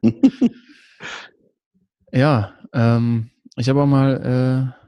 ja, 2.12 2.54
ähm, 2.74 3.32
ich 3.56 3.70
habe 3.70 3.82
auch 3.82 3.88
mal, 3.88 4.74
äh, 4.74 4.86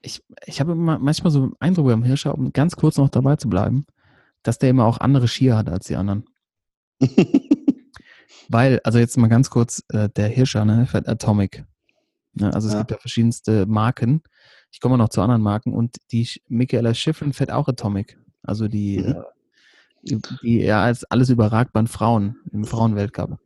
ich, 0.00 0.22
ich 0.46 0.60
habe 0.60 0.74
manchmal 0.74 1.30
so 1.30 1.42
einen 1.42 1.56
Eindruck 1.60 1.88
beim 1.88 2.04
Hirscher, 2.04 2.34
um 2.34 2.52
ganz 2.52 2.76
kurz 2.76 2.96
noch 2.96 3.10
dabei 3.10 3.36
zu 3.36 3.48
bleiben, 3.48 3.84
dass 4.42 4.58
der 4.58 4.70
immer 4.70 4.86
auch 4.86 4.98
andere 5.00 5.28
Skier 5.28 5.56
hat 5.56 5.68
als 5.68 5.86
die 5.86 5.96
anderen. 5.96 6.24
Weil, 8.48 8.80
also 8.84 8.98
jetzt 8.98 9.16
mal 9.18 9.28
ganz 9.28 9.50
kurz, 9.50 9.82
äh, 9.88 10.08
der 10.08 10.28
Hirscher, 10.28 10.64
ne, 10.64 10.86
fährt 10.86 11.08
Atomic. 11.08 11.64
Ne, 12.34 12.52
also 12.54 12.68
es 12.68 12.74
Ja. 12.74 12.80
gibt 12.80 12.90
ja 12.92 12.96
verschiedenste 12.98 13.66
Marken. 13.66 14.22
Ich 14.70 14.80
komme 14.80 14.96
noch 14.98 15.08
zu 15.10 15.20
anderen 15.20 15.42
Marken 15.42 15.72
und 15.72 15.96
die 16.12 16.28
Michaela 16.48 16.94
Schiffrin 16.94 17.32
fährt 17.32 17.50
auch 17.50 17.68
Atomic. 17.68 18.18
Also 18.42 18.68
die, 18.68 18.98
Mhm. 18.98 19.04
äh, 19.06 19.22
die, 20.02 20.18
die 20.42 20.58
ja 20.60 20.82
als 20.82 21.04
alles 21.04 21.28
den 21.28 21.86
Frauen 21.86 22.36
im 22.52 22.64
Frauenweltcup. 22.64 23.38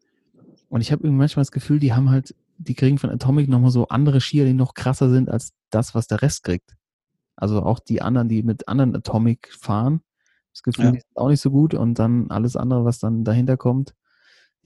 Und 0.69 0.81
ich 0.81 0.93
habe 0.93 1.03
irgendwie 1.05 1.19
manchmal 1.19 1.43
das 1.43 1.53
Gefühl, 1.53 1.79
die 1.81 1.93
haben 1.93 2.11
halt, 2.11 2.35
die 2.59 2.75
kriegen 2.75 2.99
von 2.99 3.11
Atomic 3.11 3.49
nochmal 3.49 3.71
so 3.71 3.89
andere 3.89 4.21
Skier, 4.21 4.45
die 4.45 4.55
noch 4.55 4.75
krasser 4.75 5.11
sind 5.11 5.29
als 5.29 5.53
das, 5.71 5.95
was 5.95 6.07
der 6.07 6.23
Rest 6.23 6.45
kriegt. 6.45 6.77
Also 7.37 7.63
auch 7.63 7.81
die 7.81 8.03
anderen, 8.03 8.29
die 8.29 8.43
mit 8.43 8.69
anderen 8.69 8.95
Atomic 8.95 9.53
fahren, 9.59 10.03
das 10.53 10.63
Gefühl, 10.63 10.85
Ja. 10.87 10.91
die 10.93 11.01
sind 11.01 11.17
auch 11.17 11.29
nicht 11.29 11.41
so 11.41 11.51
gut 11.51 11.75
und 11.75 11.99
dann 11.99 12.31
alles 12.31 12.57
andere, 12.57 12.85
was 12.85 12.99
dann 12.99 13.25
dahinter 13.25 13.57
kommt, 13.57 13.95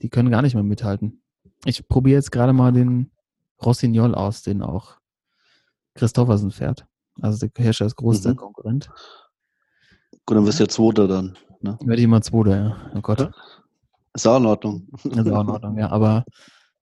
die 0.01 0.09
können 0.09 0.29
gar 0.29 0.41
nicht 0.41 0.53
mehr 0.53 0.63
mithalten. 0.63 1.21
Ich 1.65 1.87
probiere 1.87 2.17
jetzt 2.17 2.31
gerade 2.31 2.53
mal 2.53 2.71
den 2.71 3.11
Rossignol 3.63 4.13
aus, 4.15 4.43
den 4.43 4.61
auch 4.61 4.97
Christoffersen 5.95 6.51
fährt. 6.51 6.85
Also 7.21 7.47
der 7.47 7.63
Herrscher 7.63 7.85
ist 7.85 7.95
größter 7.95 8.31
Mhm. 8.31 8.35
Konkurrent. 8.37 8.89
Gut, 10.25 10.37
dann 10.37 10.45
wirst 10.45 10.59
du 10.59 10.63
ja 10.63 10.69
Zweiter 10.69 11.07
dann. 11.07 11.37
Ne? 11.61 11.77
Werde 11.83 12.01
ich 12.01 12.07
mal 12.07 12.21
Zweiter, 12.21 12.55
ja. 12.55 12.91
Oh 12.95 13.01
Gott. 13.01 13.31
Ist 14.13 14.27
auch 14.27 14.37
in 14.37 14.45
Ordnung. 14.45 14.87
Ist 15.03 15.17
auch 15.31 15.41
in 15.41 15.49
Ordnung, 15.49 15.77
ja. 15.77 15.89
Aber 15.89 16.23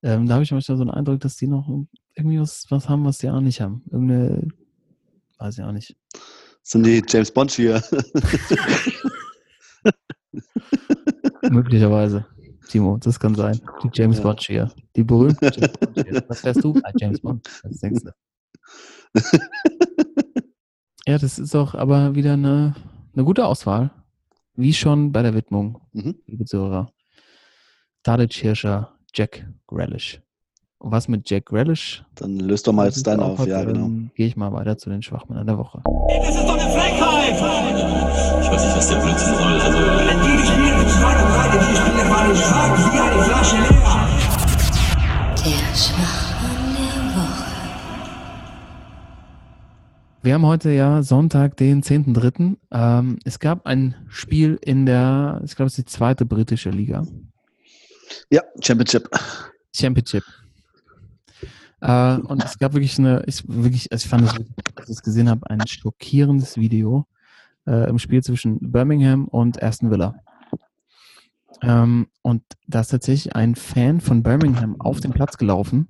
ähm, 0.03 0.27
da 0.27 0.33
habe 0.35 0.43
ich 0.43 0.51
manchmal 0.51 0.77
so 0.77 0.83
einen 0.83 0.91
Eindruck, 0.91 1.21
dass 1.21 1.37
die 1.37 1.47
noch 1.47 1.67
irgendwie 2.15 2.39
was, 2.39 2.65
was 2.69 2.89
haben, 2.89 3.05
was 3.05 3.17
die 3.19 3.27
anderen 3.27 3.45
nicht 3.45 3.61
haben. 3.61 3.83
Irgendeine, 3.91 4.47
weiß 5.37 5.57
ich 5.57 5.63
auch 5.63 5.71
nicht. 5.71 5.95
Das 6.11 6.71
sind 6.71 6.85
die 6.85 7.01
James 7.07 7.31
Bond 7.31 7.51
hier. 7.51 7.81
Möglicherweise. 11.49 12.25
Timo, 12.67 12.97
das 12.97 13.19
kann 13.19 13.35
sein. 13.35 13.59
Die 13.83 13.89
James 13.93 14.17
Ja. 14.17 14.23
Bond 14.23 14.39
Cheer. 14.39 14.71
Die 14.95 15.03
berühmte 15.03 15.45
James 15.53 15.71
Bond 15.77 15.95
Cheer. 15.97 16.23
Was 16.27 16.43
wärst 16.43 16.63
du? 16.63 16.73
Ah, 16.83 16.91
James 16.99 17.19
Bond. 17.21 17.47
Was 17.63 17.79
denkst 17.79 18.03
du? 18.03 18.11
Ja, 21.07 21.17
das 21.19 21.37
ist 21.37 21.55
auch 21.55 21.75
aber 21.75 22.15
wieder 22.15 22.33
eine, 22.33 22.75
eine 23.13 23.23
gute 23.23 23.45
Auswahl. 23.45 23.91
Wie 24.55 24.73
schon 24.73 25.11
bei 25.11 25.21
der 25.21 25.33
Widmung, 25.35 25.81
Mhm. 25.93 26.15
liebe 26.25 26.45
Zuhörer. 26.45 26.91
Tadic 28.03 28.33
Hirscher, 28.33 28.97
Jack 29.13 29.47
Grealish. 29.67 30.21
Und 30.79 30.91
was 30.91 31.07
mit 31.07 31.29
Jack 31.29 31.45
Grealish? 31.45 32.03
Dann 32.15 32.37
löst 32.37 32.67
doch 32.67 32.73
mal 32.73 32.85
jetzt 32.85 33.05
deinen 33.07 33.21
auf. 33.21 33.39
hat, 33.39 33.47
Ja, 33.47 33.63
genau. 33.63 33.85
ähm, 33.85 34.11
Gehe 34.15 34.27
ich 34.27 34.35
mal 34.35 34.51
weiter 34.51 34.77
zu 34.77 34.89
den 34.89 35.01
Schwachmännern 35.01 35.47
der 35.47 35.57
Woche. 35.57 35.81
Das 35.85 36.35
ist 36.35 36.43
doch 36.43 36.53
eine 36.57 36.69
Frechheit! 36.71 37.35
Ich 38.41 38.51
weiß 38.51 38.65
nicht, 38.65 38.77
was 38.77 38.89
der 38.89 38.97
Blödsinn 38.97 39.33
soll. 39.35 39.59
Also, 39.61 39.77
Die 39.79 40.87
zwei 40.91 41.15
und 41.23 41.31
drei, 41.31 41.57
die 41.57 41.75
Spieler 41.75 42.09
waren 42.09 42.35
schwach 42.35 42.93
wie 42.93 42.99
eine 42.99 43.23
Flasche 43.23 43.55
leer. 43.55 44.07
Der 45.45 45.75
Schwachmann 45.75 46.75
der 46.75 47.15
Woche. 47.15 47.51
Wir 50.23 50.33
haben 50.33 50.45
heute 50.45 50.71
ja 50.71 51.01
Sonntag, 51.03 51.55
den 51.57 51.81
10.3. 51.83 52.57
Ähm, 52.71 53.19
es 53.23 53.39
gab 53.39 53.65
ein 53.65 53.95
Spiel 54.09 54.59
in 54.61 54.85
der, 54.85 55.41
ich 55.45 55.55
glaube, 55.55 55.67
es 55.67 55.77
ist 55.77 55.87
die 55.87 55.91
zweite 55.91 56.25
britische 56.25 56.69
Liga. 56.69 57.07
Ja, 58.29 58.41
Championship. 58.61 59.09
Championship. 59.73 60.23
Äh, 61.85 62.17
und 62.21 62.43
es 62.43 62.57
gab 62.57 62.73
wirklich 62.73 62.97
eine, 62.97 63.23
ich, 63.27 63.47
wirklich, 63.47 63.91
also 63.91 64.03
ich 64.03 64.09
fand 64.09 64.23
es, 64.23 64.33
als 64.75 64.89
ich 64.89 64.95
es 64.97 65.03
gesehen 65.03 65.29
habe, 65.29 65.49
ein 65.49 65.65
schockierendes 65.67 66.57
Video 66.57 67.05
äh, 67.67 67.87
im 67.89 67.99
Spiel 67.99 68.23
zwischen 68.23 68.57
Birmingham 68.71 69.25
und 69.27 69.61
Aston 69.61 69.91
Villa. 69.91 70.15
Ähm, 71.61 72.07
und 72.21 72.41
da 72.67 72.81
ist 72.81 72.89
tatsächlich 72.89 73.35
ein 73.35 73.55
Fan 73.55 74.01
von 74.01 74.23
Birmingham 74.23 74.79
auf 74.79 74.99
den 74.99 75.11
Platz 75.13 75.37
gelaufen 75.37 75.87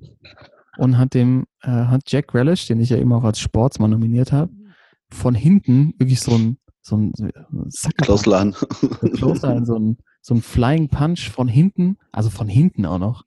und 0.78 0.98
hat 0.98 1.14
dem, 1.14 1.46
äh, 1.62 1.70
hat 1.70 2.02
Jack 2.12 2.34
Relish, 2.34 2.68
den 2.68 2.80
ich 2.82 2.90
ja 2.90 2.98
eben 2.98 3.14
auch 3.14 3.24
als 3.24 3.40
Sportsmann 3.40 3.92
nominiert 3.92 4.32
habe, 4.32 4.52
von 5.10 5.34
hinten 5.34 5.94
wirklich 5.98 6.20
so 6.20 6.36
ein, 6.36 6.58
so 6.82 6.98
ein 6.98 7.14
Sack 7.70 7.98
Klausladen. 7.98 8.54
Closer, 9.14 9.66
so 9.66 9.78
ein, 9.80 9.98
so 10.22 10.36
ein 10.36 10.42
Flying 10.42 10.90
Punch 10.90 11.30
von 11.30 11.48
hinten, 11.48 11.98
also 12.12 12.30
von 12.30 12.48
hinten 12.48 12.86
auch 12.86 13.00
noch, 13.00 13.26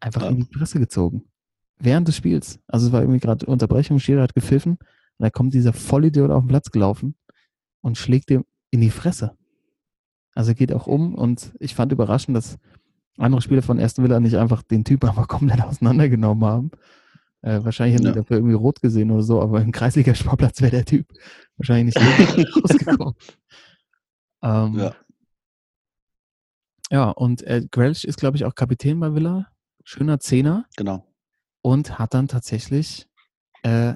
einfach 0.00 0.22
Ja. 0.22 0.28
in 0.30 0.36
die 0.38 0.44
Presse 0.44 0.78
gezogen. 0.80 1.24
Während 1.80 2.08
des 2.08 2.16
Spiels. 2.16 2.58
Also 2.66 2.86
es 2.88 2.92
war 2.92 3.00
irgendwie 3.02 3.20
gerade 3.20 3.46
Unterbrechung, 3.46 3.98
Schiri 3.98 4.20
hat 4.20 4.34
gepfiffen 4.34 4.72
und 4.72 4.80
da 5.18 5.30
kommt 5.30 5.54
dieser 5.54 5.72
Vollidiot 5.72 6.30
auf 6.30 6.42
den 6.42 6.48
Platz 6.48 6.70
gelaufen 6.70 7.14
und 7.80 7.96
schlägt 7.98 8.30
ihm 8.30 8.44
in 8.70 8.80
die 8.80 8.90
Fresse. 8.90 9.36
Also 10.34 10.54
geht 10.54 10.72
auch 10.72 10.86
um 10.86 11.14
und 11.14 11.52
ich 11.60 11.74
fand 11.74 11.92
überraschend, 11.92 12.36
dass 12.36 12.58
andere 13.16 13.40
Spieler 13.42 13.62
von 13.62 13.80
Aston 13.80 14.04
Villa 14.04 14.20
nicht 14.20 14.36
einfach 14.36 14.62
den 14.62 14.84
Typ 14.84 15.04
einfach 15.04 15.28
komplett 15.28 15.60
auseinandergenommen 15.62 16.44
haben. 16.44 16.70
Äh, 17.42 17.62
wahrscheinlich 17.64 17.94
hätten 17.94 18.06
Ja. 18.06 18.12
die 18.12 18.18
dafür 18.18 18.36
irgendwie 18.38 18.54
rot 18.54 18.80
gesehen 18.80 19.10
oder 19.12 19.22
so, 19.22 19.40
aber 19.40 19.62
im 19.62 19.70
Kreisliga-Sportplatz 19.72 20.60
wäre 20.60 20.72
der 20.72 20.84
Typ 20.84 21.06
wahrscheinlich 21.56 21.94
nicht 21.94 22.56
rausgekommen. 22.64 23.14
Ähm, 24.42 24.78
Ja. 24.78 24.94
ja, 26.90 27.10
und 27.10 27.42
äh, 27.44 27.64
Grealish 27.70 28.04
ist, 28.04 28.18
glaube 28.18 28.36
ich, 28.36 28.44
auch 28.44 28.54
Kapitän 28.54 28.98
bei 29.00 29.14
Villa. 29.14 29.46
Schöner 29.84 30.18
Zehner 30.20 30.66
Genau. 30.76 31.04
Und 31.68 31.98
hat 31.98 32.14
dann 32.14 32.28
tatsächlich 32.28 33.06
äh, 33.62 33.92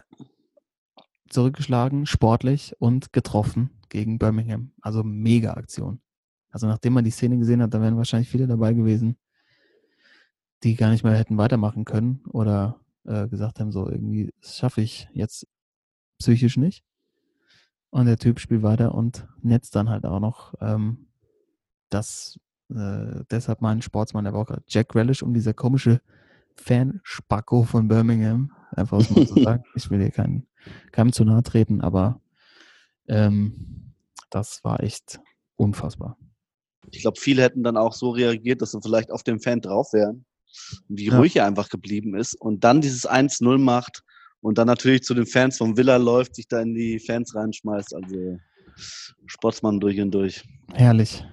zurückgeschlagen, 1.30 2.04
sportlich 2.04 2.76
und 2.78 3.14
getroffen 3.14 3.70
gegen 3.88 4.18
Birmingham. 4.18 4.72
Also 4.82 5.02
mega 5.02 5.54
Aktion. 5.54 6.02
Also 6.50 6.66
nachdem 6.66 6.92
man 6.92 7.04
die 7.04 7.10
Szene 7.10 7.38
gesehen 7.38 7.62
hat, 7.62 7.72
da 7.72 7.80
wären 7.80 7.96
wahrscheinlich 7.96 8.28
viele 8.28 8.46
dabei 8.46 8.74
gewesen, 8.74 9.16
die 10.62 10.76
gar 10.76 10.90
nicht 10.90 11.02
mehr 11.02 11.16
hätten 11.16 11.38
weitermachen 11.38 11.86
können 11.86 12.20
oder 12.26 12.78
äh, 13.06 13.26
gesagt 13.28 13.58
haben, 13.58 13.72
so 13.72 13.88
irgendwie, 13.88 14.34
das 14.42 14.58
schaffe 14.58 14.82
ich 14.82 15.08
jetzt 15.14 15.46
psychisch 16.18 16.58
nicht. 16.58 16.84
Und 17.88 18.04
der 18.04 18.18
Typ 18.18 18.38
spielt 18.38 18.62
weiter 18.62 18.94
und 18.94 19.26
netzt 19.40 19.74
dann 19.76 19.88
halt 19.88 20.04
auch 20.04 20.20
noch 20.20 20.52
ähm, 20.60 21.06
das, 21.88 22.38
äh, 22.68 23.24
deshalb 23.30 23.62
mein 23.62 23.80
Sportsmann 23.80 24.24
der 24.24 24.34
Woche, 24.34 24.62
Jack 24.68 24.90
Grealish 24.90 25.22
und 25.22 25.32
dieser 25.32 25.54
komische 25.54 26.02
Fan-Spacko 26.56 27.64
von 27.64 27.88
Birmingham, 27.88 28.52
einfach 28.72 28.98
was 28.98 29.10
mal 29.10 29.26
zu 29.26 29.34
sagen. 29.42 29.64
Ich 29.74 29.90
will 29.90 30.00
hier 30.00 30.10
keinen, 30.10 30.46
keinem 30.92 31.12
zu 31.12 31.24
nahe 31.24 31.42
treten, 31.42 31.80
aber 31.80 32.20
ähm, 33.08 33.94
das 34.30 34.62
war 34.64 34.82
echt 34.82 35.20
unfassbar. 35.56 36.16
Ich 36.90 37.02
glaube, 37.02 37.18
viele 37.20 37.42
hätten 37.42 37.62
dann 37.62 37.76
auch 37.76 37.92
so 37.92 38.10
reagiert, 38.10 38.60
dass 38.62 38.72
sie 38.72 38.80
vielleicht 38.82 39.10
auf 39.10 39.22
dem 39.22 39.40
Fan 39.40 39.60
drauf 39.60 39.92
wären. 39.92 40.24
Wie 40.88 41.06
Ja. 41.06 41.18
ruhig 41.18 41.36
er 41.36 41.46
einfach 41.46 41.68
geblieben 41.70 42.14
ist 42.14 42.34
und 42.34 42.64
dann 42.64 42.80
dieses 42.80 43.08
1-0 43.08 43.58
macht 43.58 44.02
und 44.40 44.58
dann 44.58 44.66
natürlich 44.66 45.02
zu 45.02 45.14
den 45.14 45.26
Fans 45.26 45.56
vom 45.56 45.76
Villa 45.76 45.96
läuft, 45.96 46.34
sich 46.34 46.46
da 46.48 46.60
in 46.60 46.74
die 46.74 46.98
Fans 46.98 47.34
reinschmeißt. 47.34 47.94
Also 47.94 48.38
Sportsmann 49.26 49.80
durch 49.80 50.00
und 50.00 50.10
durch. 50.10 50.44
Herrlich. 50.74 51.24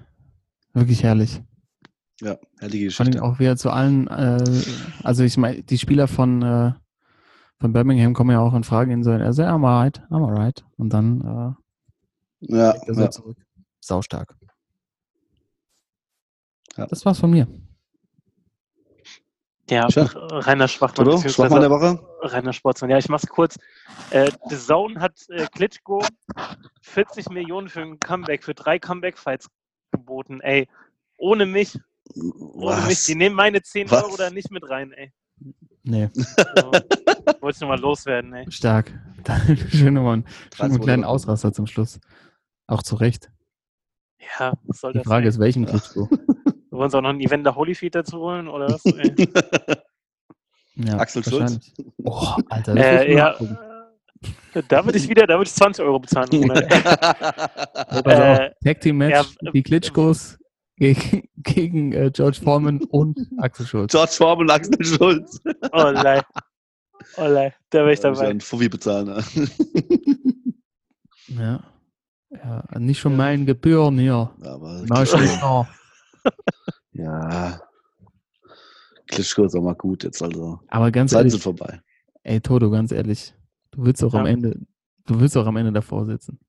Wirklich 0.72 1.02
herrlich. 1.02 1.42
Ja, 2.20 2.36
herrliche 2.58 2.90
Vor 2.90 3.04
allem 3.04 3.12
Geschichte. 3.12 3.22
auch 3.22 3.38
wieder 3.38 3.56
zu 3.56 3.70
allen, 3.70 4.06
äh, 4.08 4.44
also 5.02 5.24
ich 5.24 5.36
meine, 5.36 5.62
die 5.62 5.78
Spieler 5.78 6.06
von, 6.06 6.42
äh, 6.42 6.72
von 7.58 7.72
Birmingham 7.72 8.12
kommen 8.14 8.30
ja 8.30 8.40
auch 8.40 8.54
in 8.54 8.64
Frage 8.64 8.92
in 8.92 9.02
so, 9.02 9.10
also 9.10 9.42
I'm 9.42 9.66
alright, 9.66 10.02
I'm 10.10 10.26
alright. 10.26 10.64
Und 10.76 10.92
dann 10.92 11.56
äh, 12.40 12.52
Ja, 12.54 12.70
er 12.72 12.94
so 12.94 13.00
ja. 13.00 13.10
zurück. 13.10 13.38
Saustark. 13.80 14.36
Ja. 16.76 16.86
Das 16.86 17.04
war's 17.06 17.18
von 17.18 17.30
mir. 17.30 17.46
Ja, 19.70 19.86
Tja. 19.86 20.04
reiner 20.14 20.66
Schwachmann. 20.66 21.04
Beziehungsweise 21.06 21.34
Schwachmann 21.34 21.60
der 21.60 21.70
Woche? 21.70 22.00
Reiner 22.22 22.52
Sportsmann. 22.52 22.90
Ja, 22.90 22.98
ich 22.98 23.08
mach's 23.08 23.26
kurz. 23.26 23.56
Äh, 24.10 24.30
The 24.48 24.56
Zone 24.56 25.00
hat 25.00 25.14
äh, 25.28 25.46
Klitschko 25.52 26.02
40 26.82 27.30
Millionen 27.30 27.68
für 27.68 27.80
ein 27.82 28.00
Comeback, 28.00 28.42
für 28.42 28.54
drei 28.54 28.78
Comeback-Fights 28.80 29.48
geboten. 29.92 30.40
Ey, 30.40 30.68
ohne 31.18 31.46
mich, 31.46 31.78
ohne 32.14 32.86
mich. 32.86 33.04
Die 33.04 33.14
nehmen 33.14 33.36
meine 33.36 33.62
10 33.62 33.90
Was? 33.90 34.04
Euro 34.04 34.16
da 34.16 34.30
nicht 34.30 34.50
mit 34.50 34.68
rein, 34.68 34.92
ey. 34.92 35.12
Nee, 35.82 36.08
So, 36.14 36.22
Wollte 37.40 37.56
ich 37.56 37.60
nochmal 37.60 37.80
loswerden, 37.80 38.32
ey. 38.34 38.50
stark. 38.50 38.92
Schön 39.70 39.94
nochmal 39.94 40.14
einen, 40.14 40.26
schön 40.54 40.64
einen 40.66 40.74
wurde 40.74 40.84
kleinen 40.84 41.04
Ausraster 41.04 41.52
zum 41.52 41.66
Schluss. 41.66 41.98
Auch 42.66 42.82
zu 42.82 42.96
Recht. 42.96 43.30
Ja, 44.38 44.52
was 44.64 44.80
soll 44.80 44.92
Die 44.92 44.98
das 44.98 45.06
Frage 45.06 45.28
ist, 45.28 45.34
sein? 45.34 45.42
welchen 45.44 45.66
Klitschko? 45.66 46.08
Wollen 46.70 46.90
sie 46.90 46.96
auch 46.98 47.02
noch 47.02 47.10
ein 47.10 47.20
Evander 47.20 47.54
Holyfield 47.56 47.94
dazu 47.94 48.18
holen, 48.18 48.48
oder 48.48 48.68
was? 48.68 48.82
Ja, 50.76 50.96
Axel 50.98 51.22
Schulz? 51.22 51.72
Oh, 52.04 52.36
Alter, 52.48 52.74
das 52.74 52.84
äh, 52.86 53.14
ja, 53.14 53.36
äh, 54.54 54.62
da 54.68 54.84
würde 54.84 54.96
ich 54.96 55.08
wieder, 55.08 55.26
da 55.26 55.34
würde 55.34 55.48
ich 55.48 55.54
20 55.54 55.84
Euro 55.84 55.98
bezahlen. 55.98 56.30
pass 56.30 58.02
auf, 58.04 58.38
äh, 58.38 58.50
Tag 58.64 58.80
Team 58.80 58.96
Match, 58.98 59.34
ja, 59.42 59.50
die 59.52 59.62
Klitschkos 59.62 60.38
gegen, 60.76 61.28
gegen 61.42 61.92
äh, 61.92 62.10
George 62.12 62.38
Foreman 62.42 62.80
und 62.90 63.18
Axel 63.38 63.66
Schulz. 63.66 63.92
George 63.92 64.12
Foreman 64.12 64.46
und 64.46 64.50
Axel 64.50 64.84
Schulz. 64.84 65.40
Oh, 65.72 65.90
lei. 65.90 66.20
Oh, 67.16 67.26
lei. 67.26 67.54
Da 67.70 67.78
wäre 67.80 67.92
ich 67.92 68.00
Da 68.00 68.10
muss 68.10 68.18
ich 68.18 68.22
dabei. 68.22 68.30
einen 68.30 68.40
Fuffi 68.40 68.68
bezahlen. 68.68 69.06
Ne? 69.06 69.24
Ja. 71.28 71.62
ja. 72.30 72.64
Nicht 72.80 73.00
von 73.00 73.16
meinen 73.16 73.46
Gebühren 73.46 73.98
hier. 73.98 74.34
Aber 74.42 74.82
nach. 74.88 75.66
ja. 76.92 77.60
Klitschko 79.06 79.44
ist 79.44 79.54
auch 79.54 79.62
mal 79.62 79.74
gut 79.74 80.02
jetzt 80.04 80.22
also. 80.22 80.60
Aber 80.68 80.90
ganz 80.90 81.12
Zeiten 81.12 81.20
ehrlich, 81.20 81.32
sind 81.34 81.42
vorbei. 81.42 81.80
ey 82.24 82.40
Toto, 82.40 82.68
ganz 82.70 82.90
ehrlich, 82.92 83.32
du 83.70 83.84
willst 83.84 84.02
auch 84.02 84.14
am 84.14 84.26
Ja. 84.26 84.32
Ende, 84.32 84.58
du 85.06 85.20
willst 85.20 85.36
auch 85.36 85.46
am 85.46 85.56
Ende 85.56 85.72
davor 85.72 86.04
sitzen. 86.06 86.40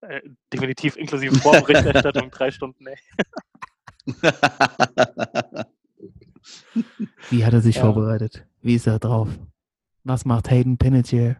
Äh, 0.00 0.20
definitiv 0.52 0.96
inklusive 0.96 1.34
Vorberichterstattung 1.38 2.30
drei 2.30 2.50
Stunden, 2.50 2.86
ey. 2.86 2.96
Wie 7.30 7.44
hat 7.44 7.52
er 7.52 7.60
sich 7.60 7.76
Ja. 7.76 7.82
vorbereitet? 7.82 8.46
Wie 8.62 8.74
ist 8.74 8.86
er 8.86 8.98
drauf? 8.98 9.28
Was 10.04 10.24
macht 10.24 10.50
Hayden 10.50 10.78
Panettiere? 10.78 11.36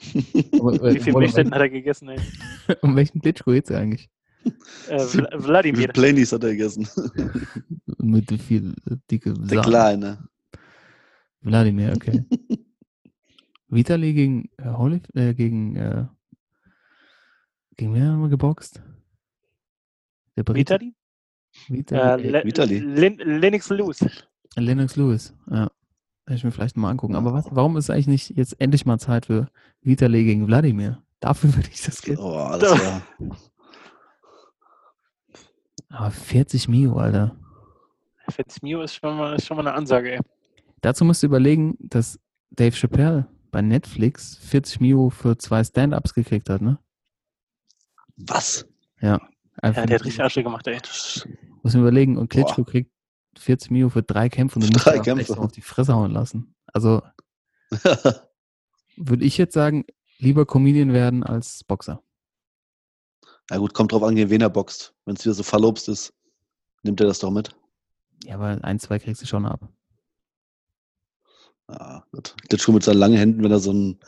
Äh, 0.00 0.14
Wie 0.14 1.00
viel 1.00 1.12
Milchständen 1.14 1.54
hat 1.54 1.60
er 1.62 1.70
gegessen, 1.70 2.08
ey? 2.08 2.18
Um 2.82 2.94
welchen 2.96 3.20
Klitschko 3.20 3.52
geht's 3.52 3.70
eigentlich? 3.70 4.08
Äh, 4.88 4.96
Vla- 4.96 5.02
Wie 5.04 5.06
viele 5.08 5.44
Wladimir. 5.44 5.88
Plainies 5.88 6.32
hat 6.32 6.44
er 6.44 6.50
gegessen? 6.50 6.86
Mit 7.98 8.30
viel 8.42 8.74
äh, 8.90 8.96
dicke 9.10 9.32
Der 9.34 9.48
Sahne. 9.48 9.62
Kleine. 9.62 10.28
Wladimir, 11.40 11.92
okay. 11.94 12.24
Vitali 13.68 14.12
gegen 14.14 14.50
äh, 14.58 14.68
Holy, 14.70 15.00
äh, 15.14 15.34
gegen 15.34 15.76
äh, 15.76 16.06
gegen 17.76 17.94
wen 17.94 18.04
haben 18.06 18.20
wir 18.22 18.28
geboxt? 18.28 18.82
Der 20.36 20.42
Brite? 20.44 20.74
Vitali? 20.74 20.94
Vitali, 21.68 22.28
Äh, 22.34 22.44
Vitali. 22.44 22.78
Lin 22.78 23.18
Linux 23.18 23.70
Lewis. 23.70 24.04
Lennox 24.56 24.96
Lewis, 24.96 25.34
ja. 25.50 25.68
Werde 26.26 26.36
ich 26.36 26.44
mir 26.44 26.52
vielleicht 26.52 26.76
mal 26.76 26.90
angucken. 26.90 27.16
Aber 27.16 27.32
was, 27.34 27.46
warum 27.50 27.76
ist 27.76 27.90
eigentlich 27.90 28.06
nicht 28.06 28.36
jetzt 28.36 28.58
endlich 28.60 28.86
mal 28.86 28.98
Zeit 28.98 29.26
für 29.26 29.48
Vitali 29.82 30.24
gegen 30.24 30.46
Wladimir? 30.46 31.02
Dafür 31.20 31.54
würde 31.54 31.68
ich 31.72 31.82
das 31.82 32.00
Geld. 32.02 32.18
Oh, 32.18 32.56
das 32.58 32.78
wär, 32.80 33.02
Aber 35.90 36.10
40 36.10 36.68
Mio, 36.68 36.96
Alter. 36.96 37.36
40 38.30 38.62
Mio 38.62 38.82
ist 38.82 38.94
schon 38.94 39.16
mal, 39.16 39.34
ist 39.36 39.46
schon 39.46 39.56
mal 39.56 39.66
eine 39.66 39.76
Ansage, 39.76 40.12
ey. 40.14 40.20
Dazu 40.80 41.04
musst 41.04 41.22
du 41.22 41.26
überlegen, 41.26 41.76
dass 41.80 42.18
Dave 42.50 42.74
Chappelle 42.74 43.26
bei 43.50 43.60
Netflix 43.62 44.36
40 44.38 44.80
Mio 44.80 45.10
für 45.10 45.36
zwei 45.38 45.62
Stand-Ups 45.62 46.14
gekriegt 46.14 46.48
hat, 46.48 46.60
ne? 46.62 46.78
was? 48.16 48.66
Einfach 49.00 49.82
Ja, 49.82 49.86
der 49.86 49.94
hat 49.98 50.04
richtig 50.04 50.22
Asche 50.22 50.42
gemacht, 50.42 50.66
ey. 50.66 50.78
Muss 51.64 51.72
man 51.72 51.82
überlegen, 51.82 52.18
und 52.18 52.28
Klitschko 52.28 52.62
kriegt 52.62 52.92
40 53.38 53.70
Mio 53.70 53.88
für 53.88 54.02
drei 54.02 54.28
Kämpfe 54.28 54.58
und 54.58 54.68
du 54.68 54.72
musst 54.72 54.86
drei 54.86 54.96
ihn 54.96 55.38
auf 55.38 55.50
die 55.50 55.62
Fresse 55.62 55.94
hauen 55.94 56.12
lassen. 56.12 56.54
Also 56.66 57.02
würde 58.96 59.24
ich 59.24 59.38
jetzt 59.38 59.54
sagen, 59.54 59.84
lieber 60.18 60.46
Comedian 60.46 60.92
werden 60.92 61.24
als 61.24 61.64
Boxer. 61.64 62.02
Na 63.50 63.56
gut, 63.56 63.72
kommt 63.72 63.92
drauf 63.92 64.02
an, 64.02 64.14
gegen 64.14 64.30
wen 64.30 64.42
er 64.42 64.50
boxt. 64.50 64.94
Wenn 65.06 65.16
es 65.16 65.24
wieder 65.24 65.34
so 65.34 65.42
verlobst 65.42 65.88
ist, 65.88 66.12
nimmt 66.82 67.00
er 67.00 67.06
das 67.06 67.18
doch 67.18 67.30
mit. 67.30 67.56
Ja, 68.24 68.34
aber 68.34 68.62
ein, 68.62 68.78
zwei 68.78 68.98
kriegst 68.98 69.22
du 69.22 69.26
schon 69.26 69.46
ab. 69.46 69.66
Ja, 71.70 72.04
gut. 72.12 72.34
Klitschko 72.48 72.72
mit 72.72 72.84
seinen 72.84 72.98
langen 72.98 73.16
Händen, 73.16 73.42
wenn 73.42 73.50
er 73.50 73.58
so 73.58 73.72
ein, 73.72 74.00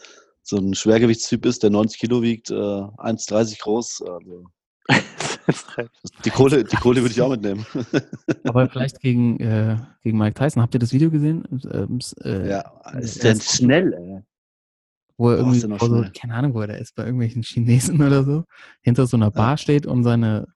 so 0.42 0.58
ein 0.58 0.74
Schwergewichtstyp 0.74 1.46
ist, 1.46 1.62
der 1.62 1.70
90 1.70 1.98
Kilo 1.98 2.20
wiegt, 2.20 2.50
äh, 2.50 2.54
1,30 2.54 3.60
groß. 3.60 4.02
Also, 4.02 4.44
die 6.24 6.30
Kohle, 6.30 6.64
die 6.64 6.76
Kohle 6.76 7.00
würde 7.02 7.12
ich 7.12 7.20
auch 7.20 7.30
mitnehmen. 7.30 7.64
Aber 8.44 8.68
vielleicht 8.68 9.00
gegen, 9.00 9.38
äh, 9.40 9.76
gegen 10.02 10.18
Mike 10.18 10.34
Tyson. 10.34 10.62
Habt 10.62 10.74
ihr 10.74 10.80
das 10.80 10.92
Video 10.92 11.10
gesehen? 11.10 11.44
Ähm, 11.72 11.98
äh, 12.22 12.48
ja, 12.50 12.60
ist 12.98 13.22
der 13.22 13.32
ist- 13.32 13.56
schnell, 13.56 13.92
ey. 13.94 14.22
Wo 15.18 15.30
er 15.30 15.38
irgendwie, 15.38 15.60
vor 15.78 15.88
so, 15.88 16.04
keine 16.18 16.34
Ahnung, 16.34 16.52
wo 16.52 16.60
er 16.60 16.66
da 16.66 16.74
ist, 16.74 16.94
bei 16.94 17.04
irgendwelchen 17.04 17.42
Chinesen 17.42 18.02
oder 18.02 18.22
so, 18.22 18.44
hinter 18.82 19.06
so 19.06 19.16
einer 19.16 19.30
Bar 19.30 19.56
steht 19.56 19.86
und 19.86 20.04
seine, 20.04 20.46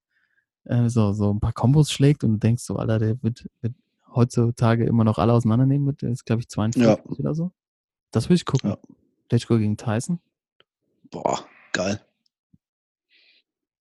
äh, 0.64 0.90
so, 0.90 1.14
so 1.14 1.32
ein 1.32 1.40
paar 1.40 1.54
Kombos 1.54 1.90
schlägt 1.90 2.24
und 2.24 2.32
du 2.32 2.38
denkst 2.38 2.62
so, 2.62 2.76
Alter, 2.76 2.98
der 2.98 3.22
wird, 3.22 3.46
wird 3.62 3.74
heutzutage 4.14 4.84
immer 4.84 5.04
noch 5.04 5.18
alle 5.18 5.32
auseinandernehmen 5.32 5.86
mit, 5.86 6.02
der 6.02 6.10
ist 6.10 6.26
glaube 6.26 6.42
ich 6.42 6.48
42 6.48 7.06
oder 7.18 7.34
so. 7.34 7.52
Das 8.10 8.28
will 8.28 8.36
ich 8.36 8.44
gucken. 8.44 8.70
Ja. 8.70 8.78
Klitschko 9.30 9.56
gegen 9.56 9.78
Tyson. 9.78 10.20
Boah, 11.10 11.38
geil. 11.72 12.00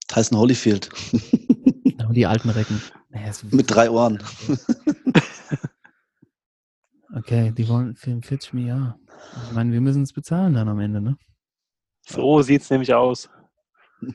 Tyson 0.09 0.37
Holyfield. 0.37 0.89
Aber 1.99 2.13
die 2.13 2.25
alten 2.25 2.49
Recken. 2.49 2.81
Naja, 3.09 3.27
es- 3.27 3.43
Mit 3.43 3.71
drei 3.71 3.89
Ohren. 3.89 4.21
Okay, 7.15 7.51
die 7.51 7.67
wollen 7.67 7.95
44 7.95 8.53
Milliarden. 8.53 8.93
Ich 9.47 9.51
meine, 9.53 9.71
wir 9.71 9.81
müssen 9.81 10.03
es 10.03 10.13
bezahlen 10.13 10.53
dann 10.53 10.69
am 10.69 10.79
Ende, 10.79 11.01
ne? 11.01 11.17
So 12.07 12.41
sieht's 12.41 12.69
nämlich 12.69 12.93
aus. 12.93 13.29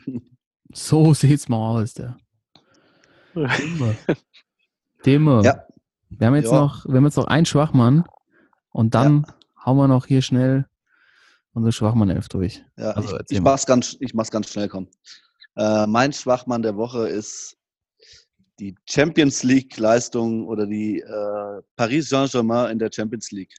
So 0.76 1.12
sieht's 1.14 1.49
mal 1.49 1.59
aus, 1.80 1.95
der. 1.95 2.16
Dimmer. 3.34 3.95
Dimmer. 5.07 5.42
Ja. 5.45 5.66
Wir 6.09 6.26
haben 6.26 6.34
jetzt 6.34 6.51
Ja. 6.51 6.61
noch, 6.61 6.84
wir 6.86 6.97
haben 6.97 7.05
jetzt 7.05 7.16
noch 7.16 7.26
einen 7.28 7.47
Schwachmann 7.47 8.05
und 8.70 8.95
dann 8.97 9.24
hauen 9.64 9.76
wir 9.76 9.86
noch 9.86 10.07
hier 10.07 10.20
schnell 10.22 10.66
unsere 11.53 11.70
Schwachmann-Elf 11.72 12.28
durch. 12.28 12.64
Ja, 12.76 12.90
Also, 12.92 13.16
ich, 13.20 13.30
ich, 13.30 13.40
mach's 13.40 13.66
ganz, 13.66 13.97
ich 14.01 14.14
mach's 14.14 14.32
ganz 14.32 14.51
schnell, 14.51 14.68
komm. 14.68 14.88
Äh, 15.57 15.86
mein 15.86 16.12
Schwachmann 16.12 16.62
der 16.62 16.76
Woche 16.76 17.09
ist 17.09 17.57
die 18.61 18.74
Champions 18.88 19.42
League-Leistung 19.42 20.46
oder 20.46 20.66
die 20.66 21.00
äh, 21.00 21.62
Paris 21.76 22.09
Saint-Germain 22.09 22.70
in 22.72 22.78
der 22.78 22.90
Champions 22.92 23.30
League. 23.32 23.55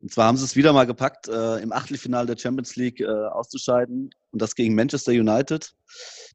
Und 0.00 0.10
zwar 0.12 0.26
haben 0.26 0.36
sie 0.36 0.44
es 0.44 0.56
wieder 0.56 0.72
mal 0.72 0.86
gepackt, 0.86 1.28
äh, 1.28 1.58
im 1.58 1.72
Achtelfinale 1.72 2.26
der 2.26 2.36
Champions 2.38 2.76
League 2.76 3.00
äh, 3.00 3.06
auszuscheiden 3.06 4.10
und 4.30 4.40
das 4.40 4.54
gegen 4.54 4.74
Manchester 4.74 5.12
United, 5.12 5.74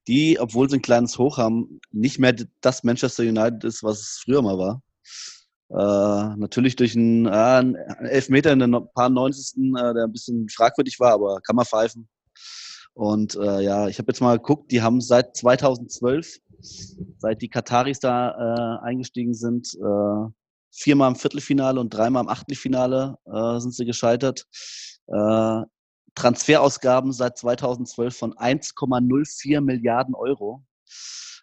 die, 0.07 0.39
obwohl 0.39 0.69
sie 0.69 0.77
ein 0.77 0.81
kleines 0.81 1.17
Hoch 1.17 1.37
haben, 1.37 1.79
nicht 1.91 2.19
mehr 2.19 2.35
das 2.61 2.83
Manchester 2.83 3.23
United 3.23 3.63
ist, 3.63 3.81
was 3.81 3.99
es 3.99 4.21
früher 4.23 4.41
mal 4.43 4.57
war. 4.57 4.81
Äh, 5.69 6.35
natürlich 6.37 6.75
durch 6.75 6.95
einen, 6.95 7.25
äh, 7.25 7.29
einen 7.29 7.75
Elfmeter 7.75 8.53
in 8.53 8.59
der 8.59 8.67
no- 8.67 8.81
paar 8.93 9.09
90. 9.09 9.57
Äh, 9.57 9.93
der 9.95 10.03
ein 10.03 10.11
bisschen 10.11 10.47
fragwürdig 10.47 10.99
war, 10.99 11.13
aber 11.13 11.41
kann 11.41 11.55
man 11.55 11.65
pfeifen. 11.65 12.07
Und 12.95 13.35
äh, 13.35 13.61
ja, 13.61 13.87
ich 13.89 13.99
habe 13.99 14.11
jetzt 14.11 14.21
mal 14.21 14.37
geguckt, 14.37 14.71
die 14.71 14.81
haben 14.81 15.01
seit 15.01 15.35
2012, 15.35 16.39
seit 17.17 17.41
die 17.41 17.49
Kataris 17.49 17.99
da 17.99 18.79
äh, 18.81 18.85
eingestiegen 18.85 19.33
sind, 19.33 19.67
äh, 19.75 20.29
viermal 20.71 21.09
im 21.09 21.15
Viertelfinale 21.15 21.79
und 21.79 21.93
dreimal 21.93 22.23
im 22.23 22.29
Achtelfinale 22.29 23.17
äh, 23.25 23.59
sind 23.59 23.73
sie 23.73 23.85
gescheitert. 23.85 24.47
Äh, 25.07 25.61
Transferausgaben 26.15 27.11
seit 27.11 27.37
2012 27.37 28.17
von 28.17 28.33
1,04 28.33 29.59
Milliarden 29.59 30.15
Euro. 30.15 30.63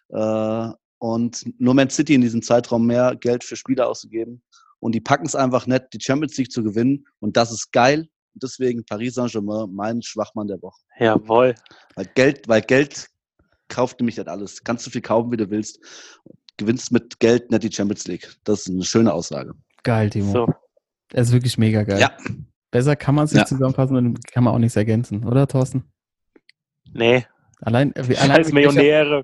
Äh, 0.09 0.69
und 0.97 1.45
nur 1.59 1.73
Man 1.75 1.89
City 1.91 2.15
in 2.15 2.21
diesem 2.21 2.41
Zeitraum 2.41 2.87
mehr 2.87 3.15
Geld 3.15 3.43
für 3.43 3.57
Spieler 3.57 3.89
auszugeben. 3.89 4.41
Und 4.79 4.95
die 4.95 5.01
packen 5.01 5.25
es 5.25 5.35
einfach 5.35 5.67
nicht, 5.67 5.85
die 5.93 6.01
Champions 6.01 6.37
League 6.37 6.51
zu 6.51 6.63
gewinnen. 6.63 7.05
Und 7.19 7.37
das 7.37 7.51
ist 7.51 7.71
geil. 7.71 8.09
Und 8.33 8.41
deswegen 8.43 8.83
Paris 8.85 9.15
Saint-Germain, 9.15 9.69
mein 9.73 10.01
Schwachmann 10.01 10.47
der 10.47 10.61
Woche. 10.61 10.81
Jawohl. 10.99 11.55
Weil 11.95 12.05
Geld, 12.15 12.47
weil 12.47 12.61
Geld 12.61 13.07
kauft 13.67 13.99
nämlich 13.99 14.17
nicht 14.17 14.27
alles. 14.27 14.63
Kannst 14.63 14.85
du 14.85 14.91
viel 14.91 15.01
kaufen, 15.01 15.31
wie 15.31 15.37
du 15.37 15.49
willst. 15.49 15.79
Gewinnst 16.57 16.91
mit 16.91 17.19
Geld 17.19 17.49
nicht 17.51 17.63
die 17.63 17.71
Champions 17.71 18.07
League. 18.07 18.35
Das 18.43 18.61
ist 18.61 18.69
eine 18.69 18.83
schöne 18.83 19.13
Aussage. 19.13 19.53
Geil, 19.83 20.09
Timo. 20.09 20.31
So. 20.31 20.53
Das 21.09 21.27
ist 21.27 21.33
wirklich 21.33 21.57
mega 21.57 21.83
geil. 21.83 21.99
Ja. 21.99 22.15
Besser 22.71 22.95
kann 22.95 23.15
man 23.15 23.25
es 23.25 23.31
nicht 23.33 23.41
Ja. 23.41 23.45
zusammenfassen 23.45 23.95
und 23.95 24.25
kann 24.31 24.43
man 24.43 24.53
auch 24.53 24.59
nichts 24.59 24.75
ergänzen, 24.75 25.25
oder 25.25 25.47
Thorsten? 25.47 25.83
Nee. 26.91 27.25
Allein, 27.61 27.95
äh, 27.95 28.15
allein 28.17 28.31
Als 28.31 28.51
mit 28.51 28.55
welcher, 28.65 28.73
Millionäre. 28.73 29.23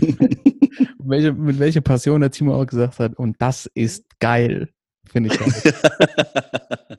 welche, 0.98 1.32
mit 1.32 1.58
welcher 1.58 1.80
Passion 1.80 2.20
der 2.20 2.30
Timo 2.30 2.60
auch 2.60 2.66
gesagt 2.66 2.98
hat, 2.98 3.14
und 3.16 3.36
das 3.40 3.66
ist 3.74 4.04
geil. 4.18 4.70
Finde 5.06 5.30
ich 5.32 5.38
geil. 5.38 6.98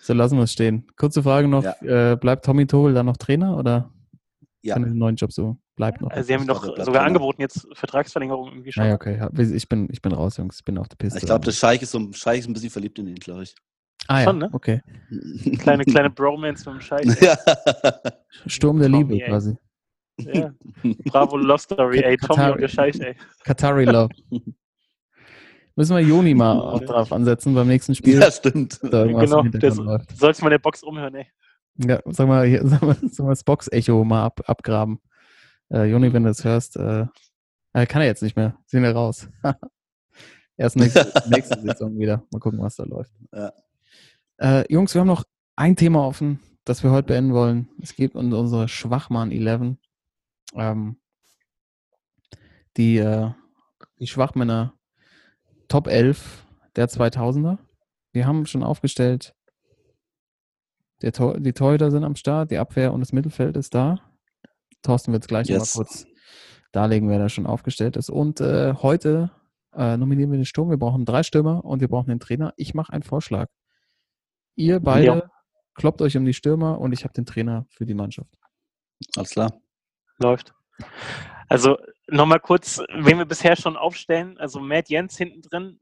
so, 0.00 0.12
lassen 0.14 0.36
wir 0.36 0.44
es 0.44 0.52
stehen. 0.52 0.86
Kurze 0.96 1.22
Frage 1.22 1.48
noch, 1.48 1.64
Ja. 1.64 2.12
äh, 2.12 2.16
bleibt 2.16 2.44
Tommy 2.44 2.66
Tobel 2.66 2.94
dann 2.94 3.06
noch 3.06 3.16
Trainer 3.16 3.56
oder 3.56 3.92
ja. 4.62 4.74
kann 4.74 4.84
er 4.84 4.88
den 4.90 4.98
neuen 4.98 5.16
Job 5.16 5.32
so? 5.32 5.56
Bleibt 5.76 6.00
noch. 6.00 6.10
Also 6.10 6.26
sie 6.26 6.34
haben 6.34 6.44
bleibt 6.46 6.60
sogar 6.62 6.84
Trainer. 6.84 7.00
angeboten, 7.02 7.40
jetzt 7.40 7.68
Vertragsverlängerung 7.72 8.48
irgendwie 8.48 8.72
schon. 8.72 8.82
Ah, 8.82 8.88
ja, 8.88 8.94
okay. 8.94 9.16
Ja, 9.18 9.30
Ich 9.38 9.68
bin, 9.68 9.88
ich 9.92 10.02
bin 10.02 10.12
raus, 10.12 10.36
Jungs. 10.36 10.56
Ich 10.58 10.64
bin 10.64 10.76
auf 10.78 10.88
der 10.88 10.96
Piste. 10.96 11.18
Ich 11.18 11.24
glaube, 11.26 11.44
der 11.44 11.52
Scheich 11.52 11.82
ist, 11.82 11.92
so, 11.92 12.12
Scheich 12.12 12.40
ist 12.40 12.48
ein 12.48 12.52
bisschen 12.52 12.70
verliebt 12.70 12.98
in 12.98 13.06
ihn, 13.06 13.14
glaube 13.14 13.44
ich. 13.44 13.54
ah, 14.08 14.18
ja, 14.20 14.24
schon, 14.24 14.38
ne? 14.38 14.48
okay. 14.52 14.80
Kleine, 15.60 15.84
kleine 15.84 16.10
Bromance 16.10 16.68
mit 16.68 16.80
dem 16.80 16.82
Scheiß. 16.82 17.16
ey. 17.20 17.26
ja. 17.28 17.36
Sturm 18.46 18.78
der 18.80 18.88
Tommy, 18.90 18.98
Liebe 19.04 19.22
ey. 19.22 19.28
quasi. 19.28 19.56
Ja. 20.20 20.52
Bravo 21.04 21.36
Love 21.36 21.58
Story, 21.60 22.00
ey. 22.00 22.16
Tommy 22.16 22.34
Katar- 22.40 22.52
und 22.54 22.60
der 22.60 22.68
Scheiß, 22.68 22.98
ey. 22.98 23.14
Katari 23.44 23.84
Love. 23.84 24.08
Müssen 25.78 25.94
wir 25.94 26.02
Joni 26.02 26.34
mal 26.34 26.58
auch 26.60 26.80
drauf 26.80 27.12
ansetzen 27.12 27.54
beim 27.54 27.68
nächsten 27.68 27.94
Spiel. 27.94 28.18
ja, 28.20 28.32
stimmt. 28.32 28.80
Genau, 28.80 29.42
das-. 29.44 29.76
Sollst 30.16 30.42
mal 30.42 30.48
in 30.48 30.50
der 30.50 30.58
Box 30.58 30.82
umhören, 30.82 31.14
ey. 31.14 31.28
Ja, 31.76 32.00
sag 32.06 32.26
mal, 32.26 32.44
hier, 32.48 32.62
sag 32.66 32.82
mal, 32.82 32.96
sag 33.00 33.24
mal 33.24 33.30
das 33.30 33.44
Box-Echo 33.44 34.02
mal 34.02 34.24
ab, 34.24 34.40
abgraben. 34.46 35.00
Äh, 35.70 35.84
Joni, 35.84 36.12
wenn 36.12 36.24
du 36.24 36.30
das 36.30 36.42
hörst, 36.42 36.76
äh, 36.78 37.06
äh, 37.74 37.86
kann 37.86 38.02
er 38.02 38.08
jetzt 38.08 38.24
nicht 38.24 38.34
mehr. 38.34 38.58
Sind 38.66 38.82
wir 38.82 38.90
raus. 38.90 39.28
Erst 40.56 40.74
nächste, 40.74 41.12
nächste 41.30 41.60
Saison 41.60 41.96
wieder. 41.96 42.24
Mal 42.32 42.40
gucken, 42.40 42.58
was 42.58 42.74
da 42.74 42.82
läuft. 42.82 43.12
Ja. 43.32 43.52
Äh, 44.38 44.72
Jungs, 44.72 44.94
wir 44.94 45.00
haben 45.02 45.06
noch 45.06 45.22
ein 45.54 45.76
Thema 45.76 46.04
offen, 46.04 46.40
das 46.64 46.82
wir 46.82 46.90
heute 46.90 47.06
beenden 47.06 47.34
wollen. 47.34 47.68
Es 47.80 47.94
geht 47.94 48.16
um 48.16 48.32
unsere 48.32 48.66
Schwachmann 48.66 49.30
11. 49.30 49.76
Ähm, 50.56 50.96
die, 52.76 52.98
äh, 52.98 53.30
die 54.00 54.08
Schwachmänner 54.08 54.74
Top 55.68 55.86
11 55.86 56.46
der 56.76 56.88
2000er. 56.88 57.58
Wir 58.12 58.26
haben 58.26 58.46
schon 58.46 58.62
aufgestellt, 58.62 59.34
der 61.02 61.12
Tor, 61.12 61.38
die 61.38 61.52
Torhüter 61.52 61.90
sind 61.90 62.04
am 62.04 62.16
Start, 62.16 62.50
die 62.50 62.58
Abwehr 62.58 62.92
und 62.92 63.00
das 63.00 63.12
Mittelfeld 63.12 63.56
ist 63.56 63.74
da. 63.74 64.00
Thorsten 64.82 65.12
wird 65.12 65.24
es 65.24 65.28
gleich 65.28 65.48
Yes. 65.48 65.74
noch 65.74 65.80
mal 65.82 65.84
kurz 65.86 66.06
darlegen, 66.72 67.08
wer 67.08 67.18
da 67.18 67.28
schon 67.28 67.46
aufgestellt 67.46 67.96
ist. 67.96 68.10
Und 68.10 68.40
äh, 68.40 68.74
heute 68.74 69.30
äh, 69.74 69.96
nominieren 69.96 70.30
wir 70.30 70.38
den 70.38 70.44
Sturm. 70.44 70.70
Wir 70.70 70.76
brauchen 70.78 71.04
drei 71.04 71.22
Stürmer 71.22 71.64
und 71.64 71.80
wir 71.80 71.88
brauchen 71.88 72.08
den 72.08 72.20
Trainer. 72.20 72.52
Ich 72.56 72.74
mache 72.74 72.92
einen 72.92 73.02
Vorschlag. 73.02 73.48
Ihr 74.56 74.80
beide 74.80 75.06
Ja. 75.06 75.30
kloppt 75.74 76.02
euch 76.02 76.16
um 76.16 76.24
die 76.24 76.34
Stürmer 76.34 76.80
und 76.80 76.92
ich 76.92 77.04
habe 77.04 77.14
den 77.14 77.26
Trainer 77.26 77.66
für 77.70 77.86
die 77.86 77.94
Mannschaft. 77.94 78.34
Alles 79.16 79.30
klar. 79.30 79.52
Läuft. 80.18 80.52
Also 81.48 81.76
nochmal 82.08 82.40
kurz, 82.40 82.80
wen 82.92 83.18
wir 83.18 83.24
bisher 83.24 83.56
schon 83.56 83.76
aufstellen. 83.76 84.36
Also 84.38 84.60
Matt 84.60 84.88
Jens 84.88 85.16
hinten 85.16 85.42
drin, 85.42 85.80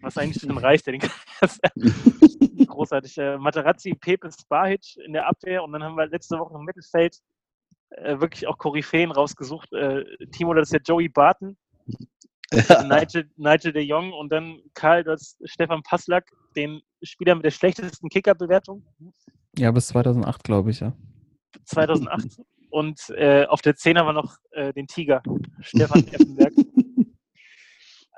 was 0.00 0.16
eigentlich 0.16 0.42
schon 0.42 0.56
reicht. 0.58 0.86
Der 0.86 0.98
den 0.98 1.02
großartig. 2.66 3.18
Äh, 3.18 3.38
Materazzi, 3.38 3.94
Pepe, 3.94 4.30
Spahic 4.30 4.96
in 5.04 5.12
der 5.12 5.26
Abwehr 5.28 5.62
und 5.62 5.72
dann 5.72 5.82
haben 5.82 5.96
wir 5.96 6.06
letzte 6.06 6.38
Woche 6.38 6.54
im 6.54 6.64
Mittelfeld 6.64 7.18
äh, 7.90 8.20
wirklich 8.20 8.46
auch 8.46 8.58
Koryphäen 8.58 9.10
rausgesucht. 9.10 9.72
Äh, 9.72 10.04
Timo, 10.32 10.54
das 10.54 10.68
ist 10.68 10.72
ja 10.72 10.80
Joey 10.84 11.08
Barton. 11.08 11.56
Ja. 12.52 12.82
Nigel, 12.84 13.30
Nigel 13.36 13.72
de 13.72 13.82
Jong 13.82 14.12
und 14.12 14.30
dann 14.30 14.60
Karl, 14.74 15.02
du 15.02 15.12
hast 15.12 15.38
Stefan 15.44 15.82
Passlack, 15.82 16.30
den 16.54 16.80
Spieler 17.02 17.34
mit 17.34 17.44
der 17.44 17.50
schlechtesten 17.50 18.08
Kickerbewertung 18.08 18.84
Ja, 19.58 19.70
bis 19.72 19.88
2008, 19.88 20.44
glaube 20.44 20.70
ich, 20.70 20.80
ja. 20.80 20.92
2008. 21.64 22.40
und 22.74 23.08
äh, 23.10 23.46
auf 23.46 23.62
der 23.62 23.76
10er 23.76 24.04
war 24.04 24.12
noch 24.12 24.36
äh, 24.50 24.72
den 24.72 24.88
Tiger, 24.88 25.22
Stefan 25.60 26.08
Effenberg. 26.12 26.52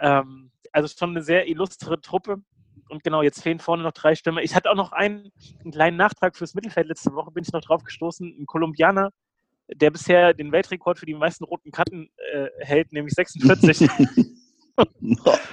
ähm, 0.00 0.50
also 0.72 0.88
schon 0.88 1.10
eine 1.10 1.22
sehr 1.22 1.46
illustre 1.46 2.00
Truppe. 2.00 2.38
Und 2.88 3.04
genau, 3.04 3.20
jetzt 3.20 3.42
fehlen 3.42 3.58
vorne 3.58 3.82
noch 3.82 3.92
drei 3.92 4.14
Stürmer. 4.14 4.40
Ich 4.40 4.54
hatte 4.54 4.70
auch 4.70 4.74
noch 4.74 4.92
einen, 4.92 5.30
einen 5.60 5.72
kleinen 5.72 5.98
Nachtrag 5.98 6.36
fürs 6.36 6.54
Mittelfeld 6.54 6.88
letzte 6.88 7.12
Woche, 7.12 7.32
bin 7.32 7.44
ich 7.44 7.52
noch 7.52 7.60
drauf 7.60 7.84
gestoßen. 7.84 8.34
Ein 8.40 8.46
Kolumbianer, 8.46 9.10
der 9.74 9.90
bisher 9.90 10.32
den 10.32 10.52
Weltrekord 10.52 10.98
für 10.98 11.06
die 11.06 11.12
meisten 11.12 11.44
roten 11.44 11.70
Karten 11.70 12.08
äh, 12.32 12.48
hält, 12.60 12.94
nämlich 12.94 13.12
46. 13.12 13.90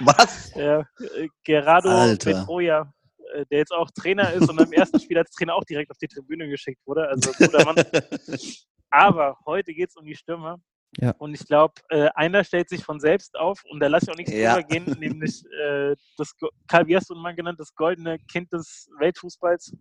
Was? 0.00 0.54
Ja, 0.54 0.80
äh, 0.80 1.28
Gerardo 1.42 1.90
Alter. 1.90 2.30
Pedroia, 2.32 2.90
äh, 3.34 3.44
der 3.50 3.58
jetzt 3.58 3.72
auch 3.72 3.90
Trainer 3.90 4.32
ist 4.32 4.48
und 4.48 4.58
im 4.58 4.72
ersten 4.72 4.98
Spiel 4.98 5.18
als 5.18 5.30
Trainer 5.32 5.56
auch 5.56 5.64
direkt 5.64 5.90
auf 5.90 5.98
die 5.98 6.08
Tribüne 6.08 6.48
geschickt 6.48 6.80
wurde. 6.86 7.06
Also 7.06 7.32
guter 7.32 7.66
Mann. 7.66 7.76
Aber 8.96 9.36
heute 9.44 9.74
geht 9.74 9.88
es 9.90 9.96
um 9.96 10.06
die 10.06 10.14
Stürmer. 10.14 10.60
Ja. 10.98 11.10
Und 11.18 11.34
ich 11.34 11.44
glaube, 11.48 11.74
äh, 11.88 12.10
einer 12.14 12.44
stellt 12.44 12.68
sich 12.68 12.84
von 12.84 13.00
selbst 13.00 13.36
auf 13.36 13.60
und 13.68 13.80
da 13.80 13.88
lasse 13.88 14.04
ich 14.06 14.12
auch 14.12 14.16
nichts 14.16 14.32
Ja. 14.32 14.54
drüber 14.54 14.68
gehen, 14.68 14.84
nämlich 15.00 15.42
äh, 15.60 15.96
das, 16.16 16.36
Go- 16.36 16.50
Karl, 16.68 16.86
wie 16.86 16.94
hast 16.96 17.10
du 17.10 17.16
mal 17.16 17.34
genannt, 17.34 17.58
das 17.58 17.74
goldene 17.74 18.20
Kind 18.30 18.52
des 18.52 18.88
Weltfußballs, 19.00 19.74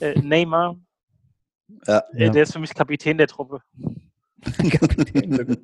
äh, 0.00 0.18
Neymar. 0.18 0.76
Ja. 1.86 2.02
Äh. 2.14 2.30
Der 2.30 2.44
ist 2.44 2.54
für 2.54 2.58
mich 2.60 2.72
Kapitän 2.72 3.18
der 3.18 3.26
Truppe, 3.26 3.60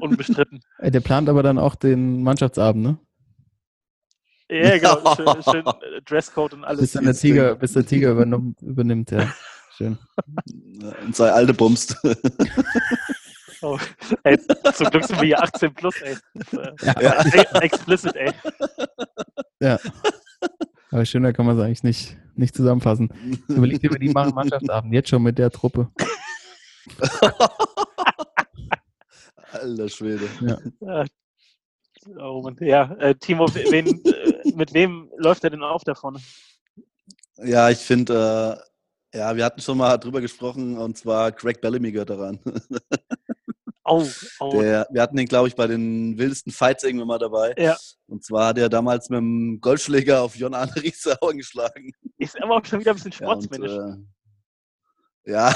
unbestritten. 0.00 0.60
Ey, 0.78 0.90
Der 0.90 1.00
plant 1.00 1.30
aber 1.30 1.42
dann 1.42 1.58
auch 1.58 1.74
den 1.74 2.22
Mannschaftsabend, 2.22 2.82
ne? 2.82 2.98
Ja, 4.50 4.76
genau, 4.76 5.14
schön, 5.16 5.42
schön 5.42 5.66
äh, 5.66 6.02
Dresscode 6.02 6.52
und 6.54 6.64
alles. 6.64 6.80
Bis 6.82 6.92
dann 6.92 7.04
der 7.04 7.14
Tiger, 7.14 7.54
bis 7.56 7.72
der 7.72 7.86
Tiger 7.86 8.10
übernommen, 8.12 8.54
übernimmt, 8.60 9.10
ja. 9.10 9.32
Schön. 9.78 9.96
Und 11.04 11.14
sei 11.14 11.30
alte 11.30 11.54
bumst. 11.54 11.96
Oh, 13.60 13.76
ey, 14.22 14.38
zum 14.72 14.86
Glück 14.88 15.04
sind 15.04 15.20
wir 15.20 15.26
hier 15.26 15.42
18 15.42 15.74
plus, 15.74 16.00
ey. 16.02 16.12
Äh, 16.12 16.72
Ja. 16.80 17.00
Ja. 17.00 17.24
ey, 17.24 17.44
Explicit, 17.62 18.14
ey. 18.14 18.30
Ja. 19.58 19.80
Aber 20.92 21.04
schöner 21.04 21.32
kann 21.32 21.44
man 21.44 21.58
es 21.58 21.64
eigentlich 21.64 21.82
nicht, 21.82 22.16
nicht 22.36 22.54
zusammenfassen. 22.54 23.12
Überleg 23.48 23.80
dir, 23.80 23.90
die 23.90 24.10
machen 24.10 24.32
Mannschaftsabend, 24.32 24.94
jetzt 24.94 25.08
schon 25.08 25.24
mit 25.24 25.38
der 25.38 25.50
Truppe. 25.50 25.90
Alter 29.50 29.88
Schwede. 29.88 30.28
Ja, 30.40 31.04
oh, 32.16 32.42
Mann. 32.42 32.56
ja 32.60 32.92
äh, 33.00 33.16
Timo, 33.16 33.52
wen, 33.52 34.04
äh, 34.04 34.52
mit 34.54 34.72
wem 34.72 35.10
läuft 35.16 35.42
er 35.42 35.50
denn 35.50 35.64
auf 35.64 35.82
da 35.82 35.96
vorne? 35.96 36.20
Ja, 37.38 37.70
ich 37.70 37.78
finde, 37.78 38.60
äh, 38.62 38.68
ja, 39.14 39.34
wir 39.36 39.44
hatten 39.44 39.60
schon 39.60 39.78
mal 39.78 39.96
drüber 39.98 40.20
gesprochen 40.20 40.76
und 40.78 40.96
zwar 40.98 41.32
Craig 41.32 41.60
Bellamy 41.60 41.92
gehört 41.92 42.10
daran. 42.10 42.38
Oh, 43.90 44.06
oh. 44.40 44.60
Der, 44.60 44.86
wir 44.90 45.00
hatten 45.00 45.16
den, 45.16 45.26
glaube 45.26 45.48
ich, 45.48 45.56
bei 45.56 45.66
den 45.66 46.18
wildesten 46.18 46.52
Fights 46.52 46.84
irgendwann 46.84 47.08
mal 47.08 47.18
dabei. 47.18 47.54
Ja. 47.56 47.74
Und 48.06 48.22
zwar 48.22 48.48
hat 48.48 48.58
er 48.58 48.68
damals 48.68 49.08
mit 49.08 49.16
dem 49.16 49.60
Goldschläger 49.62 50.20
auf 50.22 50.36
Jon 50.36 50.52
Arne 50.52 50.74
Riesauer 50.76 51.32
geschlagen. 51.32 51.92
Ist 52.18 52.40
aber 52.42 52.56
auch 52.56 52.64
schon 52.66 52.80
wieder 52.80 52.90
ein 52.90 52.96
bisschen 52.96 53.12
Ja, 53.18 53.32
und, 53.32 53.44
sportsmännisch. 53.44 53.96
äh, 55.24 55.30
ja, 55.32 55.54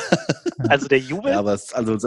also 0.69 0.89
der 0.89 0.99
Jubel, 0.99 1.33
ja, 1.33 1.39
aber 1.39 1.53
es, 1.55 1.73
also, 1.75 1.99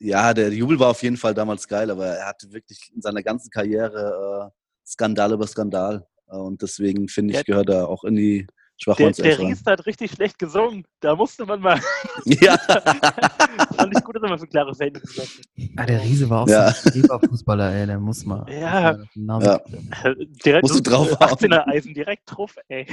ja, 0.00 0.34
der 0.34 0.52
Jubel 0.52 0.80
war 0.80 0.88
auf 0.90 1.02
jeden 1.02 1.16
Fall 1.16 1.34
damals 1.34 1.68
geil, 1.68 1.90
aber 1.92 2.06
er 2.06 2.26
hatte 2.26 2.52
wirklich 2.52 2.90
in 2.94 3.00
seiner 3.00 3.22
ganzen 3.22 3.50
Karriere 3.50 4.50
äh, 4.52 4.88
Skandal 4.88 5.32
über 5.32 5.46
Skandal. 5.46 6.06
Und 6.26 6.62
deswegen 6.62 7.08
finde 7.08 7.32
ich, 7.32 7.38
Ja. 7.38 7.42
gehört 7.44 7.68
er 7.68 7.88
auch 7.88 8.02
in 8.04 8.16
die 8.16 8.46
der, 8.86 9.10
der 9.12 9.38
Ries 9.38 9.62
hat 9.66 9.84
richtig 9.86 10.12
schlecht 10.12 10.38
gesungen. 10.38 10.86
Da 11.00 11.14
musste 11.14 11.44
man 11.44 11.60
mal, 11.60 11.80
Ja, 12.24 12.56
fand 13.76 13.96
ich 13.96 14.02
gut, 14.04 14.16
dass 14.16 14.22
er 14.22 14.28
mal 14.30 14.38
für 14.38 14.46
klare 14.46 14.74
Verhältnisse 14.74 15.06
gesagt 15.06 15.28
hat. 15.28 15.68
Ah, 15.76 15.86
der 15.86 16.02
Riese 16.02 16.28
war 16.30 16.42
auch 16.42 16.48
Ja. 16.48 16.70
so 16.72 16.88
ein 16.88 16.94
Leberfußballer, 17.02 17.72
ey, 17.74 17.86
der 17.86 17.98
muss 17.98 18.24
mal. 18.24 18.46
Ja. 18.50 18.96
muss 19.14 19.44
Ja. 19.44 19.56
Äh, 20.04 20.14
Direkt 20.44 20.62
Musst 20.62 20.76
du 20.76 20.80
draufhauen. 20.90 21.16
18er 21.30 21.66
Eisen 21.68 21.92
direkt 21.94 22.22
drauf, 22.26 22.54
ey. 22.68 22.86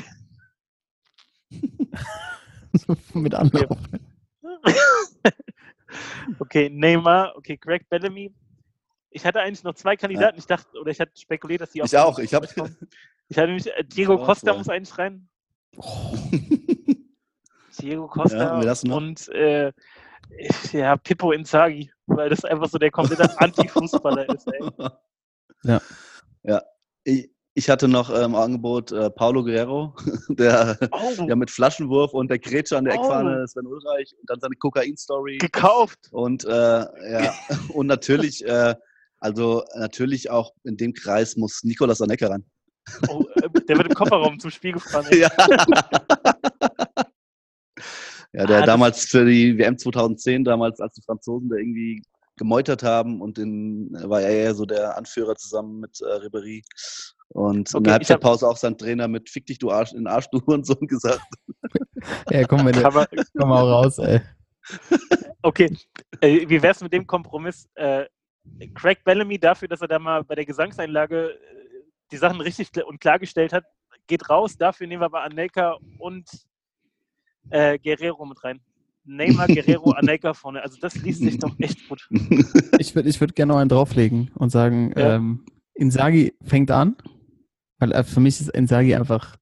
Mit 3.13 3.33
Anlauf. 3.33 3.77
okay, 6.39 6.69
Neymar, 6.69 7.33
okay, 7.35 7.57
Greg 7.57 7.87
Bellamy. 7.89 8.33
Ich 9.09 9.25
hatte 9.25 9.39
eigentlich 9.41 9.63
noch 9.63 9.73
zwei 9.73 9.95
Kandidaten. 9.95 10.37
Ich 10.37 10.45
dachte, 10.45 10.77
oder 10.79 10.91
ich 10.91 10.99
hatte 10.99 11.13
spekuliert, 11.19 11.61
dass 11.61 11.71
die 11.71 11.81
ich 11.83 11.97
auch. 11.97 12.19
Ich 12.19 12.33
habe 12.33 12.47
kommen. 12.47 12.75
Ich 13.29 13.37
hatte 13.37 13.47
nämlich, 13.47 13.67
äh, 13.67 13.83
Diego 13.83 14.17
Ja, 14.19 14.25
Costa 14.25 14.53
muss 14.53 14.69
eigentlich 14.69 14.97
rein. 14.97 15.27
Oh, 15.77 16.13
Diego 17.79 18.03
Ja, 18.03 18.07
Costa 18.07 18.63
noch? 18.85 18.95
und 18.97 19.29
äh, 19.29 19.71
ja, 20.73 20.97
Pippo 20.97 21.31
Inzaghi, 21.31 21.91
weil 22.07 22.29
das 22.29 22.43
einfach 22.43 22.67
so 22.69 22.77
der 22.77 22.91
komplette 22.91 23.29
Anti-Fußballer 23.39 24.27
ist, 24.33 24.47
ey. 24.47 24.69
Ja. 25.63 25.81
Ja. 26.43 26.61
Ich, 27.03 27.29
ich 27.53 27.69
hatte 27.69 27.87
noch 27.87 28.09
ähm, 28.09 28.25
im 28.25 28.35
Angebot 28.35 28.91
äh, 28.91 29.09
Paulo 29.09 29.43
Guerrero, 29.43 29.95
der 30.29 30.77
Oh, 30.91 31.25
ja 31.27 31.35
mit 31.35 31.49
Flaschenwurf 31.49 32.13
und 32.13 32.29
der 32.29 32.39
Grätsche 32.39 32.77
an 32.77 32.85
der 32.85 32.95
Oh. 32.95 33.01
Eckfahne 33.03 33.47
Sven 33.47 33.65
Ulreich 33.67 34.13
und 34.19 34.29
dann 34.29 34.39
seine 34.39 34.55
Kokain-Story. 34.55 35.37
gekauft. 35.37 35.99
Und 36.11 36.45
äh, 36.45 36.49
ja, 36.51 37.33
und 37.73 37.87
natürlich, 37.87 38.45
äh, 38.45 38.75
also 39.19 39.63
natürlich 39.75 40.29
auch 40.29 40.53
in 40.63 40.77
dem 40.77 40.93
Kreis 40.93 41.35
muss 41.37 41.63
Nicolas 41.63 42.01
Anecka 42.01 42.27
ran. 42.27 42.45
Oh, 43.09 43.23
äh, 43.35 43.49
der 43.67 43.77
wird 43.77 43.87
im 43.87 43.93
Kofferraum 43.93 44.39
zum 44.39 44.51
Spiel 44.51 44.73
gefahren. 44.73 45.05
Ja. 45.11 45.29
ja, 48.33 48.45
der 48.45 48.63
Ah, 48.63 48.65
damals 48.65 49.05
für 49.05 49.25
die 49.25 49.57
WM 49.57 49.77
2010, 49.77 50.43
damals 50.43 50.79
als 50.79 50.95
die 50.95 51.01
Franzosen 51.01 51.49
da 51.49 51.55
irgendwie 51.57 52.01
gemeutert 52.37 52.83
haben 52.83 53.21
und 53.21 53.37
den 53.37 53.89
war 54.03 54.21
er 54.21 54.29
eher 54.29 54.53
so 54.55 54.65
der 54.65 54.97
Anführer 54.97 55.35
zusammen 55.35 55.79
mit 55.79 55.99
äh, 56.01 56.05
Ribéry. 56.05 56.63
Und 57.29 57.71
in 57.73 57.77
Okay, 57.77 57.83
der 57.83 58.01
ich 58.01 58.11
hab- 58.11 58.23
Halbzeitpause 58.23 58.47
auch 58.47 58.57
sein 58.57 58.77
Trainer 58.77 59.07
mit 59.07 59.29
Fick 59.29 59.45
dich, 59.47 59.57
du 59.59 59.71
Arsch, 59.71 59.91
in 59.91 59.99
den 59.99 60.07
Arsch, 60.07 60.27
du 60.29 60.39
und 60.45 60.65
so 60.65 60.75
gesagt. 60.81 61.21
ja, 62.29 62.45
komm, 62.45 62.65
wenn 62.65 62.75
komm 63.37 63.49
mal 63.49 63.63
raus, 63.69 63.97
ey. 63.99 64.21
okay, 65.41 65.75
äh, 66.21 66.47
wie 66.47 66.61
wär's 66.61 66.81
mit 66.81 66.93
dem 66.93 67.07
Kompromiss? 67.07 67.67
Äh, 67.75 68.05
Craig 68.75 69.03
Bellamy 69.03 69.37
dafür, 69.39 69.67
dass 69.67 69.81
er 69.81 69.87
da 69.87 69.99
mal 69.99 70.23
bei 70.23 70.35
der 70.35 70.45
Gesangseinlage 70.45 71.31
äh, 71.31 71.37
die 72.11 72.17
Sachen 72.17 72.41
richtig 72.41 72.69
und 72.85 72.99
klargestellt 72.99 73.53
hat, 73.53 73.65
geht 74.07 74.29
raus. 74.29 74.57
Dafür 74.57 74.87
nehmen 74.87 75.01
wir 75.01 75.05
aber 75.07 75.23
Anelka 75.23 75.77
und 75.97 76.29
äh, 77.49 77.77
Guerrero 77.79 78.25
mit 78.25 78.43
rein. 78.43 78.61
Neymar, 79.05 79.47
Guerrero, 79.47 79.91
Anelka 79.97 80.33
vorne. 80.33 80.61
Also 80.61 80.77
das 80.79 80.95
liest 80.95 81.21
sich 81.21 81.37
doch 81.39 81.55
echt 81.59 81.87
gut. 81.87 82.07
Ich 82.79 82.93
würde 82.95 83.09
ich 83.09 83.19
würd 83.19 83.35
gerne 83.35 83.53
noch 83.53 83.59
einen 83.59 83.69
drauflegen 83.69 84.31
und 84.35 84.49
sagen, 84.49 84.93
Ja. 84.95 85.15
ähm, 85.15 85.45
Inzaghi 85.73 86.33
fängt 86.43 86.71
an, 86.71 86.95
weil 87.79 87.91
äh, 87.91 88.03
für 88.03 88.19
mich 88.19 88.39
ist 88.39 88.49
Inzaghi 88.49 88.95
einfach 88.95 89.35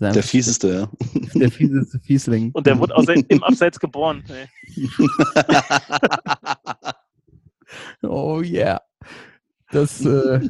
Der 0.00 0.22
fieseste, 0.22 0.88
ja. 1.02 1.30
der 1.34 1.50
fieseste 1.50 1.98
Fiesling. 2.00 2.50
Und 2.52 2.66
der 2.66 2.78
wurde 2.78 2.94
außer, 2.96 3.14
im 3.28 3.42
Abseits 3.42 3.78
geboren. 3.80 4.24
Ey. 4.28 4.48
Oh 8.02 8.40
yeah. 8.42 8.80
Das, 9.74 10.04
äh, 10.04 10.40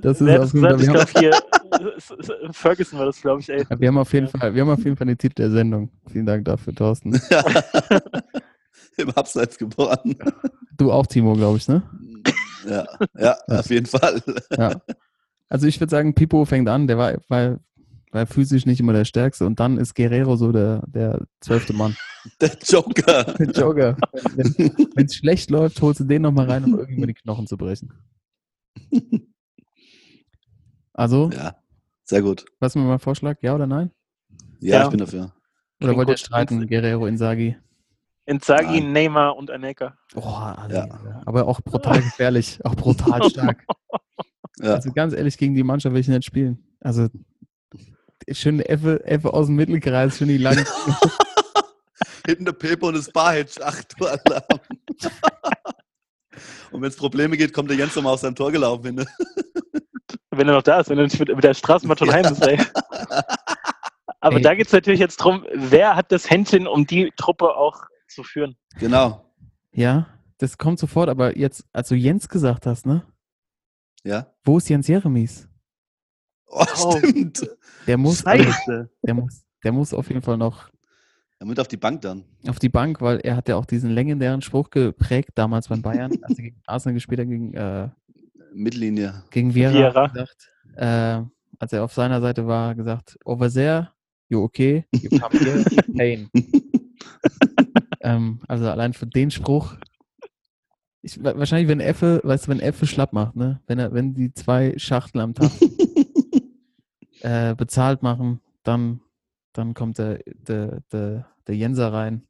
das 0.00 0.20
ist 0.20 0.28
hat 0.30 0.40
auf 0.40 0.54
jeden 0.54 0.78
gesagt? 0.78 0.80
Ich 0.80 0.86
Fall, 0.88 1.30
glaube 1.30 2.30
hier, 2.38 2.52
Ferguson 2.52 2.98
war 2.98 3.06
das, 3.06 3.20
glaube 3.20 3.40
ich, 3.40 3.48
ey. 3.50 3.64
wir 3.78 3.88
haben 3.88 3.98
auf 3.98 4.12
jeden 4.12 4.28
Fall, 4.28 4.54
wir 4.54 4.62
haben 4.62 4.70
auf 4.70 4.84
jeden 4.84 4.96
Fall 4.96 5.06
den 5.06 5.18
Titel 5.18 5.34
der 5.34 5.50
Sendung. 5.50 5.90
Vielen 6.10 6.26
Dank 6.26 6.44
dafür, 6.44 6.74
Thorsten. 6.74 7.14
Im 8.96 9.10
Abseits 9.10 9.58
geboren. 9.58 10.16
Du 10.76 10.92
auch, 10.92 11.06
Timo, 11.06 11.34
glaube 11.34 11.58
ich, 11.58 11.68
ne? 11.68 11.82
Ja, 12.68 12.86
ja, 13.18 13.36
Ja. 13.48 13.58
auf 13.60 13.70
jeden 13.70 13.86
Fall. 13.86 14.22
Ja. 14.56 14.80
Also 15.48 15.66
ich 15.66 15.80
würde 15.80 15.90
sagen, 15.90 16.14
Pipo 16.14 16.44
fängt 16.44 16.68
an, 16.68 16.86
der 16.86 16.98
war, 16.98 17.14
war, 17.28 17.58
war 18.12 18.26
physisch 18.26 18.66
nicht 18.66 18.78
immer 18.80 18.92
der 18.92 19.04
Stärkste 19.04 19.46
und 19.46 19.58
dann 19.58 19.78
ist 19.78 19.94
Guerrero 19.94 20.36
so 20.36 20.52
der, 20.52 20.82
der 20.86 21.22
zwölfte 21.40 21.72
Mann. 21.72 21.96
Der 22.40 22.50
Joker. 22.62 23.24
Der 23.24 23.46
Joker. 23.50 23.96
Wenn 24.36 25.06
es 25.06 25.14
schlecht 25.16 25.50
läuft, 25.50 25.80
holst 25.80 26.00
du 26.00 26.04
den 26.04 26.22
nochmal 26.22 26.50
rein, 26.50 26.64
um 26.64 26.78
irgendwann 26.78 27.08
die 27.08 27.14
Knochen 27.14 27.46
zu 27.46 27.56
brechen. 27.56 27.92
Also, 30.92 31.30
Ja, 31.32 31.54
sehr 32.04 32.20
gut. 32.22 32.44
was 32.58 32.74
mir 32.74 32.82
mal 32.82 32.98
Vorschlag, 32.98 33.36
ja 33.42 33.54
oder 33.54 33.66
nein? 33.66 33.90
Ja, 34.58 34.80
Ja. 34.80 34.84
ich 34.84 34.90
bin 34.90 34.98
dafür. 34.98 35.20
Oder 35.22 35.32
Klingt 35.78 35.96
wollt 35.96 36.08
ihr 36.08 36.14
gut. 36.14 36.18
streiten, 36.20 36.66
Guerrero, 36.66 37.06
Inzaghi? 37.06 37.56
Inzaghi, 38.26 38.80
Nein. 38.80 38.92
Neymar 38.92 39.36
und 39.36 39.50
Anelka. 39.50 39.96
Oh, 40.14 40.20
also, 40.28 40.76
Ja. 40.76 41.22
aber 41.24 41.46
auch 41.48 41.60
brutal 41.62 42.02
gefährlich, 42.02 42.58
auch 42.64 42.74
brutal 42.74 43.28
stark. 43.30 43.64
Ja. 44.62 44.74
Also 44.74 44.92
ganz 44.92 45.14
ehrlich, 45.14 45.38
gegen 45.38 45.54
die 45.54 45.62
Mannschaft 45.62 45.94
will 45.94 46.02
ich 46.02 46.08
nicht 46.08 46.22
spielen. 46.26 46.62
Also 46.80 47.08
schön 48.30 48.60
Effe, 48.60 49.02
Effe 49.06 49.32
aus 49.32 49.46
dem 49.46 49.56
Mittelkreis, 49.56 50.18
schön 50.18 50.28
die 50.28 50.36
langen. 50.36 50.66
Hinten 52.26 52.44
der 52.44 52.52
Pepe 52.52 52.84
und 52.84 52.94
das 52.94 53.10
Barhitch. 53.10 53.58
Ach 53.64 53.82
du 53.84 54.04
Alarm. 54.06 54.60
Und 56.72 56.82
wenn 56.82 56.88
es 56.88 56.96
Probleme 56.96 57.36
geht, 57.36 57.52
kommt 57.52 57.70
der 57.70 57.76
Jens 57.76 57.94
nochmal 57.96 58.14
aus 58.14 58.20
seinem 58.22 58.34
Tor 58.34 58.50
gelaufen. 58.52 58.84
Finde. 58.84 59.06
Wenn 60.30 60.48
er 60.48 60.54
noch 60.54 60.62
da 60.62 60.80
ist, 60.80 60.88
wenn 60.90 60.98
er 60.98 61.04
nicht 61.04 61.18
mit, 61.18 61.28
mit 61.34 61.44
der 61.44 61.54
Straßenbahn 61.54 61.98
schon 61.98 62.12
heim 62.12 62.24
ist, 62.26 62.40
ey. 62.46 62.58
Aber 64.22 64.36
Ey. 64.36 64.42
da 64.42 64.54
geht 64.54 64.66
es 64.66 64.72
natürlich 64.72 65.00
jetzt 65.00 65.16
drum, 65.16 65.46
wer 65.54 65.96
hat 65.96 66.12
das 66.12 66.28
Händchen, 66.28 66.66
um 66.66 66.86
die 66.86 67.10
Truppe 67.16 67.54
auch 67.56 67.84
zu 68.06 68.22
führen? 68.22 68.56
Genau. 68.78 69.24
Ja, 69.72 70.08
das 70.38 70.58
kommt 70.58 70.78
sofort, 70.78 71.08
aber 71.08 71.38
jetzt, 71.38 71.64
als 71.72 71.88
du 71.88 71.94
Jens 71.94 72.28
gesagt 72.28 72.66
hast, 72.66 72.84
ne? 72.86 73.02
Ja. 74.04 74.26
Wo 74.44 74.58
ist 74.58 74.68
Jens 74.68 74.88
Jeremies? 74.88 75.48
Oh, 76.46 76.64
Oh. 76.84 76.98
stimmt. 76.98 77.48
Der 77.86 77.96
muss, 77.96 78.20
Scheiße. 78.22 78.90
der 79.02 79.14
muss, 79.14 79.42
der 79.64 79.72
muss 79.72 79.94
auf 79.94 80.08
jeden 80.08 80.22
Fall 80.22 80.36
noch 80.36 80.68
Er 81.40 81.46
mit 81.46 81.58
auf 81.58 81.68
die 81.68 81.78
Bank 81.78 82.02
dann. 82.02 82.24
auf 82.46 82.58
die 82.58 82.68
Bank, 82.68 83.00
weil 83.00 83.18
er 83.20 83.34
hat 83.34 83.48
ja 83.48 83.56
auch 83.56 83.64
diesen 83.64 83.90
legendären 83.90 84.42
Spruch 84.42 84.68
geprägt 84.68 85.30
damals 85.36 85.68
beim 85.68 85.80
Bayern, 85.80 86.12
als 86.22 86.38
er 86.38 86.44
gegen 86.44 86.60
Arsenal 86.66 86.92
gespielt 86.94 87.20
hat, 87.20 87.28
gegen, 87.28 87.54
äh, 87.54 87.88
Mittellinie. 88.52 89.22
gegen 89.30 89.54
Viera, 89.54 89.72
Vieira. 89.72 90.06
gesagt, 90.08 90.52
äh, 90.76 91.22
als 91.58 91.72
er 91.72 91.82
auf 91.84 91.94
seiner 91.94 92.20
Seite 92.20 92.46
war, 92.46 92.74
gesagt, 92.74 93.18
over 93.24 93.50
there, 93.50 93.90
you 94.28 94.42
okay, 94.42 94.84
you 94.92 95.08
come 95.18 95.34
here, 95.38 95.64
pain. 95.96 96.28
ähm, 98.02 98.40
also 98.46 98.68
allein 98.68 98.92
für 98.92 99.06
den 99.06 99.30
Spruch, 99.30 99.76
ich, 101.02 101.22
wa- 101.24 101.36
wahrscheinlich 101.38 101.68
wenn 101.68 101.80
Effe, 101.80 102.20
weißt 102.22 102.46
du, 102.46 102.50
wenn 102.50 102.60
Effe 102.60 102.86
schlapp 102.86 103.14
macht, 103.14 103.34
ne, 103.36 103.60
wenn 103.66 103.78
er, 103.78 103.94
wenn 103.94 104.12
die 104.12 104.34
zwei 104.34 104.74
Schachteln 104.76 105.22
am 105.22 105.34
Tag 105.34 105.50
äh, 107.20 107.54
bezahlt 107.54 108.02
machen, 108.02 108.40
dann, 108.62 109.00
dann 109.52 109.74
kommt 109.74 109.98
der, 109.98 110.20
der, 110.26 110.80
der, 110.92 111.26
der 111.46 111.56
Jenser 111.56 111.92
rein 111.92 112.26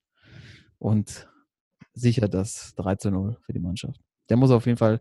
und 0.78 1.28
sichert 1.92 2.34
das 2.34 2.74
3 2.76 2.96
zu 2.96 3.10
0 3.10 3.36
für 3.40 3.52
die 3.52 3.60
Mannschaft. 3.60 4.00
Der 4.28 4.36
muss 4.36 4.50
auf 4.50 4.66
jeden 4.66 4.78
Fall 4.78 5.00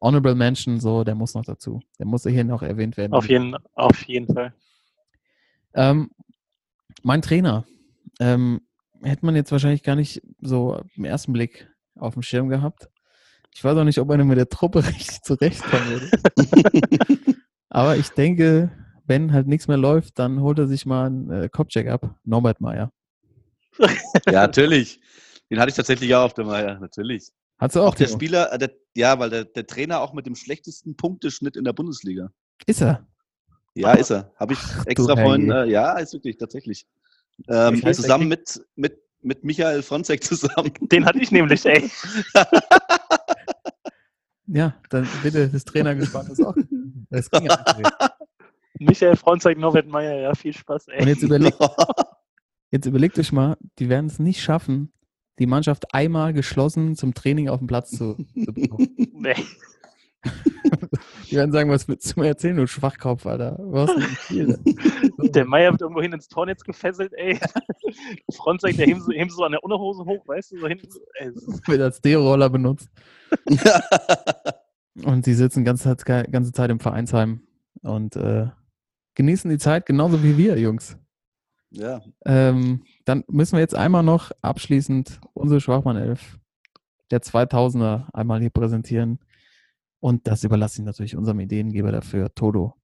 Honorable 0.00 0.34
Mention, 0.34 0.80
so, 0.80 1.04
der 1.04 1.14
muss 1.14 1.34
noch 1.34 1.44
dazu. 1.44 1.80
Der 1.98 2.06
muss 2.06 2.22
hier 2.22 2.44
noch 2.44 2.62
erwähnt 2.62 2.96
werden. 2.96 3.12
Auf 3.12 3.28
jeden, 3.28 3.54
auf 3.74 4.02
jeden 4.04 4.32
Fall. 4.32 4.54
Ähm, 5.74 6.10
mein 7.02 7.22
Trainer, 7.22 7.66
ähm, 8.18 8.62
hätte 9.02 9.26
man 9.26 9.36
jetzt 9.36 9.52
wahrscheinlich 9.52 9.82
gar 9.82 9.96
nicht 9.96 10.22
so 10.40 10.82
im 10.96 11.04
ersten 11.04 11.32
Blick 11.32 11.70
auf 11.96 12.14
dem 12.14 12.22
Schirm 12.22 12.48
gehabt. 12.48 12.88
Ich 13.54 13.62
weiß 13.62 13.76
auch 13.76 13.84
nicht, 13.84 13.98
ob 13.98 14.10
er 14.10 14.24
mit 14.24 14.38
der 14.38 14.48
Truppe 14.48 14.84
richtig 14.86 15.22
zurechtkommen 15.22 15.90
würde. 15.90 17.36
Aber 17.68 17.96
ich 17.96 18.08
denke, 18.10 18.72
wenn 19.10 19.32
halt 19.32 19.48
nichts 19.48 19.66
mehr 19.66 19.76
läuft, 19.76 20.20
dann 20.20 20.40
holt 20.40 20.60
er 20.60 20.68
sich 20.68 20.86
mal 20.86 21.06
einen 21.06 21.30
äh, 21.30 21.48
Kopfcheck 21.50 21.88
ab. 21.88 22.14
Norbert 22.24 22.60
Meyer. 22.60 22.92
Ja, 24.26 24.42
natürlich. 24.42 25.00
Den 25.50 25.58
hatte 25.58 25.70
ich 25.70 25.76
tatsächlich 25.76 26.14
auch 26.14 26.24
auf 26.26 26.34
der 26.34 26.44
Meier, 26.44 26.78
natürlich. 26.78 27.30
Hast 27.58 27.74
du 27.74 27.80
auch, 27.80 27.88
Auch 27.88 27.94
der 27.96 28.06
Timo? 28.06 28.18
Spieler, 28.18 28.52
äh, 28.52 28.58
der, 28.58 28.70
ja, 28.94 29.18
weil 29.18 29.30
der, 29.30 29.44
der 29.44 29.66
Trainer 29.66 30.00
auch 30.00 30.12
mit 30.12 30.26
dem 30.26 30.36
schlechtesten 30.36 30.96
Punkteschnitt 30.96 31.56
in 31.56 31.64
der 31.64 31.72
Bundesliga. 31.72 32.30
Ist 32.66 32.82
er? 32.82 33.06
Ja, 33.74 33.94
ist 33.94 34.10
er. 34.10 34.32
Habe 34.36 34.52
ich 34.52 34.58
extra 34.86 35.14
du 35.14 35.20
vorhin, 35.20 35.50
äh, 35.50 35.66
ja, 35.66 35.98
ist 35.98 36.12
wirklich, 36.12 36.36
tatsächlich. 36.36 36.86
Ähm, 37.48 37.82
zusammen 37.92 38.28
mit, 38.28 38.64
mit, 38.76 38.98
mit 39.22 39.42
Michael 39.42 39.82
Fronzek 39.82 40.22
zusammen. 40.22 40.72
Den 40.92 41.04
hatte 41.04 41.18
ich 41.18 41.32
nämlich, 41.32 41.66
ey. 41.66 41.90
Ja, 44.52 44.74
dann 44.88 45.08
bitte 45.22 45.48
das 45.48 45.64
Trainergespann 45.64 46.26
ist 46.26 46.44
auch. 46.44 46.56
Das 47.08 47.30
ging 47.30 47.44
ja 47.44 47.64
nicht. 47.76 47.92
Michael 48.80 49.16
Fronzek, 49.16 49.58
Norbert 49.58 49.88
Meyer, 49.88 50.20
ja, 50.20 50.34
viel 50.34 50.54
Spaß, 50.54 50.88
ey. 50.88 51.02
Und 51.02 51.08
jetzt 51.08 51.22
überlegt, 51.22 51.58
jetzt 52.70 52.86
überlegt 52.86 53.18
euch 53.18 53.30
mal, 53.30 53.58
die 53.78 53.90
werden 53.90 54.06
es 54.06 54.18
nicht 54.18 54.42
schaffen, 54.42 54.92
die 55.38 55.46
Mannschaft 55.46 55.94
einmal 55.94 56.32
geschlossen 56.32 56.96
zum 56.96 57.12
Training 57.12 57.50
auf 57.50 57.58
dem 57.58 57.66
Platz 57.66 57.90
zu, 57.90 58.16
zu 58.16 58.52
bekommen. 58.52 58.88
Nee. 59.22 59.34
Die 61.30 61.36
werden 61.36 61.52
sagen, 61.52 61.70
was 61.70 61.86
willst 61.86 62.16
du 62.16 62.20
mir 62.20 62.28
erzählen, 62.28 62.56
du 62.56 62.66
Schwachkopf, 62.66 63.26
Alter? 63.26 63.58
Was? 63.60 63.90
Der 65.34 65.44
Meier 65.44 65.72
wird 65.72 65.82
irgendwo 65.82 66.00
hin 66.00 66.12
ins 66.14 66.28
Tornetz 66.28 66.64
gefesselt, 66.64 67.12
ey. 67.14 67.38
Fronzek, 68.32 68.78
der 68.78 68.86
hebt 68.86 69.02
so, 69.02 69.12
hebt 69.12 69.32
so 69.32 69.44
an 69.44 69.52
der 69.52 69.62
Unterhose 69.62 70.04
hoch, 70.06 70.26
weißt 70.26 70.52
du, 70.52 70.58
so 70.60 70.68
hinten. 70.68 70.88
Ey, 71.14 71.32
wird 71.66 71.80
als 71.80 72.00
D-Roller 72.00 72.48
benutzt. 72.48 72.88
Und 75.04 75.26
die 75.26 75.34
sitzen 75.34 75.64
ganze 75.64 75.96
Zeit, 75.96 76.32
ganze 76.32 76.52
Zeit 76.52 76.70
im 76.70 76.80
Vereinsheim 76.80 77.42
und 77.82 78.16
äh, 78.16 78.48
genießen 79.20 79.50
die 79.50 79.58
Zeit 79.58 79.84
genauso 79.84 80.22
wie 80.22 80.38
wir, 80.38 80.58
Jungs. 80.58 80.96
ja, 81.68 82.00
Ähm, 82.24 82.84
dann 83.04 83.22
müssen 83.28 83.52
wir 83.56 83.60
jetzt 83.60 83.74
einmal 83.74 84.02
noch 84.02 84.30
abschließend 84.40 85.20
unsere 85.34 85.60
Schwachmann 85.60 85.98
11 85.98 86.38
der 87.10 87.20
2000er 87.20 88.06
einmal 88.14 88.40
hier 88.40 88.48
präsentieren. 88.48 89.18
Und 90.00 90.26
das 90.26 90.42
überlasse 90.42 90.80
ich 90.80 90.86
natürlich 90.86 91.16
unserem 91.16 91.40
Ideengeber 91.40 91.92
dafür, 91.92 92.34
Todo. 92.34 92.76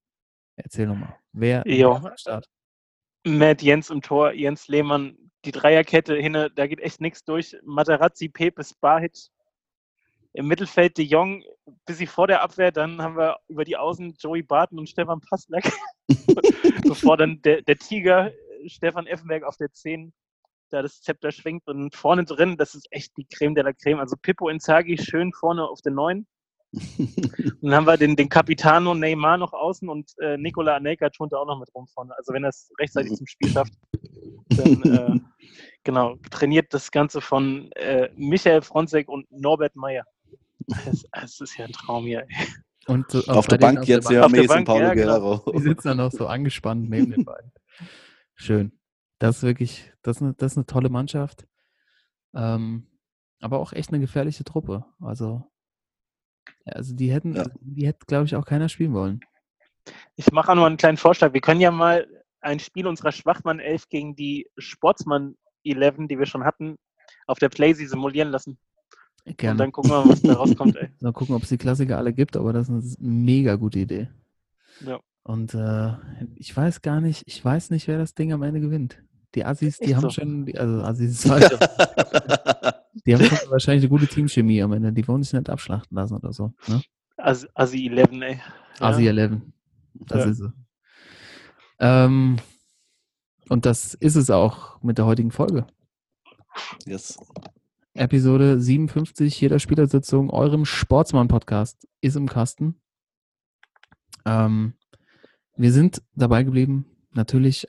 Erzähl 0.56 0.86
nochmal. 0.86 1.16
Wer, 1.32 1.62
Jo. 1.64 2.02
Start? 2.16 2.46
Matt 3.24 3.62
Jens 3.62 3.88
im 3.88 4.02
Tor, 4.02 4.32
Jens 4.32 4.68
Lehmann, 4.68 5.16
die 5.46 5.52
Dreierkette 5.52 6.16
hinne, 6.16 6.50
da 6.50 6.66
geht 6.66 6.80
echt 6.80 7.00
nichts 7.00 7.24
durch. 7.24 7.56
Materazzi, 7.64 8.28
Pepe, 8.28 8.62
Spahic. 8.62 9.16
Im 10.34 10.48
Mittelfeld 10.48 10.98
De 10.98 11.04
Jong, 11.06 11.42
bisschen 11.84 12.06
vor 12.06 12.26
der 12.26 12.42
Abwehr, 12.42 12.72
dann 12.72 13.00
haben 13.02 13.16
wir 13.16 13.36
über 13.48 13.64
die 13.64 13.76
Außen 13.76 14.14
Joey 14.18 14.42
Barton 14.42 14.78
und 14.78 14.88
Stefan 14.88 15.20
Passlack. 15.20 15.70
Bevor 16.82 17.16
dann 17.16 17.40
der, 17.42 17.62
der 17.62 17.76
Tiger, 17.76 18.32
äh, 18.32 18.68
Stefan 18.68 19.06
Effenberg 19.06 19.44
auf 19.44 19.56
der 19.56 19.72
10, 19.72 20.12
da 20.70 20.82
das 20.82 21.00
Zepter 21.00 21.32
schwingt. 21.32 21.66
Und 21.68 21.94
vorne 21.94 22.24
drin, 22.24 22.56
das 22.56 22.74
ist 22.74 22.86
echt 22.90 23.16
die 23.16 23.26
Creme 23.26 23.54
de 23.54 23.64
la 23.64 23.72
Creme. 23.72 24.00
Also 24.00 24.16
Pippo 24.20 24.48
Inzaghi 24.48 24.98
schön 24.98 25.32
vorne 25.32 25.64
auf 25.64 25.80
der 25.82 25.92
9. 25.92 26.26
Dann 27.62 27.74
haben 27.74 27.86
wir 27.86 27.96
den, 27.96 28.16
den 28.16 28.28
Capitano 28.28 28.94
Neymar 28.94 29.38
noch 29.38 29.52
außen 29.52 29.88
und 29.88 30.12
äh, 30.18 30.36
Nikola 30.36 30.76
Anelka 30.76 31.08
turnt 31.10 31.32
auch 31.32 31.46
noch 31.46 31.58
mit 31.58 31.72
rum 31.74 31.86
vorne. 31.86 32.14
Also 32.16 32.32
wenn 32.32 32.44
er 32.44 32.50
es 32.50 32.70
rechtzeitig 32.78 33.14
zum 33.14 33.26
Spiel 33.26 33.50
schafft, 33.50 33.72
dann 34.48 34.82
äh, 34.82 35.20
genau, 35.84 36.16
trainiert 36.30 36.74
das 36.74 36.90
Ganze 36.90 37.20
von 37.20 37.70
äh, 37.72 38.10
Michael 38.16 38.62
Fronzek 38.62 39.08
und 39.08 39.30
Norbert 39.30 39.76
Meyer. 39.76 40.04
Es, 40.86 41.04
es 41.12 41.40
ist 41.40 41.56
ja 41.58 41.64
ein 41.66 41.72
Traum 41.72 42.04
hier. 42.04 42.26
Und 42.86 43.10
so- 43.10 43.20
auf 43.26 43.46
bei 43.46 43.56
der 43.56 43.66
Bank 43.66 43.78
auf 43.80 43.86
jetzt 43.88 44.08
der 44.10 44.18
ja 44.18 44.24
Auf 44.26 44.32
der 44.32 44.42
Mason 44.42 44.56
Bank, 44.56 44.66
Paulo 44.66 44.82
ja. 44.84 44.94
Guerrero. 44.94 45.52
Die 45.52 45.62
sitzen 45.62 45.88
dann 45.88 46.00
auch 46.00 46.12
so 46.12 46.26
angespannt 46.26 46.88
neben 46.88 47.10
den 47.10 47.24
beiden. 47.24 47.52
Schön. 48.34 48.78
Das 49.18 49.38
ist 49.38 49.42
wirklich, 49.44 49.92
das 50.02 50.16
ist 50.16 50.22
eine, 50.22 50.34
das 50.34 50.52
ist 50.52 50.58
eine 50.58 50.66
tolle 50.66 50.88
Mannschaft. 50.90 51.46
Ähm, 52.34 52.86
aber 53.40 53.58
auch 53.58 53.72
echt 53.72 53.90
eine 53.90 54.00
gefährliche 54.00 54.44
Truppe. 54.44 54.84
Also, 55.00 55.44
ja, 56.64 56.72
also 56.74 56.94
die 56.94 57.10
hätten, 57.12 57.34
Ja. 57.34 57.42
also 57.42 57.50
die 57.60 57.86
hätte, 57.86 58.06
glaube 58.06 58.26
ich, 58.26 58.36
auch 58.36 58.44
keiner 58.46 58.68
spielen 58.68 58.92
wollen. 58.92 59.20
Ich 60.16 60.30
mache 60.32 60.50
auch 60.52 60.56
noch 60.56 60.64
einen 60.66 60.76
kleinen 60.76 60.96
Vorschlag. 60.96 61.32
Wir 61.32 61.40
können 61.40 61.60
ja 61.60 61.70
mal 61.70 62.06
ein 62.40 62.60
Spiel 62.60 62.86
unserer 62.86 63.12
Schwachmann 63.12 63.58
11 63.60 63.88
gegen 63.88 64.16
die 64.16 64.48
Sportsmann 64.58 65.36
11, 65.64 66.06
die 66.08 66.18
wir 66.18 66.26
schon 66.26 66.44
hatten, 66.44 66.76
auf 67.26 67.38
der 67.38 67.48
Playsee 67.48 67.86
simulieren 67.86 68.30
lassen. 68.30 68.58
Und 69.26 69.38
Gerne. 69.38 69.58
dann 69.58 69.72
gucken 69.72 69.90
wir 69.90 70.04
mal, 70.04 70.08
was 70.12 70.22
da 70.22 70.34
rauskommt. 70.34 70.76
Ey. 70.76 70.88
Mal 71.00 71.12
gucken, 71.12 71.34
ob 71.34 71.42
es 71.42 71.48
die 71.48 71.58
Klassiker 71.58 71.98
alle 71.98 72.12
gibt, 72.12 72.36
aber 72.36 72.52
das 72.52 72.68
ist 72.68 73.00
eine 73.00 73.08
mega 73.08 73.56
gute 73.56 73.80
Idee. 73.80 74.08
Ja. 74.86 75.00
Und 75.24 75.52
äh, 75.54 75.92
ich 76.36 76.56
weiß 76.56 76.80
gar 76.82 77.00
nicht, 77.00 77.24
ich 77.26 77.44
weiß 77.44 77.70
nicht, 77.70 77.88
wer 77.88 77.98
das 77.98 78.14
Ding 78.14 78.32
am 78.32 78.42
Ende 78.44 78.60
gewinnt. 78.60 79.02
Die 79.34 79.44
Assis, 79.44 79.78
die 79.78 79.86
Echt 79.86 79.96
haben 79.96 80.02
so? 80.02 80.10
schon, 80.10 80.46
also 80.56 80.82
Assis 80.82 81.10
ist 81.10 81.26
falsch, 81.28 81.48
die 83.06 83.14
haben 83.14 83.24
schon 83.24 83.50
wahrscheinlich 83.50 83.82
eine 83.84 83.88
gute 83.90 84.06
Teamchemie 84.06 84.62
am 84.62 84.72
Ende. 84.72 84.92
Die 84.92 85.06
wollen 85.08 85.22
sich 85.24 85.32
nicht 85.32 85.50
abschlachten 85.50 85.96
lassen 85.96 86.14
oder 86.14 86.32
so. 86.32 86.52
Ne? 86.68 86.80
Asi, 87.16 87.46
Asi 87.54 87.88
11, 87.88 88.08
ey. 88.22 88.34
Ja. 88.80 88.86
Asi 88.86 89.06
11. 89.08 89.32
Das 89.94 90.24
Ja. 90.24 90.30
ist 90.30 90.40
es. 90.40 90.52
Ähm, 91.80 92.36
und 93.48 93.66
das 93.66 93.94
ist 93.94 94.14
es 94.16 94.30
auch 94.30 94.80
mit 94.82 94.98
der 94.98 95.06
heutigen 95.06 95.32
Folge. 95.32 95.66
yes. 96.86 97.18
Episode 97.96 98.60
57 98.60 99.40
jeder 99.40 99.58
Spielersitzung, 99.58 100.30
eurem 100.30 100.64
Sportsmann-Podcast, 100.64 101.86
ist 102.00 102.16
im 102.16 102.28
Kasten. 102.28 102.80
Ähm, 104.24 104.74
wir 105.56 105.72
sind 105.72 106.02
dabei 106.14 106.42
geblieben. 106.42 106.86
Natürlich, 107.12 107.66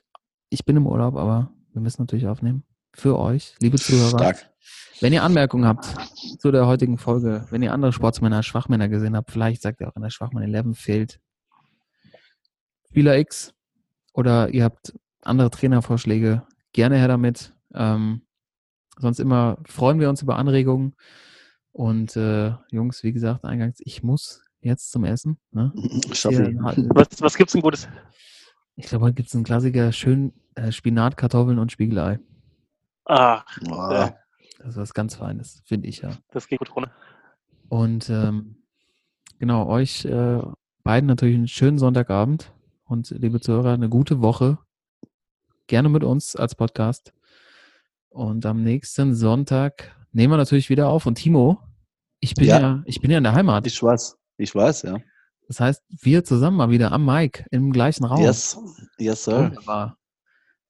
ich 0.50 0.64
bin 0.64 0.76
im 0.76 0.86
Urlaub, 0.86 1.16
aber 1.16 1.52
wir 1.72 1.80
müssen 1.80 2.02
natürlich 2.02 2.26
aufnehmen. 2.26 2.64
Für 2.94 3.18
euch, 3.18 3.54
liebe 3.60 3.78
Zuhörer. 3.78 4.18
Stark. 4.18 4.50
Wenn 5.00 5.12
ihr 5.12 5.22
Anmerkungen 5.22 5.64
habt 5.64 5.86
zu 6.40 6.50
der 6.50 6.66
heutigen 6.66 6.98
Folge, 6.98 7.46
wenn 7.50 7.62
ihr 7.62 7.72
andere 7.72 7.92
Sportsmänner, 7.92 8.42
Schwachmänner 8.42 8.88
gesehen 8.88 9.16
habt, 9.16 9.30
vielleicht 9.30 9.62
sagt 9.62 9.80
ihr 9.80 9.88
auch 9.88 9.96
in 9.96 10.02
der 10.02 10.10
Schwachmann 10.10 10.42
11 10.42 10.76
fehlt 10.76 11.20
Spieler 12.88 13.18
X 13.18 13.54
oder 14.12 14.48
ihr 14.48 14.64
habt 14.64 14.94
andere 15.22 15.50
Trainervorschläge, 15.50 16.42
gerne 16.72 16.96
her 16.96 17.08
damit. 17.08 17.54
Ähm, 17.74 18.22
sonst 18.98 19.20
immer 19.20 19.58
freuen 19.66 20.00
wir 20.00 20.08
uns 20.08 20.22
über 20.22 20.36
Anregungen. 20.36 20.94
Und 21.72 22.16
äh, 22.16 22.52
Jungs, 22.70 23.02
wie 23.02 23.12
gesagt, 23.12 23.44
eingangs, 23.44 23.78
ich 23.84 24.02
muss 24.02 24.42
jetzt 24.60 24.90
zum 24.90 25.04
Essen. 25.04 25.38
Ne? 25.52 25.72
Schaffi. 26.12 26.36
Hier, 26.36 26.88
Was, 26.94 27.20
was 27.20 27.36
gibt's 27.36 27.52
denn 27.52 27.62
Gutes? 27.62 27.88
ich 28.76 28.86
glaube, 28.86 29.04
heute 29.06 29.14
gibt 29.14 29.28
es 29.28 29.34
einen 29.34 29.44
Klassiker, 29.44 29.92
schön 29.92 30.32
äh, 30.54 30.72
Spinat, 30.72 31.16
Kartoffeln 31.16 31.58
und 31.58 31.72
Spiegelei. 31.72 32.18
Ah, 33.04 33.42
Ah, 33.70 34.12
Das 34.58 34.68
ist 34.70 34.76
was 34.76 34.94
ganz 34.94 35.14
Feines, 35.16 35.62
finde 35.66 35.88
ich 35.88 36.00
ja. 36.00 36.10
das 36.30 36.46
geht 36.48 36.58
gut 36.58 36.74
runter. 36.76 36.92
Und 37.68 38.08
ähm, 38.10 38.62
genau, 39.38 39.66
euch 39.68 40.04
äh, 40.04 40.40
beiden 40.84 41.06
natürlich 41.06 41.36
einen 41.36 41.48
schönen 41.48 41.78
Sonntagabend 41.78 42.52
und 42.84 43.10
liebe 43.10 43.40
Zuhörer, 43.40 43.72
eine 43.72 43.88
gute 43.88 44.20
Woche. 44.20 44.58
Gerne 45.66 45.88
mit 45.88 46.02
uns 46.04 46.34
als 46.36 46.54
Podcast. 46.54 47.12
Und 48.18 48.44
am 48.46 48.64
nächsten 48.64 49.14
Sonntag 49.14 49.94
nehmen 50.10 50.32
wir 50.32 50.38
natürlich 50.38 50.70
wieder 50.70 50.88
auf. 50.88 51.06
Und 51.06 51.14
Timo, 51.14 51.60
ich 52.18 52.34
bin 52.34 52.46
ja, 52.48 52.58
Ja. 52.58 52.82
ich 52.84 53.00
bin 53.00 53.12
ja 53.12 53.18
in 53.18 53.22
der 53.22 53.32
Heimat. 53.32 53.64
Ich 53.64 53.80
weiß, 53.80 54.16
ich 54.38 54.52
weiß, 54.52 54.82
ja. 54.82 54.96
Das 55.46 55.60
heißt, 55.60 55.84
wir 56.00 56.24
zusammen 56.24 56.56
mal 56.56 56.68
wieder 56.68 56.90
am 56.90 57.06
Mic 57.06 57.44
im 57.52 57.70
gleichen 57.70 58.04
Raum. 58.04 58.20
Yes, 58.20 58.58
yes, 58.98 59.22
sir. 59.22 59.44
Wunderbar. 59.44 59.96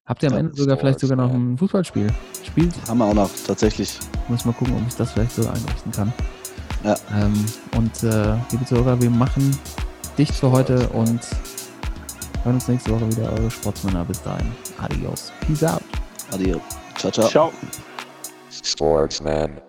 Habt 0.04 0.22
ihr 0.22 0.28
am 0.28 0.34
Ja, 0.34 0.40
Ende 0.40 0.54
sogar 0.56 0.76
vielleicht 0.76 1.00
sogar 1.00 1.16
noch 1.16 1.32
ein 1.32 1.56
Fußballspiel? 1.56 2.08
Spielt? 2.44 2.74
Haben 2.86 2.98
wir 2.98 3.06
auch 3.06 3.14
noch, 3.14 3.30
tatsächlich. 3.46 3.98
Muss 4.28 4.44
mal 4.44 4.52
gucken, 4.52 4.74
ob 4.76 4.86
ich 4.86 4.94
das 4.96 5.12
vielleicht 5.12 5.32
so 5.32 5.48
einrichten 5.48 5.90
kann. 5.92 6.12
Ja. 6.84 6.96
Ähm, 7.14 7.32
und 7.78 8.02
äh, 8.02 8.36
liebe 8.52 8.66
Zuhörer, 8.66 9.00
wir 9.00 9.08
machen 9.10 9.56
dicht 10.18 10.34
für 10.34 10.50
heute 10.50 10.86
und 10.90 11.20
hören 12.44 12.56
uns 12.56 12.68
nächste 12.68 12.90
Woche 12.90 13.10
wieder. 13.10 13.32
Eure 13.32 13.50
Sportsmänner. 13.50 14.04
Bis 14.04 14.22
dahin. 14.22 14.52
Adios. 14.78 15.32
Peace 15.46 15.64
out. 15.64 15.82
Adios. 16.30 16.60
Ciao, 16.98 17.10
ciao. 17.12 17.28
Ciao. 17.28 17.52
Sportsman. 18.50 19.67